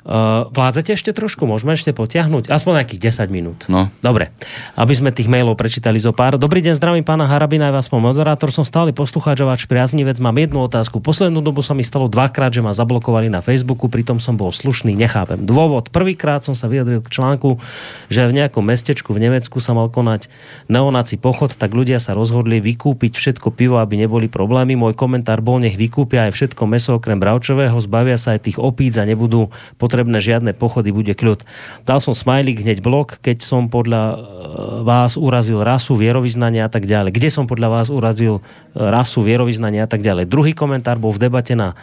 Uh, 0.00 0.48
vládzete 0.56 0.96
ešte 0.96 1.12
trošku? 1.12 1.44
Môžeme 1.44 1.76
ešte 1.76 1.92
potiahnuť? 1.92 2.48
Aspoň 2.48 2.80
nejakých 2.80 3.28
10 3.28 3.28
minút. 3.28 3.58
No. 3.68 3.92
Dobre, 4.00 4.32
aby 4.72 4.96
sme 4.96 5.12
tých 5.12 5.28
mailov 5.28 5.60
prečítali 5.60 6.00
zo 6.00 6.16
pár. 6.16 6.40
Dobrý 6.40 6.64
deň, 6.64 6.80
zdravím 6.80 7.04
pána 7.04 7.28
Harabina, 7.28 7.68
aj 7.68 7.84
vás 7.84 7.86
moderátor, 7.92 8.48
som 8.48 8.64
stály 8.64 8.96
poslucháč 8.96 9.44
a 9.44 9.46
váš 9.52 9.68
priaznivec. 9.68 10.16
Mám 10.16 10.40
jednu 10.40 10.64
otázku. 10.64 11.04
Poslednú 11.04 11.44
dobu 11.44 11.60
sa 11.60 11.76
mi 11.76 11.84
stalo 11.84 12.08
dvakrát, 12.08 12.48
že 12.48 12.64
ma 12.64 12.72
zablokovali 12.72 13.28
na 13.28 13.44
Facebooku, 13.44 13.92
pritom 13.92 14.16
som 14.16 14.40
bol 14.40 14.48
slušný, 14.56 14.96
nechápem. 14.96 15.44
Dôvod. 15.44 15.92
Prvýkrát 15.92 16.40
som 16.40 16.56
sa 16.56 16.64
vyjadril 16.64 17.04
k 17.04 17.12
článku, 17.12 17.60
že 18.08 18.24
v 18.24 18.40
nejakom 18.40 18.64
mestečku 18.64 19.12
v 19.12 19.28
Nemecku 19.28 19.60
sa 19.60 19.76
mal 19.76 19.92
konať 19.92 20.32
neonaci 20.72 21.20
pochod, 21.20 21.52
tak 21.52 21.76
ľudia 21.76 22.00
sa 22.00 22.16
rozhodli 22.16 22.56
vykúpiť 22.64 23.20
všetko 23.20 23.52
pivo, 23.52 23.76
aby 23.76 24.00
neboli 24.00 24.32
problémy. 24.32 24.80
Môj 24.80 24.96
komentár 24.96 25.44
bol, 25.44 25.60
nech 25.60 25.76
vykúpia 25.76 26.32
aj 26.32 26.32
všetko 26.32 26.62
meso 26.64 26.96
okrem 26.96 27.20
bravčového, 27.20 27.76
zbavia 27.84 28.16
sa 28.16 28.32
aj 28.32 28.48
tých 28.48 28.56
opíc 28.56 28.96
a 28.96 29.04
nebudú 29.04 29.52
potrebné 29.90 30.22
žiadne 30.22 30.54
pochody, 30.54 30.94
bude 30.94 31.18
kľud. 31.18 31.42
Dal 31.82 31.98
som 31.98 32.14
smajlik 32.14 32.62
hneď 32.62 32.78
blok, 32.78 33.18
keď 33.18 33.42
som 33.42 33.66
podľa 33.66 34.02
e, 34.06 34.16
vás 34.86 35.18
urazil 35.18 35.66
rasu, 35.66 35.98
vierovýznanie 35.98 36.62
a 36.62 36.70
tak 36.70 36.86
ďalej. 36.86 37.10
Kde 37.10 37.28
som 37.34 37.50
podľa 37.50 37.82
vás 37.82 37.90
urazil 37.90 38.38
e, 38.38 38.42
rasu, 38.78 39.26
vierovýznanie 39.26 39.82
a 39.82 39.90
tak 39.90 40.06
ďalej. 40.06 40.30
Druhý 40.30 40.54
komentár 40.54 41.02
bol 41.02 41.10
v 41.10 41.26
debate 41.26 41.58
na 41.58 41.74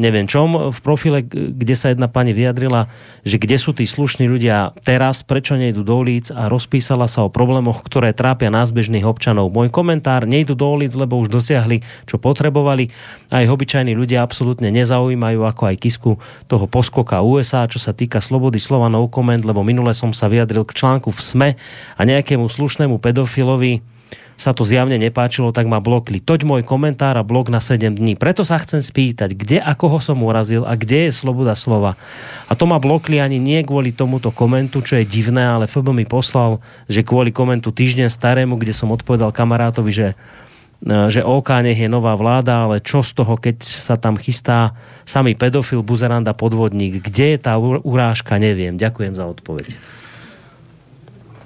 neviem 0.00 0.24
čom, 0.24 0.72
v 0.72 0.78
profile, 0.80 1.20
kde 1.28 1.74
sa 1.76 1.92
jedna 1.92 2.08
pani 2.08 2.32
vyjadrila, 2.32 2.88
že 3.20 3.36
kde 3.36 3.60
sú 3.60 3.76
tí 3.76 3.84
slušní 3.84 4.24
ľudia 4.24 4.72
teraz, 4.80 5.20
prečo 5.20 5.60
nejdu 5.60 5.84
do 5.84 6.00
ulic 6.00 6.32
a 6.32 6.48
rozpísala 6.48 7.04
sa 7.04 7.28
o 7.28 7.32
problémoch, 7.32 7.84
ktoré 7.84 8.16
trápia 8.16 8.48
nás 8.48 8.72
bežných 8.72 9.04
občanov. 9.04 9.52
Môj 9.52 9.68
komentár, 9.68 10.24
nejdu 10.24 10.56
do 10.56 10.64
ulic, 10.72 10.96
lebo 10.96 11.20
už 11.20 11.28
dosiahli, 11.28 11.84
čo 12.08 12.16
potrebovali. 12.16 12.88
Aj 13.28 13.44
obyčajní 13.44 13.92
ľudia 13.92 14.24
absolútne 14.24 14.72
nezaujímajú, 14.72 15.44
ako 15.44 15.62
aj 15.68 15.76
Kisku 15.84 16.10
toho 16.48 16.64
poskoka 16.64 17.20
USA, 17.20 17.68
čo 17.68 17.76
sa 17.76 17.92
týka 17.92 18.24
slobody 18.24 18.56
slova 18.56 18.88
no 18.88 19.04
comment, 19.12 19.44
lebo 19.44 19.60
minule 19.60 19.92
som 19.92 20.16
sa 20.16 20.32
vyjadril 20.32 20.64
k 20.64 20.76
článku 20.80 21.12
v 21.12 21.20
SME 21.20 21.50
a 21.96 22.00
nejakému 22.08 22.48
slušnému 22.48 22.96
pedofilovi 23.04 23.95
sa 24.36 24.52
to 24.52 24.68
zjavne 24.68 25.00
nepáčilo, 25.00 25.48
tak 25.48 25.64
ma 25.64 25.80
blokli. 25.80 26.20
Toť 26.20 26.44
môj 26.44 26.60
komentár 26.60 27.16
a 27.16 27.24
blok 27.24 27.48
na 27.48 27.64
7 27.64 27.96
dní. 27.96 28.20
Preto 28.20 28.44
sa 28.44 28.60
chcem 28.60 28.84
spýtať, 28.84 29.32
kde 29.32 29.58
a 29.64 29.72
koho 29.72 29.96
som 29.98 30.20
urazil 30.20 30.68
a 30.68 30.76
kde 30.76 31.08
je 31.08 31.16
sloboda 31.16 31.56
slova. 31.56 31.96
A 32.44 32.52
to 32.52 32.68
ma 32.68 32.76
blokli 32.76 33.16
ani 33.16 33.40
nie 33.40 33.64
kvôli 33.64 33.96
tomuto 33.96 34.28
komentu, 34.28 34.84
čo 34.84 35.00
je 35.00 35.08
divné, 35.08 35.48
ale 35.48 35.64
FB 35.64 35.88
mi 35.96 36.04
poslal, 36.04 36.60
že 36.84 37.00
kvôli 37.00 37.32
komentu 37.32 37.72
týždeň 37.72 38.12
starému, 38.12 38.60
kde 38.60 38.76
som 38.76 38.92
odpovedal 38.92 39.32
kamarátovi, 39.32 39.90
že 39.90 40.08
e, 40.12 41.08
že 41.08 41.24
OK, 41.24 41.48
nech 41.64 41.80
je 41.80 41.88
nová 41.88 42.12
vláda, 42.12 42.68
ale 42.68 42.84
čo 42.84 43.00
z 43.00 43.16
toho, 43.16 43.40
keď 43.40 43.64
sa 43.64 43.96
tam 43.96 44.20
chystá 44.20 44.76
samý 45.08 45.32
pedofil, 45.32 45.80
buzeranda, 45.80 46.36
podvodník? 46.36 47.00
Kde 47.00 47.34
je 47.34 47.38
tá 47.40 47.56
urážka? 47.60 48.36
Neviem. 48.36 48.76
Ďakujem 48.76 49.16
za 49.16 49.24
odpoveď. 49.24 49.96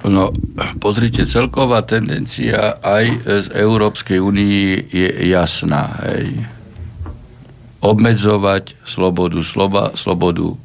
No, 0.00 0.32
pozrite, 0.80 1.28
celková 1.28 1.84
tendencia 1.84 2.80
aj 2.80 3.04
z 3.20 3.46
Európskej 3.52 4.16
únii 4.16 4.88
je 4.88 5.08
jasná. 5.28 5.92
Hej. 6.08 6.40
Obmedzovať 7.84 8.80
slobodu, 8.88 9.44
sloba, 9.44 9.92
slobodu 10.00 10.56
e, 10.56 10.58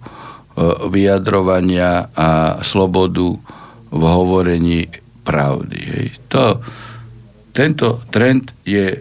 vyjadrovania 0.88 2.16
a 2.16 2.64
slobodu 2.64 3.36
v 3.92 4.04
hovorení 4.08 4.88
pravdy. 5.28 5.80
Hej. 5.84 6.08
To, 6.32 6.64
tento 7.52 8.08
trend 8.08 8.56
je 8.64 8.96
e, 8.96 9.00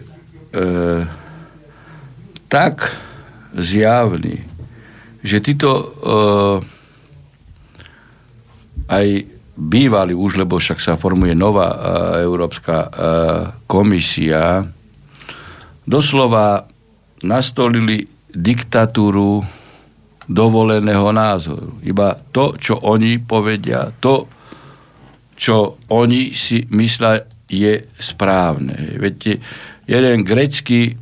tak 2.51 2.91
zjavný, 3.55 4.43
že 5.23 5.39
títo 5.39 5.71
e, 5.71 5.85
aj 8.91 9.34
bývali 9.55 10.11
už, 10.11 10.43
lebo 10.43 10.59
však 10.59 10.79
sa 10.83 10.93
formuje 10.99 11.31
nová 11.31 11.71
e, 11.71 11.77
Európska 12.27 12.75
e, 12.75 12.89
komisia, 13.65 14.67
doslova 15.87 16.67
nastolili 17.23 18.03
diktatúru 18.35 19.39
dovoleného 20.27 21.07
názoru. 21.15 21.79
Iba 21.87 22.19
to, 22.35 22.59
čo 22.59 22.75
oni 22.83 23.21
povedia, 23.23 23.87
to, 23.95 24.27
čo 25.39 25.79
oni 25.87 26.35
si 26.35 26.67
myslia, 26.75 27.23
je 27.45 27.85
správne. 28.01 28.97
Viete, 28.97 29.37
jeden 29.85 30.25
grecký 30.25 30.89
e, 30.89 30.93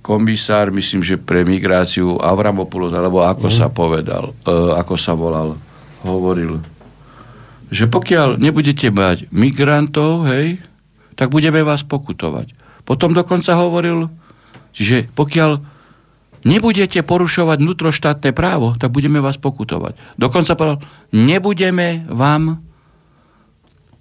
komisár, 0.00 0.72
myslím, 0.72 1.04
že 1.04 1.20
pre 1.20 1.44
migráciu 1.44 2.16
Avramopoulos, 2.16 2.96
alebo 2.96 3.20
ako 3.20 3.52
mm. 3.52 3.54
sa 3.54 3.68
povedal, 3.68 4.32
e, 4.48 4.72
ako 4.74 4.94
sa 4.96 5.12
volal, 5.12 5.60
hovoril, 6.02 6.56
že 7.70 7.86
pokiaľ 7.86 8.36
nebudete 8.42 8.90
mať 8.90 9.30
migrantov, 9.30 10.26
hej, 10.26 10.58
tak 11.14 11.30
budeme 11.30 11.62
vás 11.62 11.86
pokutovať. 11.86 12.52
Potom 12.82 13.14
dokonca 13.14 13.54
hovoril, 13.54 14.10
čiže 14.74 15.06
pokiaľ 15.14 15.62
nebudete 16.42 17.00
porušovať 17.06 17.58
vnútroštátne 17.62 18.30
právo, 18.34 18.74
tak 18.74 18.90
budeme 18.90 19.22
vás 19.22 19.38
pokutovať. 19.38 20.18
Dokonca 20.18 20.52
povedal, 20.58 20.78
nebudeme 21.14 22.08
vám 22.10 22.58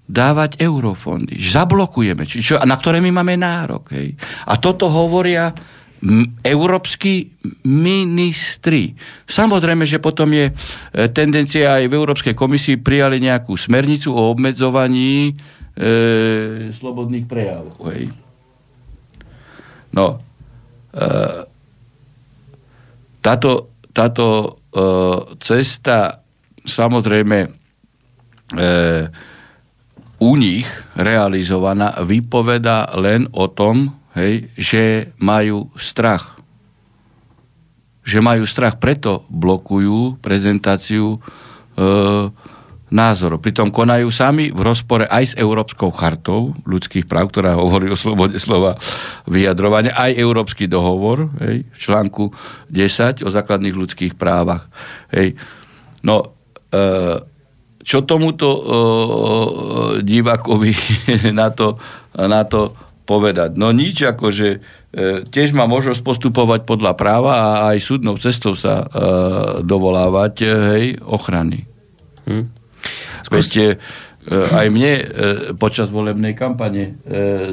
dávať 0.09 0.57
eurofondy. 0.57 1.38
Zablokujeme, 1.38 2.26
čo, 2.26 2.57
na 2.65 2.74
ktoré 2.74 2.97
my 2.97 3.13
máme 3.13 3.38
nárok. 3.38 3.93
Hej. 3.93 4.17
A 4.49 4.57
toto 4.57 4.89
hovoria 4.89 5.53
európsky 6.43 7.36
ministri. 7.68 8.95
Samozrejme, 9.28 9.84
že 9.84 10.00
potom 10.00 10.32
je 10.32 10.47
e, 10.47 10.54
tendencia 11.12 11.76
aj 11.76 11.91
v 11.91 11.97
Európskej 12.00 12.36
komisii 12.36 12.80
prijali 12.80 13.20
nejakú 13.20 13.60
smernicu 13.60 14.16
o 14.16 14.32
obmedzovaní 14.32 15.36
e, 15.76 16.72
slobodných 16.72 17.28
prejavov. 17.28 17.76
Hej. 17.91 18.16
No, 19.91 20.24
e, 20.95 21.04
táto, 23.20 23.76
táto 23.91 24.26
e, 24.32 24.50
cesta 25.43 26.24
samozrejme 26.64 27.38
e, 27.43 27.50
u 30.20 30.32
nich 30.36 30.68
realizovaná 30.95 31.95
vypoveda 32.04 32.91
len 33.00 33.28
o 33.36 33.52
tom, 33.52 34.00
hej, 34.20 34.51
že 34.59 34.84
majú 35.15 35.72
strach. 35.80 36.36
Že 38.03 38.20
majú 38.20 38.43
strach, 38.43 38.76
preto 38.78 39.24
blokujú 39.32 40.20
prezentáciu 40.20 41.15
e, 41.15 41.20
názorov. 42.89 43.39
Pritom 43.39 43.70
konajú 43.70 44.09
sami 44.09 44.49
v 44.49 44.61
rozpore 44.65 45.05
aj 45.05 45.24
s 45.24 45.38
Európskou 45.38 45.93
chartou 45.93 46.57
ľudských 46.65 47.05
práv, 47.05 47.30
ktorá 47.30 47.55
hovorí 47.55 47.88
o 47.89 47.97
slobode 47.97 48.41
slova 48.41 48.76
vyjadrovania, 49.30 49.93
aj 49.93 50.17
Európsky 50.17 50.65
dohovor 50.65 51.30
hej, 51.39 51.70
v 51.70 51.78
článku 51.78 52.34
10 52.67 53.26
o 53.26 53.30
základných 53.30 53.78
ľudských 53.78 54.13
právach. 54.17 54.67
Hej. 55.13 55.38
No, 56.01 56.34
e, 56.74 56.78
čo 57.86 58.05
tomuto 58.05 58.49
e, 58.49 58.61
divákovi 60.01 60.74
na 61.39 61.53
to, 61.53 61.78
na 62.17 62.41
to 62.45 62.89
povedať. 63.10 63.57
No 63.57 63.74
nič, 63.74 64.05
akože 64.05 64.47
e, 64.53 64.60
tiež 65.26 65.57
má 65.57 65.66
možnosť 65.66 66.05
postupovať 66.05 66.70
podľa 66.70 66.93
práva 66.93 67.34
a 67.34 67.74
aj 67.74 67.82
súdnou 67.82 68.22
cestou 68.22 68.53
sa 68.53 68.86
e, 68.86 68.88
dovolávať 69.66 70.34
e, 70.38 70.45
hej, 70.45 70.86
ochrany. 71.01 71.66
Hm. 72.30 72.45
Skúste, 73.26 73.66
e, 73.66 73.78
aj 74.30 74.68
mne 74.70 74.93
e, 74.93 75.03
počas 75.57 75.89
volebnej 75.89 76.38
kampane 76.38 76.84
e, 76.86 76.91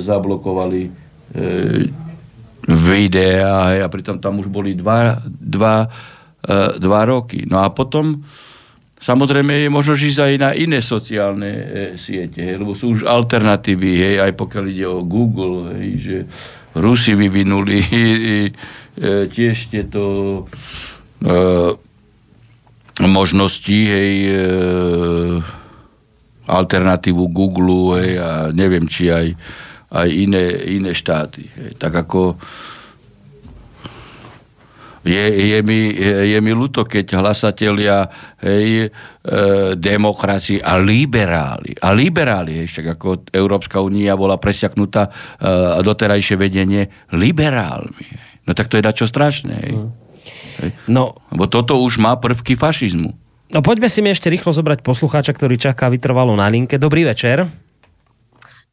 zablokovali 0.04 0.82
e, 0.84 0.90
videá 2.68 3.72
hej, 3.72 3.80
a 3.80 3.88
pritom 3.88 4.20
tam 4.20 4.44
už 4.44 4.52
boli 4.52 4.76
dva, 4.76 5.24
dva, 5.24 5.88
e, 6.44 6.76
dva 6.76 7.00
roky. 7.08 7.48
No 7.48 7.64
a 7.64 7.72
potom 7.72 8.20
Samozrejme 8.96 9.66
je 9.66 9.68
možno 9.68 9.92
ísť 9.92 10.20
aj 10.24 10.34
na 10.40 10.50
iné 10.56 10.80
sociálne 10.80 11.50
e, 11.52 11.64
siete, 12.00 12.40
hej, 12.40 12.56
lebo 12.56 12.72
sú 12.72 12.96
už 12.96 13.04
alternatívy, 13.04 13.92
hej, 13.92 14.16
aj 14.24 14.32
pokiaľ 14.32 14.64
ide 14.72 14.86
o 14.88 15.04
Google, 15.04 15.76
hej, 15.76 15.92
že 16.00 16.16
Rusi 16.72 17.12
vyvinuli 17.12 17.80
e, 17.92 18.50
tiež 19.28 19.56
tieto 19.68 20.02
e, 21.20 21.32
možnosti, 23.04 23.80
hej, 23.84 24.14
e, 24.32 24.38
alternatívu 26.48 27.24
Google, 27.28 28.00
hej, 28.00 28.12
a 28.16 28.30
neviem, 28.56 28.88
či 28.88 29.12
aj, 29.12 29.28
aj 29.92 30.08
iné, 30.08 30.44
iné 30.72 30.96
štáty. 30.96 31.44
Hej. 31.52 31.76
Tak 31.76 31.92
ako 32.08 32.40
je, 35.06 35.24
je, 35.54 35.58
mi, 35.62 35.94
je, 35.94 36.34
je 36.34 36.38
mi 36.42 36.50
ľúto, 36.50 36.82
keď 36.82 37.22
hlasatelia 37.22 38.10
hej, 38.42 38.86
e, 38.86 38.88
demokracii 39.78 40.58
a 40.58 40.74
liberáli, 40.82 41.78
a 41.78 41.94
liberáli, 41.94 42.66
ešte 42.66 42.90
ako 42.90 43.30
Európska 43.30 43.78
únia 43.78 44.18
bola 44.18 44.36
presiaknutá 44.36 45.06
e, 45.06 45.10
doterajšie 45.86 46.34
vedenie 46.34 46.90
liberálmi. 47.14 48.06
No 48.46 48.54
tak 48.54 48.66
to 48.66 48.78
je 48.78 48.82
dačo 48.82 49.06
strašné. 49.06 49.54
Hej. 49.54 49.74
Mm. 49.78 49.90
Hej. 50.66 50.70
No. 50.90 51.14
Lebo 51.30 51.46
toto 51.46 51.78
už 51.78 52.02
má 52.02 52.18
prvky 52.18 52.58
fašizmu. 52.58 53.14
No 53.54 53.62
poďme 53.62 53.86
si 53.86 54.02
mi 54.02 54.10
ešte 54.10 54.26
rýchlo 54.26 54.50
zobrať 54.50 54.82
poslucháča, 54.82 55.30
ktorý 55.30 55.54
čaká 55.54 55.86
vytrvalo 55.86 56.34
na 56.34 56.50
linke. 56.50 56.82
Dobrý 56.82 57.06
večer. 57.06 57.46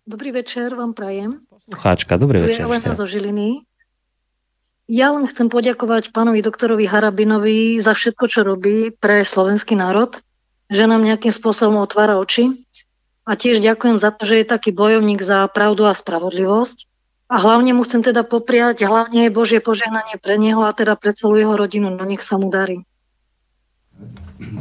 Dobrý 0.04 0.34
večer 0.34 0.74
vám 0.74 0.98
prajem. 0.98 1.46
Poslucháčka, 1.70 2.18
dobrý 2.18 2.42
tu 2.42 2.46
večer. 2.50 2.66
Tu 2.66 2.90
je 2.90 2.98
zo 2.98 3.08
Žiliny. 3.08 3.64
Ja 4.94 5.10
len 5.10 5.26
chcem 5.26 5.50
poďakovať 5.50 6.14
pánovi 6.14 6.46
doktorovi 6.46 6.86
Harabinovi 6.86 7.82
za 7.82 7.98
všetko, 7.98 8.30
čo 8.30 8.46
robí 8.46 8.94
pre 8.94 9.26
slovenský 9.26 9.74
národ, 9.74 10.14
že 10.70 10.86
nám 10.86 11.02
nejakým 11.02 11.34
spôsobom 11.34 11.82
otvára 11.82 12.22
oči. 12.22 12.62
A 13.26 13.34
tiež 13.34 13.58
ďakujem 13.58 13.98
za 13.98 14.14
to, 14.14 14.30
že 14.30 14.46
je 14.46 14.54
taký 14.54 14.70
bojovník 14.70 15.26
za 15.26 15.50
pravdu 15.50 15.90
a 15.90 15.98
spravodlivosť. 15.98 16.86
A 17.26 17.42
hlavne 17.42 17.74
mu 17.74 17.82
chcem 17.82 18.06
teda 18.06 18.22
popriať 18.22 18.86
hlavne 18.86 19.34
Božie 19.34 19.58
požehnanie 19.66 20.22
pre 20.22 20.38
neho 20.38 20.62
a 20.62 20.70
teda 20.78 20.94
pre 20.94 21.18
celú 21.18 21.42
jeho 21.42 21.58
rodinu. 21.58 21.90
No 21.90 22.06
nech 22.06 22.22
sa 22.22 22.38
mu 22.38 22.54
darí. 22.54 22.86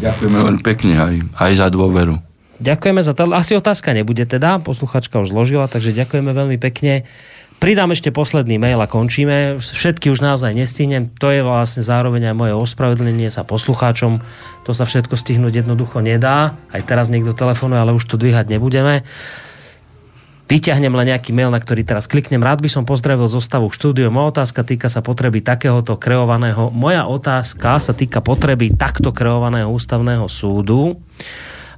Ďakujeme 0.01 0.39
veľmi 0.49 0.63
pekne 0.65 0.93
aj, 0.97 1.15
aj 1.37 1.53
za 1.61 1.69
dôveru. 1.69 2.17
Ďakujeme 2.63 3.05
za 3.05 3.13
to. 3.13 3.29
Asi 3.37 3.53
otázka 3.53 3.93
nebude 3.93 4.25
teda, 4.25 4.65
posluchačka 4.65 5.21
už 5.21 5.35
zložila, 5.35 5.69
takže 5.69 5.93
ďakujeme 5.93 6.33
veľmi 6.33 6.57
pekne. 6.57 7.05
Pridám 7.63 7.95
ešte 7.95 8.11
posledný 8.11 8.59
mail 8.59 8.83
a 8.83 8.91
končíme. 8.91 9.63
Všetky 9.63 10.11
už 10.11 10.19
naozaj 10.19 10.51
nestihnem. 10.51 11.15
To 11.23 11.31
je 11.31 11.47
vlastne 11.47 11.87
zároveň 11.87 12.35
aj 12.35 12.35
moje 12.35 12.55
ospravedlnenie 12.59 13.31
sa 13.31 13.47
poslucháčom. 13.47 14.19
To 14.67 14.75
sa 14.75 14.83
všetko 14.83 15.15
stihnúť 15.15 15.63
jednoducho 15.63 16.03
nedá. 16.03 16.59
Aj 16.75 16.83
teraz 16.83 17.07
niekto 17.07 17.39
telefonuje, 17.39 17.79
ale 17.79 17.95
už 17.95 18.03
to 18.11 18.19
dvíhať 18.19 18.51
nebudeme. 18.51 19.07
Vyťahnem 20.51 20.91
len 20.91 21.15
nejaký 21.15 21.31
mail, 21.31 21.55
na 21.55 21.63
ktorý 21.63 21.87
teraz 21.87 22.11
kliknem. 22.11 22.43
Rád 22.43 22.67
by 22.67 22.69
som 22.69 22.83
pozdravil 22.83 23.31
zostavu 23.31 23.71
k 23.71 23.79
štúdiu. 23.79 24.11
Moja 24.11 24.43
otázka 24.43 24.67
týka 24.67 24.91
sa 24.91 24.99
potreby 24.99 25.39
takéhoto 25.39 25.95
kreovaného. 25.95 26.75
Moja 26.75 27.07
otázka 27.07 27.79
sa 27.79 27.95
týka 27.95 28.19
potreby 28.27 28.75
takto 28.75 29.15
kreovaného 29.15 29.71
ústavného 29.71 30.27
súdu. 30.27 30.99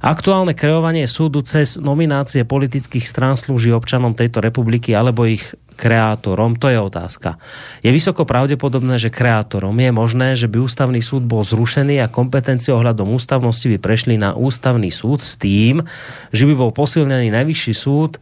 Aktuálne 0.03 0.51
kreovanie 0.51 1.07
súdu 1.07 1.43
cez 1.45 1.79
nominácie 1.79 2.43
politických 2.43 3.07
strán 3.07 3.39
slúži 3.39 3.71
občanom 3.71 4.11
tejto 4.11 4.43
republiky 4.43 4.91
alebo 4.91 5.23
ich 5.23 5.55
kreátorom? 5.75 6.55
To 6.59 6.71
je 6.71 6.79
otázka. 6.79 7.35
Je 7.83 7.91
vysoko 7.91 8.23
pravdepodobné, 8.23 8.95
že 8.99 9.11
kreátorom 9.11 9.75
je 9.75 9.91
možné, 9.91 10.27
že 10.39 10.47
by 10.47 10.63
ústavný 10.63 11.03
súd 11.03 11.27
bol 11.27 11.43
zrušený 11.43 11.99
a 12.03 12.11
kompetencie 12.11 12.71
ohľadom 12.71 13.11
ústavnosti 13.11 13.67
by 13.75 13.77
prešli 13.79 14.15
na 14.15 14.35
ústavný 14.35 14.91
súd 14.91 15.19
s 15.19 15.35
tým, 15.35 15.83
že 16.31 16.43
by 16.47 16.53
bol 16.55 16.71
posilnený 16.71 17.31
najvyšší 17.31 17.73
súd 17.75 18.19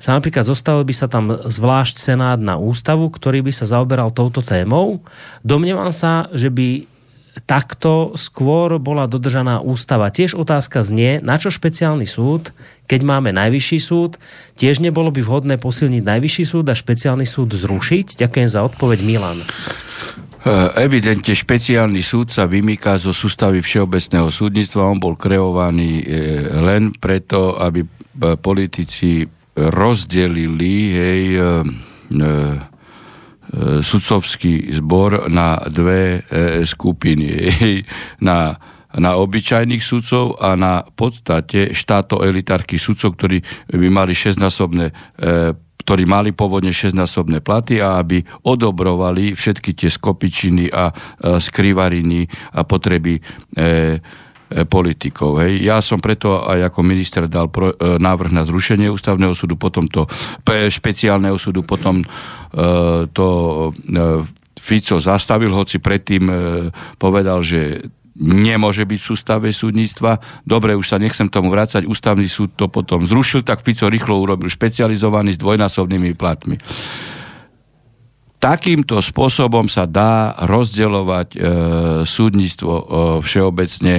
sa 0.00 0.16
napríklad 0.16 0.48
zostavil 0.48 0.80
by 0.88 0.94
sa 0.96 1.12
tam 1.12 1.28
zvlášť 1.44 2.00
senát 2.00 2.40
na 2.40 2.56
ústavu, 2.56 3.12
ktorý 3.12 3.44
by 3.44 3.52
sa 3.52 3.68
zaoberal 3.68 4.08
touto 4.08 4.40
témou. 4.40 5.04
Domnievam 5.44 5.92
sa, 5.92 6.32
že 6.32 6.48
by 6.48 6.88
takto 7.44 8.16
skôr 8.16 8.80
bola 8.80 9.04
dodržaná 9.06 9.60
ústava. 9.60 10.12
Tiež 10.12 10.36
otázka 10.36 10.80
znie, 10.84 11.20
na 11.20 11.36
čo 11.36 11.52
špeciálny 11.52 12.08
súd, 12.08 12.52
keď 12.90 13.00
máme 13.06 13.30
najvyšší 13.30 13.78
súd, 13.78 14.18
tiež 14.58 14.82
nebolo 14.82 15.14
by 15.14 15.22
vhodné 15.22 15.56
posilniť 15.60 16.02
najvyšší 16.02 16.44
súd 16.44 16.66
a 16.70 16.74
špeciálny 16.74 17.26
súd 17.28 17.54
zrušiť? 17.54 18.18
Ďakujem 18.18 18.48
za 18.50 18.60
odpoveď 18.66 18.98
Milan. 19.06 19.38
E, 19.40 19.46
evidentne 20.80 21.36
špeciálny 21.36 22.00
súd 22.00 22.32
sa 22.32 22.48
vymýka 22.48 22.96
zo 22.96 23.12
sústavy 23.12 23.60
Všeobecného 23.60 24.32
súdnictva. 24.32 24.88
On 24.88 24.98
bol 24.98 25.14
kreovaný 25.14 26.00
e, 26.00 26.04
len 26.48 26.96
preto, 26.96 27.60
aby 27.60 27.84
e, 27.84 27.88
politici 28.40 29.22
rozdelili 29.60 30.74
hej, 30.94 31.22
sudcovský 33.82 34.70
zbor 34.78 35.26
na 35.26 35.58
dve 35.66 36.22
e, 36.22 36.62
skupiny. 36.64 37.28
Na, 38.20 38.54
na 38.90 39.16
obyčajných 39.16 39.80
sudcov 39.80 40.36
a 40.42 40.58
na 40.58 40.82
podstate 40.82 41.72
štáto 41.72 42.20
elitárky 42.20 42.76
sudcov, 42.76 43.16
ktorí 43.16 43.38
by 43.70 43.88
mali 43.88 44.12
šestnásobné 44.12 44.86
e, 45.18 45.54
ktorí 45.80 46.04
mali 46.04 46.30
pôvodne 46.36 46.70
šestnásobné 46.70 47.40
platy 47.40 47.80
a 47.80 47.98
aby 47.98 48.22
odobrovali 48.46 49.32
všetky 49.32 49.74
tie 49.74 49.90
skopičiny 49.90 50.68
a 50.70 50.92
skrivariny 51.40 52.28
a 52.54 52.62
potreby 52.62 53.18
politikov. 54.66 55.46
Hej. 55.46 55.62
Ja 55.62 55.78
som 55.78 56.02
preto 56.02 56.42
aj 56.42 56.74
ako 56.74 56.80
minister 56.82 57.30
dal 57.30 57.46
pro, 57.46 57.70
návrh 57.78 58.34
na 58.34 58.42
zrušenie 58.42 58.90
ústavného 58.90 59.30
súdu, 59.34 59.54
potom 59.54 59.86
to 59.86 60.10
špeciálneho 60.46 61.38
súdu, 61.38 61.62
potom 61.62 62.02
E, 62.50 63.06
to 63.14 63.26
e, 63.70 64.02
Fico 64.60 64.98
zastavil, 64.98 65.54
hoci 65.54 65.78
predtým 65.78 66.24
e, 66.26 66.34
povedal, 66.98 67.40
že 67.40 67.80
nemôže 68.20 68.84
byť 68.84 68.98
v 69.00 69.08
sústave 69.08 69.48
súdnictva. 69.54 70.18
Dobre, 70.44 70.76
už 70.76 70.84
sa 70.84 71.00
nechcem 71.00 71.30
tomu 71.30 71.48
vrácať. 71.48 71.86
Ústavný 71.86 72.26
súd 72.28 72.58
to 72.58 72.66
potom 72.68 73.06
zrušil, 73.06 73.46
tak 73.46 73.62
Fico 73.62 73.86
rýchlo 73.88 74.18
urobil 74.18 74.50
špecializovaný 74.50 75.32
s 75.32 75.40
dvojnásobnými 75.40 76.12
platmi. 76.18 76.58
takýmto 78.40 78.98
spôsobom 79.04 79.68
sa 79.70 79.84
dá 79.86 80.34
rozdeľovať 80.42 81.28
e, 81.32 81.38
súdnictvo 82.02 82.72
e, 82.74 82.84
všeobecne 83.22 83.94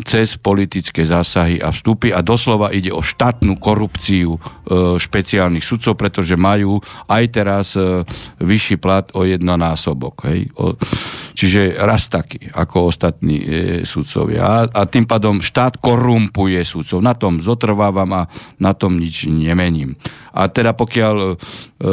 cez 0.00 0.40
politické 0.40 1.04
zásahy 1.04 1.60
a 1.60 1.68
vstupy 1.68 2.16
a 2.16 2.24
doslova 2.24 2.72
ide 2.72 2.88
o 2.88 3.04
štátnu 3.04 3.60
korupciu 3.60 4.36
e, 4.36 4.40
špeciálnych 4.96 5.60
sudcov, 5.60 6.00
pretože 6.00 6.32
majú 6.32 6.80
aj 7.12 7.24
teraz 7.28 7.76
e, 7.76 8.00
vyšší 8.40 8.80
plat 8.80 9.12
o 9.12 9.28
jednonásobok. 9.28 10.32
Hej? 10.32 10.48
O, 10.56 10.72
čiže 11.36 11.76
raz 11.76 12.08
taký 12.08 12.48
ako 12.56 12.88
ostatní 12.88 13.36
e, 13.36 13.46
sudcovia. 13.84 14.40
A, 14.40 14.56
a 14.64 14.80
tým 14.88 15.04
pádom 15.04 15.44
štát 15.44 15.76
korumpuje 15.76 16.64
sudcov. 16.64 17.04
Na 17.04 17.12
tom 17.12 17.44
zotrvávam 17.44 18.08
a 18.16 18.22
na 18.56 18.72
tom 18.72 18.96
nič 18.96 19.28
nemením. 19.28 19.92
A 20.32 20.48
teda 20.48 20.72
pokiaľ 20.72 21.16
e, 21.20 21.32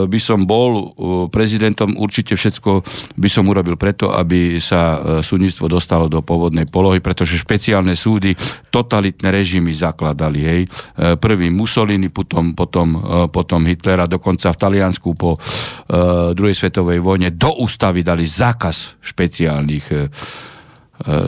by 0.07 0.19
som 0.19 0.47
bol 0.47 0.71
e, 0.71 0.83
prezidentom, 1.27 1.99
určite 1.99 2.39
všetko 2.39 2.87
by 3.19 3.29
som 3.29 3.51
urobil 3.51 3.75
preto, 3.75 4.15
aby 4.15 4.57
sa 4.63 4.95
e, 4.95 4.97
súdnictvo 5.19 5.67
dostalo 5.67 6.07
do 6.07 6.23
pôvodnej 6.23 6.63
polohy, 6.63 7.03
pretože 7.03 7.35
špeciálne 7.35 7.88
súdy 7.93 8.33
totalitné 8.73 9.29
režimy 9.29 9.71
zakladali. 9.71 10.39
Hej. 10.41 10.61
Prvý 11.21 11.53
Mussolini, 11.53 12.09
potom, 12.09 12.57
potom, 12.57 12.97
potom 13.29 13.61
Hitlera, 13.69 14.09
dokonca 14.09 14.49
v 14.49 14.57
Taliansku 14.57 15.13
po 15.13 15.37
druhej 16.33 16.57
svetovej 16.57 16.99
vojne 16.99 17.29
do 17.31 17.61
ústavy 17.61 18.01
dali 18.01 18.25
zákaz 18.25 18.97
špeciálnych 18.99 19.85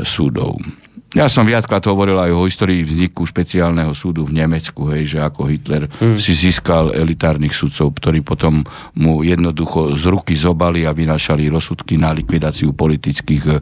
súdov. 0.04 0.81
Ja 1.12 1.28
som 1.28 1.44
viackrát 1.44 1.84
hovoril 1.84 2.16
aj 2.16 2.32
o 2.32 2.48
histórii 2.48 2.88
vzniku 2.88 3.28
špeciálneho 3.28 3.92
súdu 3.92 4.24
v 4.24 4.40
Nemecku, 4.40 4.88
hej, 4.96 5.12
že 5.12 5.20
ako 5.20 5.44
Hitler 5.44 5.84
hmm. 5.92 6.16
si 6.16 6.32
získal 6.32 6.96
elitárnych 6.96 7.52
sudcov, 7.52 8.00
ktorí 8.00 8.24
potom 8.24 8.64
mu 8.96 9.20
jednoducho 9.20 9.92
z 10.00 10.08
ruky 10.08 10.40
zobali 10.40 10.88
a 10.88 10.96
vynašali 10.96 11.52
rozsudky 11.52 12.00
na 12.00 12.16
likvidáciu 12.16 12.72
politických 12.72 13.44
eh, 13.52 13.60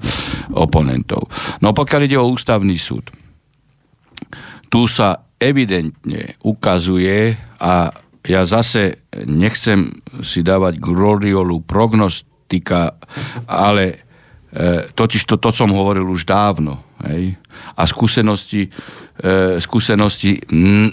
oponentov. 0.54 1.26
No 1.66 1.74
pokiaľ 1.74 2.02
ide 2.06 2.22
o 2.22 2.30
ústavný 2.30 2.78
súd, 2.78 3.10
tu 4.70 4.86
sa 4.86 5.26
evidentne 5.42 6.38
ukazuje 6.46 7.34
a 7.58 7.90
ja 8.30 8.42
zase 8.46 9.10
nechcem 9.26 10.06
si 10.22 10.46
dávať 10.46 10.78
gloriolu 10.78 11.66
prognostika, 11.66 12.94
ale 13.50 14.09
E, 14.50 14.90
totiž 14.94 15.30
to, 15.30 15.38
to 15.38 15.54
som 15.54 15.70
hovoril 15.70 16.10
už 16.10 16.26
dávno. 16.26 16.82
Hej? 17.06 17.38
A 17.78 17.86
skúsenosti, 17.86 18.74
e, 19.22 19.62
skúsenosti 19.62 20.42
m, 20.50 20.90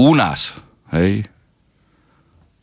u 0.00 0.10
nás, 0.16 0.56
hej? 0.96 1.28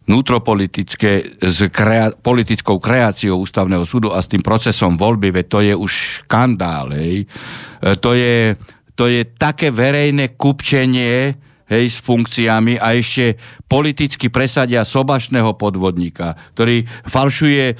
vnútropolitické 0.09 1.39
s 1.39 1.71
krea- 1.71 2.11
politickou 2.11 2.81
kreáciou 2.81 3.39
ústavného 3.39 3.85
súdu 3.85 4.11
a 4.11 4.19
s 4.19 4.27
tým 4.27 4.43
procesom 4.43 4.97
voľby, 4.97 5.31
veď 5.31 5.45
to 5.47 5.59
je 5.61 5.73
už 5.77 5.91
škandál. 6.25 6.89
Hej? 6.97 7.23
E, 7.23 7.95
to, 8.01 8.17
je, 8.17 8.57
to 8.97 9.05
je 9.07 9.21
také 9.37 9.69
verejné 9.69 10.33
kupčenie, 10.35 11.37
hej, 11.71 11.87
s 11.87 11.97
funkciami 12.03 12.75
a 12.75 12.91
ešte 12.91 13.39
politicky 13.71 14.27
presadia 14.27 14.83
sobašného 14.83 15.55
podvodníka, 15.55 16.35
ktorý 16.51 16.83
falšuje 17.07 17.65
e, 17.71 17.75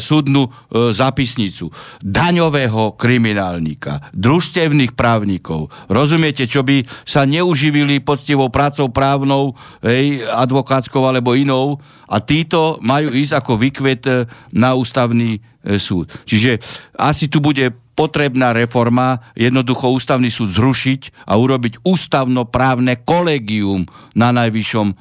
súdnu 0.00 0.48
e, 0.48 0.50
zápisnicu, 0.96 1.68
daňového 2.00 2.96
kriminálnika, 2.96 4.08
družstevných 4.16 4.96
právnikov. 4.96 5.68
Rozumiete, 5.92 6.48
čo 6.48 6.64
by 6.64 6.88
sa 7.04 7.28
neuživili 7.28 8.00
poctivou 8.00 8.48
prácou 8.48 8.88
právnou, 8.88 9.52
hej, 9.84 10.24
advokátskou 10.24 11.04
alebo 11.04 11.36
inou 11.36 11.76
a 12.08 12.16
títo 12.24 12.80
majú 12.80 13.12
ísť 13.12 13.44
ako 13.44 13.52
vykvet 13.60 14.02
e, 14.08 14.12
na 14.56 14.72
ústavný 14.72 15.44
súd. 15.80 16.12
Čiže 16.28 16.60
asi 16.94 17.26
tu 17.26 17.40
bude 17.40 17.72
potrebná 17.94 18.50
reforma, 18.50 19.22
jednoducho 19.38 19.94
ústavný 19.94 20.28
súd 20.28 20.50
zrušiť 20.50 21.30
a 21.30 21.38
urobiť 21.38 21.86
ústavnoprávne 21.86 23.06
kolegium 23.06 23.86
na 24.18 24.34
najvyššom 24.34 24.86
e, 24.90 24.94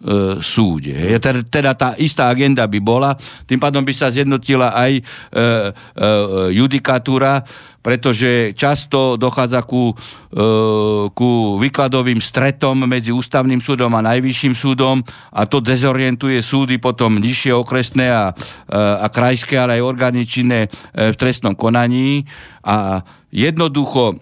e, 0.00 0.38
súde. 0.44 0.92
Teda, 1.18 1.40
teda 1.42 1.70
tá 1.72 1.88
istá 1.96 2.28
agenda 2.28 2.68
by 2.68 2.80
bola, 2.80 3.16
tým 3.48 3.56
pádom 3.56 3.80
by 3.80 3.92
sa 3.96 4.12
zjednotila 4.12 4.76
aj 4.76 4.92
e, 4.92 5.02
e, 5.02 5.42
judikatúra, 6.52 7.40
pretože 7.80 8.50
často 8.58 9.14
dochádza 9.14 9.62
ku, 9.62 9.94
e, 9.94 9.94
ku 11.14 11.30
výkladovým 11.56 12.18
stretom 12.18 12.82
medzi 12.84 13.14
ústavným 13.14 13.62
súdom 13.62 13.94
a 13.94 14.04
najvyšším 14.04 14.54
súdom 14.58 15.00
a 15.32 15.46
to 15.46 15.62
dezorientuje 15.62 16.42
súdy 16.42 16.82
potom 16.82 17.22
nižšie 17.22 17.54
okresné 17.54 18.10
a, 18.10 18.34
e, 18.34 18.76
a 18.76 19.06
krajské, 19.06 19.56
ale 19.56 19.78
aj 19.78 19.86
orgány 19.86 20.26
činné 20.26 20.66
v 20.92 21.16
trestnom 21.16 21.54
konaní 21.54 22.26
a 22.66 23.06
jednoducho 23.30 24.18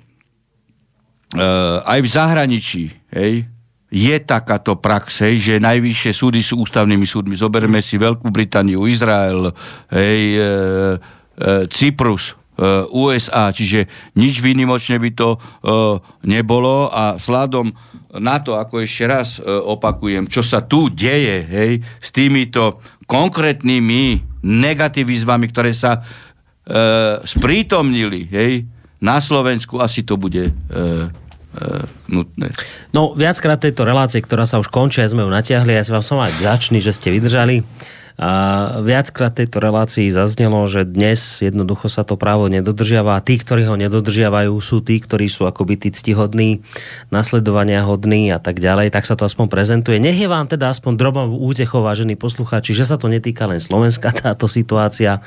aj 1.82 1.98
v 1.98 2.08
zahraničí, 2.08 2.84
hej, 3.10 3.50
je 3.94 4.16
takáto 4.26 4.74
prax, 4.74 5.22
hej, 5.22 5.38
že 5.38 5.62
najvyššie 5.62 6.10
súdy 6.10 6.42
sú 6.42 6.66
ústavnými 6.66 7.06
súdmi. 7.06 7.38
Zoberme 7.38 7.78
si 7.78 7.94
Veľkú 7.94 8.26
Britániu, 8.34 8.90
Izrael, 8.90 9.54
hej, 9.94 10.20
e, 10.34 10.42
e, 10.42 11.64
Cyprus, 11.70 12.34
Eh, 12.54 12.86
USA, 12.94 13.50
čiže 13.50 13.90
nič 14.14 14.38
výnimočne 14.38 15.02
by 15.02 15.10
to 15.18 15.34
eh, 15.34 15.98
nebolo 16.22 16.86
a 16.86 17.18
vzhľadom 17.18 17.74
na 18.22 18.38
to, 18.38 18.54
ako 18.54 18.78
ešte 18.78 19.10
raz 19.10 19.42
eh, 19.42 19.50
opakujem, 19.50 20.30
čo 20.30 20.38
sa 20.38 20.62
tu 20.62 20.86
deje 20.86 21.50
hej, 21.50 21.82
s 21.82 22.14
týmito 22.14 22.78
konkrétnymi 23.10 24.22
negativizmami, 24.44 25.46
ktoré 25.48 25.72
sa 25.72 26.00
e, 26.00 26.02
sprítomnili 27.24 28.28
hej, 28.28 28.52
na 29.00 29.20
Slovensku, 29.20 29.80
asi 29.80 30.04
to 30.04 30.16
bude 30.16 30.48
e, 30.48 30.52
e, 30.52 31.23
nutné. 32.10 32.50
No, 32.90 33.14
viackrát 33.14 33.58
tejto 33.58 33.86
relácie, 33.86 34.22
ktorá 34.22 34.44
sa 34.44 34.58
už 34.58 34.68
končí, 34.68 35.02
sme 35.04 35.22
ju 35.22 35.30
natiahli, 35.30 35.74
ja 35.74 35.84
som 35.86 36.18
vám 36.18 36.30
aj 36.30 36.34
vďačný, 36.40 36.78
že 36.82 36.92
ste 36.94 37.14
vydržali. 37.14 37.62
A 38.14 38.30
viackrát 38.78 39.34
tejto 39.34 39.58
relácii 39.58 40.06
zaznelo, 40.06 40.62
že 40.70 40.86
dnes 40.86 41.42
jednoducho 41.42 41.90
sa 41.90 42.06
to 42.06 42.14
právo 42.14 42.46
nedodržiava 42.46 43.18
a 43.18 43.24
tí, 43.24 43.34
ktorí 43.42 43.66
ho 43.66 43.74
nedodržiavajú, 43.74 44.54
sú 44.62 44.86
tí, 44.86 45.02
ktorí 45.02 45.26
sú 45.26 45.50
akoby 45.50 45.74
tí 45.74 45.90
ctihodní, 45.90 46.62
nasledovania 47.10 47.82
hodní 47.82 48.30
a 48.30 48.38
tak 48.38 48.62
ďalej, 48.62 48.94
tak 48.94 49.02
sa 49.02 49.18
to 49.18 49.26
aspoň 49.26 49.50
prezentuje. 49.50 49.98
Nech 49.98 50.14
je 50.14 50.30
vám 50.30 50.46
teda 50.46 50.70
aspoň 50.70 50.94
drobnou 50.94 51.42
útechou, 51.42 51.82
vážení 51.82 52.14
poslucháči, 52.14 52.70
že 52.70 52.86
sa 52.86 53.02
to 53.02 53.10
netýka 53.10 53.50
len 53.50 53.58
Slovenska 53.58 54.14
táto 54.14 54.46
situácia, 54.46 55.18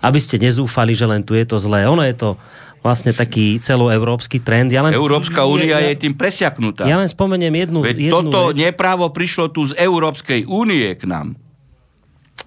aby 0.00 0.16
ste 0.16 0.40
nezúfali, 0.40 0.96
že 0.96 1.04
len 1.04 1.20
tu 1.20 1.36
je 1.36 1.44
to 1.44 1.60
zlé. 1.60 1.84
Ono 1.84 2.00
je 2.00 2.16
to 2.16 2.40
vlastne 2.82 3.14
taký 3.14 3.62
celoeurópsky 3.62 4.42
trend. 4.42 4.74
Ja 4.74 4.82
len, 4.82 4.90
Európska 4.92 5.46
únia 5.46 5.78
ja, 5.78 5.94
je 5.94 6.02
tým 6.02 6.18
presiaknutá. 6.18 6.82
Ja 6.82 6.98
len 6.98 7.06
spomeniem 7.06 7.54
jednu, 7.54 7.80
Veď 7.86 8.10
jednu 8.10 8.14
toto 8.18 8.50
vec. 8.50 8.58
neprávo 8.58 9.06
prišlo 9.14 9.54
tu 9.54 9.70
z 9.70 9.78
Európskej 9.78 10.50
únie 10.50 10.90
k 10.98 11.06
nám. 11.06 11.38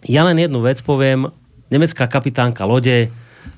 Ja 0.05 0.27
len 0.27 0.37
jednu 0.37 0.61
vec 0.61 0.83
poviem. 0.83 1.31
Nemecká 1.71 2.05
kapitánka 2.05 2.67
lode, 2.67 3.07
e, 3.07 3.09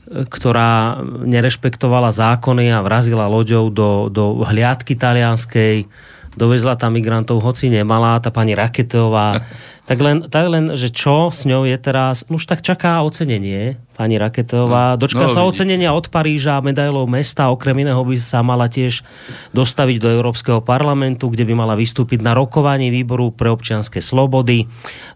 ktorá 0.07 1.01
nerešpektovala 1.27 2.13
zákony 2.13 2.71
a 2.71 2.85
vrazila 2.85 3.27
loďou 3.27 3.67
do, 3.73 4.07
do 4.07 4.45
hliadky 4.45 4.95
talianskej, 4.95 5.89
dovezla 6.37 6.77
tam 6.77 6.95
migrantov, 6.95 7.41
hoci 7.41 7.73
nemala, 7.73 8.21
tá 8.21 8.29
pani 8.29 8.53
Raketová 8.53 9.43
tak 9.87 10.03
len, 10.03 10.27
tak 10.27 10.45
len, 10.51 10.75
že 10.75 10.91
čo 10.91 11.31
s 11.31 11.47
ňou 11.47 11.63
je 11.63 11.79
teraz, 11.79 12.27
už 12.27 12.43
tak 12.43 12.59
čaká 12.59 12.99
ocenenie, 13.07 13.79
pani 13.95 14.19
Raketová. 14.19 14.99
No, 14.99 15.07
Dočka 15.07 15.25
no, 15.25 15.31
sa 15.31 15.41
vidíte. 15.41 15.63
ocenenia 15.63 15.95
od 15.95 16.11
Paríža 16.11 16.59
a 16.59 16.61
medailov 16.61 17.07
mesta, 17.07 17.47
okrem 17.47 17.87
iného 17.87 18.03
by 18.03 18.19
sa 18.19 18.43
mala 18.43 18.67
tiež 18.67 19.01
dostaviť 19.55 19.97
do 20.03 20.11
Európskeho 20.11 20.59
parlamentu, 20.59 21.31
kde 21.31 21.47
by 21.47 21.55
mala 21.55 21.79
vystúpiť 21.79 22.19
na 22.19 22.35
rokovaní 22.35 22.91
výboru 22.91 23.31
pre 23.31 23.47
občianske 23.47 24.03
slobody. 24.03 24.67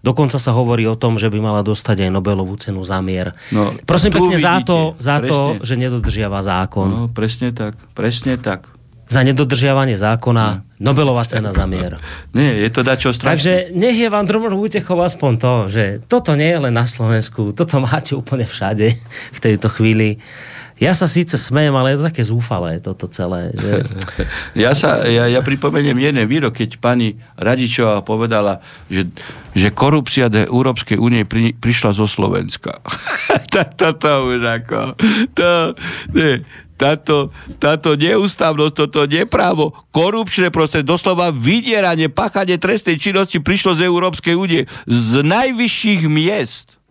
Dokonca 0.01 0.39
sa 0.39 0.55
hovorí 0.55 0.87
o 0.87 0.95
tom, 0.95 1.19
že 1.19 1.27
by 1.27 1.37
mala 1.43 1.61
dostať 1.67 2.07
aj 2.07 2.09
Nobelovú 2.15 2.55
cenu 2.55 2.81
za 2.87 3.03
mier. 3.03 3.35
No, 3.51 3.75
Prosím 3.83 4.15
pekne 4.15 4.39
vidíte, 4.39 4.47
za 4.47 4.55
to, 4.63 4.77
za 4.95 5.17
to, 5.19 5.37
že 5.61 5.75
nedodržiava 5.75 6.39
zákon. 6.41 6.87
No, 6.87 7.01
presne 7.11 7.51
tak, 7.51 7.75
presne 7.91 8.39
tak 8.39 8.80
za 9.11 9.27
nedodržiavanie 9.27 9.99
zákona 9.99 10.63
Nobelová 10.79 11.27
cena 11.27 11.51
za 11.51 11.67
mier. 11.67 11.99
Nie, 12.31 12.63
je 12.63 12.69
to 12.71 12.81
dačo 12.81 13.11
strašné. 13.11 13.35
Takže 13.35 13.53
nech 13.75 13.99
je 13.99 14.07
vám 14.07 14.23
drobnou 14.23 14.55
útechou 14.55 15.03
aspoň 15.03 15.31
to, 15.35 15.53
že 15.67 15.83
toto 16.07 16.31
nie 16.39 16.47
je 16.47 16.59
len 16.63 16.73
na 16.73 16.87
Slovensku, 16.87 17.51
toto 17.51 17.83
máte 17.83 18.15
úplne 18.15 18.47
všade 18.47 18.95
v 19.35 19.39
tejto 19.43 19.67
chvíli. 19.67 20.23
Ja 20.81 20.97
sa 20.97 21.05
síce 21.05 21.37
smejem, 21.37 21.77
ale 21.77 21.93
je 21.93 22.01
to 22.01 22.07
také 22.09 22.23
zúfalé 22.25 22.81
toto 22.81 23.05
celé. 23.05 23.53
Že... 23.53 23.71
Ja, 24.65 24.73
sa, 24.73 25.05
ja, 25.05 25.29
ja 25.29 25.45
pripomeniem 25.45 25.93
jeden 26.01 26.25
výrok, 26.25 26.57
keď 26.57 26.81
pani 26.81 27.21
Radičová 27.37 28.01
povedala, 28.01 28.65
že, 28.89 29.05
že 29.53 29.69
korupcia 29.69 30.33
do 30.33 30.41
Európskej 30.41 30.97
únie 30.97 31.27
pri, 31.27 31.53
prišla 31.53 31.93
zo 31.93 32.09
Slovenska. 32.09 32.81
Toto 33.77 34.33
už 34.33 34.41
ako... 34.41 34.97
To, 35.37 35.77
nie, 36.17 36.41
táto, 36.81 37.29
táto 37.61 37.93
neústavnosť, 37.93 38.73
toto 38.73 39.05
neprávo, 39.05 39.77
korupčné 39.93 40.49
prostredie, 40.49 40.89
doslova 40.89 41.29
vydieranie, 41.29 42.09
páchanie 42.09 42.57
trestnej 42.57 42.97
činnosti 42.97 43.37
prišlo 43.37 43.77
z 43.77 43.85
Európskej 43.85 44.33
únie 44.33 44.65
z 44.89 45.11
najvyšších 45.21 46.09
miest. 46.09 46.81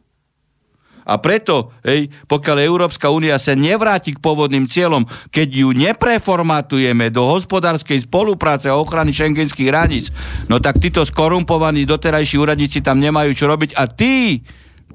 A 1.11 1.19
preto, 1.19 1.75
hej, 1.83 2.07
pokiaľ 2.31 2.57
Európska 2.63 3.11
únia 3.11 3.35
sa 3.43 3.59
nevráti 3.59 4.15
k 4.15 4.23
pôvodným 4.23 4.71
cieľom, 4.71 5.11
keď 5.35 5.49
ju 5.67 5.69
nepreformatujeme 5.75 7.11
do 7.11 7.27
hospodárskej 7.27 8.07
spolupráce 8.07 8.71
a 8.71 8.79
ochrany 8.79 9.11
šengenských 9.11 9.75
hraníc, 9.75 10.15
no 10.47 10.63
tak 10.63 10.79
títo 10.79 11.03
skorumpovaní 11.03 11.83
doterajší 11.83 12.39
úradníci 12.39 12.79
tam 12.79 13.03
nemajú 13.03 13.35
čo 13.35 13.51
robiť. 13.51 13.75
A 13.75 13.91
tí, 13.91 14.47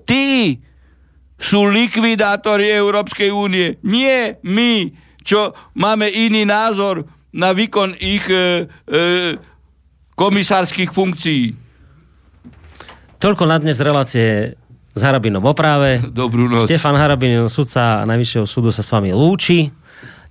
tí 0.07 0.55
sú 1.35 1.67
likvidátori 1.67 2.71
Európskej 2.71 3.29
únie. 3.31 3.75
Nie 3.83 4.39
my, 4.43 4.91
čo 5.21 5.51
máme 5.75 6.07
iný 6.07 6.47
názor 6.47 7.07
na 7.35 7.51
výkon 7.51 7.99
ich 7.99 8.23
e, 8.31 8.65
e, 8.87 8.99
komisárskych 10.15 10.95
funkcií. 10.95 11.51
Toľko 13.19 13.43
na 13.47 13.59
dnes 13.59 13.83
relácie 13.83 14.55
s 14.95 15.01
Harabinom 15.03 15.43
o 15.43 15.51
práve. 15.51 15.99
Dobrú 16.07 16.47
noc. 16.47 16.71
Stefan 16.71 16.95
Harabin, 16.95 17.51
sudca 17.51 18.07
Najvyššieho 18.07 18.47
súdu 18.47 18.71
sa 18.71 18.79
s 18.79 18.89
vami 18.95 19.11
lúči. 19.11 19.67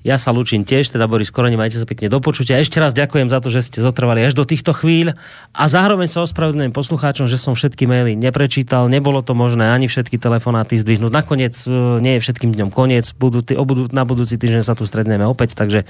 Ja 0.05 0.21
sa 0.21 0.37
lúčim 0.37 0.69
tiež, 0.69 0.93
teda 0.93 1.09
Boris 1.09 1.33
Koroni, 1.33 1.57
majte 1.57 1.81
sa 1.81 1.89
pekne 1.89 2.13
do 2.13 2.21
počutia. 2.21 2.61
Ešte 2.61 2.77
raz 2.77 2.93
ďakujem 2.93 3.33
za 3.33 3.41
to, 3.41 3.49
že 3.49 3.65
ste 3.65 3.81
zotrvali 3.81 4.21
až 4.21 4.37
do 4.37 4.45
týchto 4.45 4.77
chvíľ 4.77 5.17
a 5.57 5.65
zároveň 5.65 6.13
sa 6.13 6.21
ospravedlňujem 6.29 6.77
poslucháčom, 6.77 7.25
že 7.25 7.41
som 7.41 7.57
všetky 7.57 7.89
maily 7.89 8.13
neprečítal, 8.13 8.93
nebolo 8.93 9.25
to 9.25 9.33
možné 9.33 9.65
ani 9.73 9.89
všetky 9.89 10.21
telefonáty 10.21 10.77
zdvihnúť. 10.77 11.09
Nakoniec 11.09 11.57
e, 11.65 12.05
nie 12.05 12.21
je 12.21 12.21
všetkým 12.21 12.53
dňom 12.53 12.69
koniec, 12.69 13.17
budú, 13.17 13.41
budú, 13.65 13.89
na 13.97 14.05
budúci 14.05 14.37
týždeň 14.37 14.61
sa 14.61 14.77
tu 14.77 14.85
stretneme 14.85 15.25
opäť, 15.25 15.57
takže 15.57 15.89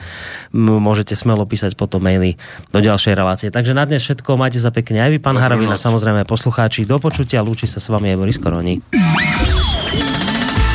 môžete 0.54 1.18
smelo 1.18 1.42
písať 1.42 1.74
potom 1.74 1.98
maily 1.98 2.38
do 2.70 2.78
ďalšej 2.78 3.18
relácie. 3.18 3.50
Takže 3.50 3.74
na 3.74 3.82
dnes 3.82 4.06
všetko, 4.06 4.38
majte 4.38 4.62
sa 4.62 4.70
pekne 4.70 5.02
aj 5.02 5.10
vy, 5.10 5.18
pán 5.18 5.34
Harabina, 5.42 5.74
samozrejme 5.74 6.22
poslucháči. 6.22 6.86
Do 6.86 7.02
počutia, 7.02 7.42
lúči 7.42 7.66
sa 7.66 7.82
s 7.82 7.90
vami 7.90 8.14
aj 8.14 8.18
Boris 8.22 8.38
Koroni. 8.38 8.78